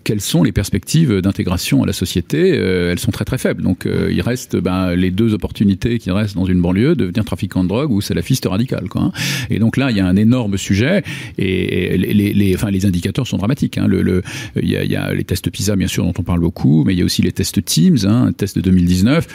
[0.03, 3.61] quelles sont les perspectives d'intégration à la société Elles sont très très faibles.
[3.61, 7.69] Donc il reste ben, les deux opportunités qui restent dans une banlieue, devenir trafiquant de
[7.69, 8.85] drogue ou salafiste radical.
[8.95, 9.11] Hein.
[9.49, 11.03] Et donc là, il y a un énorme sujet
[11.37, 13.77] et, les, indicateurs sont dramatiques.
[13.77, 13.87] Hein.
[14.61, 17.01] Il, y a, les tests PISA, bien sûr, dont on parle beaucoup, mais il y
[17.01, 19.27] a aussi les tests Teams, hein, un test de 2019,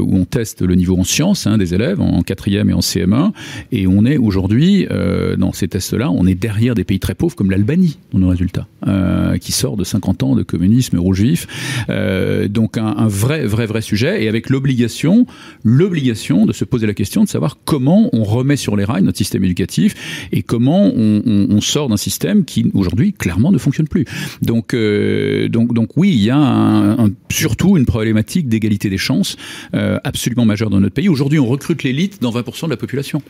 [0.00, 3.32] où on teste le niveau en sciences des élèves en 4 et en CM1.
[3.72, 7.34] Et on est aujourd'hui, euh, dans ces tests-là, on est derrière des pays très pauvres
[7.34, 11.46] comme l'Albanie dans nos résultats, euh, qui sort de 50 ans de communisme rouge vif.
[11.88, 14.24] Euh, donc un, vrai, vrai, vrai sujet.
[14.24, 15.26] Et avec l'obligation,
[15.62, 19.18] l'obligation de se poser la question de savoir comment on remet sur les rails notre
[19.18, 24.04] système éducatif et comment on, sort d'un système qui aujourd'hui clairement ne fonctionne plus.
[24.42, 26.96] Donc, donc, donc oui, il y a
[27.30, 29.36] surtout une problématique d'égalité des chances
[29.72, 31.08] absolument majeure dans notre pays.
[31.08, 33.22] Aujourd'hui, on recrute l'élite dans 20% de la population.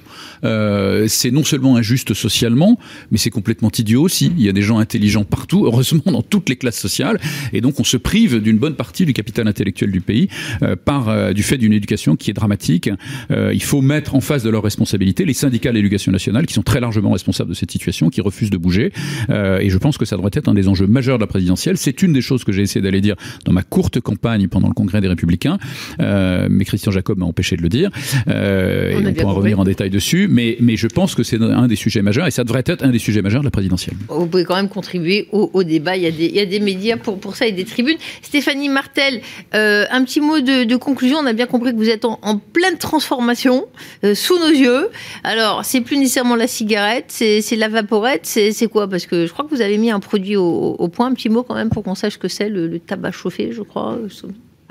[0.44, 2.78] Euh, c'est non seulement injuste socialement,
[3.10, 4.32] mais c'est complètement idiot aussi.
[4.36, 7.20] Il y a des gens intelligents partout, heureusement dans toutes les classes sociales,
[7.52, 10.28] et donc on se prive d'une bonne partie du capital intellectuel du pays
[10.62, 12.90] euh, par euh, du fait d'une éducation qui est dramatique.
[13.30, 16.54] Euh, il faut mettre en face de leurs responsabilités les syndicats de l'éducation nationale qui
[16.54, 18.92] sont très largement responsables de cette situation, qui refusent de bouger.
[19.30, 21.76] Euh, et je pense que ça devrait être un des enjeux majeurs de la présidentielle.
[21.76, 24.74] C'est une des choses que j'ai essayé d'aller dire dans ma courte campagne pendant le
[24.74, 25.58] congrès des Républicains,
[26.00, 27.90] euh, mais Christian Jacob m'a empêché de le dire.
[28.28, 31.66] Euh, et on pourra revenir en détail dessus, mais, mais je pense que c'est un
[31.66, 33.96] des sujets majeurs et ça devrait être un des sujets majeurs de la présidentielle.
[34.08, 35.96] Vous pouvez quand même contribuer au, au débat.
[35.96, 37.96] Il y, a des, il y a des médias pour, pour ça et des tribunes.
[38.22, 39.20] Stéphanie Martel,
[39.54, 41.18] euh, un petit mot de, de, conclusion.
[41.18, 43.66] On a bien compris que vous êtes en, en pleine transformation
[44.04, 44.88] euh, sous nos yeux.
[45.22, 48.88] Alors, c'est plus nécessairement la cigarette, c'est la vaporette, c'est quoi?
[48.88, 51.06] Parce que je crois que vous avez mis un produit au, au point.
[51.06, 53.62] Un petit mot quand même pour qu'on sache que c'est le, le tabac chauffé, je
[53.62, 53.98] crois.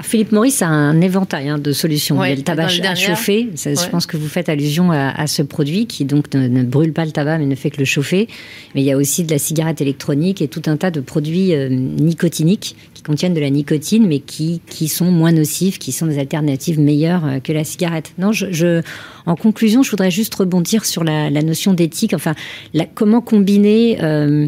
[0.01, 2.17] Philippe Maurice a un éventail hein, de solutions.
[2.17, 3.49] Ouais, il y a le tabac à chauffer.
[3.55, 3.75] Ça, ouais.
[3.75, 6.93] Je pense que vous faites allusion à, à ce produit qui donc ne, ne, brûle
[6.93, 8.27] pas le tabac mais ne fait que le chauffer.
[8.73, 11.53] Mais il y a aussi de la cigarette électronique et tout un tas de produits
[11.53, 16.07] euh, nicotiniques qui contiennent de la nicotine mais qui, qui sont moins nocifs, qui sont
[16.07, 18.13] des alternatives meilleures euh, que la cigarette.
[18.17, 18.81] Non, je, je,
[19.27, 22.13] en conclusion, je voudrais juste rebondir sur la, la notion d'éthique.
[22.15, 22.33] Enfin,
[22.73, 24.47] la, comment combiner euh,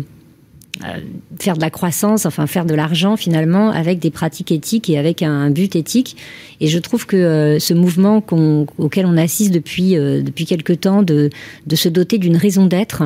[1.39, 5.21] faire de la croissance, enfin faire de l'argent finalement avec des pratiques éthiques et avec
[5.21, 6.17] un, but éthique.
[6.59, 10.45] Et je trouve que euh, ce mouvement qu on, auquel on assiste depuis euh, depuis
[10.45, 11.29] quelque temps de
[11.65, 13.03] de se doter d'une raison d'être.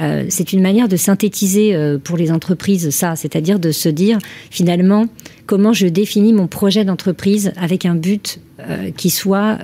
[0.00, 4.18] Euh, c'est une manière de synthétiser euh, pour les entreprises ça, c'est-à-dire de se dire
[4.50, 5.06] finalement
[5.46, 9.58] comment je définis mon projet d'entreprise avec un but euh, qui soit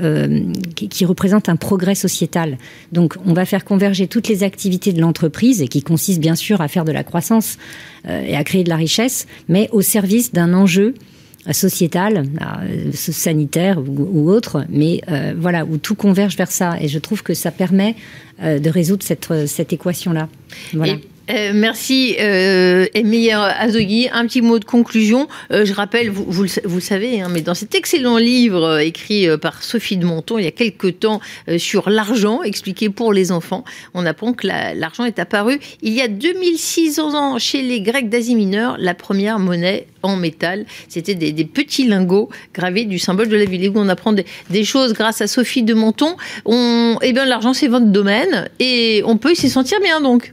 [0.74, 2.58] qui, qui représente un progrès sociétal.
[2.92, 6.60] Donc on va faire converger toutes les activités de l'entreprise et qui consiste bien sûr
[6.60, 7.58] à faire de la croissance
[8.08, 10.94] et à créer de la richesse, mais au service d'un enjeu
[11.50, 16.76] sociétal, euh, sanitaire ou, ou autre, mais euh, voilà où tout converge vers ça.
[16.80, 17.96] Et je trouve que ça permet
[18.42, 20.28] euh, de résoudre cette, cette équation-là.
[20.72, 20.94] Voilà.
[21.30, 24.08] Euh, merci, euh, Emilie Azogui.
[24.12, 25.28] Un petit mot de conclusion.
[25.52, 29.28] Euh, je rappelle, vous, vous, vous savez, hein, mais dans cet excellent livre euh, écrit
[29.28, 33.12] euh, par Sophie de Monton il y a quelque temps euh, sur l'argent, expliqué pour
[33.12, 37.62] les enfants, on apprend que l'argent la, est apparu il y a 2600 ans chez
[37.62, 40.66] les Grecs d'Asie mineure, la première monnaie en métal.
[40.88, 43.64] C'était des, des, petits lingots gravés du symbole de la ville.
[43.64, 46.16] Et où on apprend des, des, choses grâce à Sophie de Menton.
[46.44, 50.32] On, eh bien, l'argent, c'est votre domaine et on peut s'y sentir bien donc.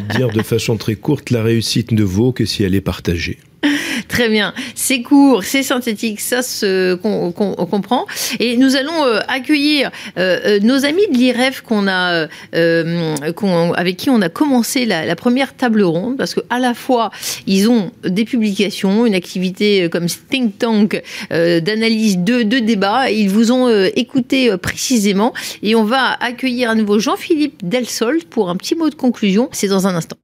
[0.00, 3.38] Dire de façon très courte, la réussite ne vaut que si elle est partagée.
[4.08, 4.54] Très bien.
[4.74, 8.06] C'est court, c'est synthétique, ça se qu'on qu comprend.
[8.38, 13.46] Et nous allons euh, accueillir euh, euh, nos amis de l'IREF qu'on a, euh, qu
[13.74, 17.10] avec qui on a commencé la, la, première table ronde, parce que à la fois
[17.46, 23.10] ils ont des publications, une activité comme think tank euh, d'analyse de, de débat.
[23.10, 28.48] Ils vous ont euh, écouté précisément, et on va accueillir à nouveau Jean-Philippe Delsol pour
[28.48, 29.48] un petit mot de conclusion.
[29.52, 30.20] C'est dans un instant.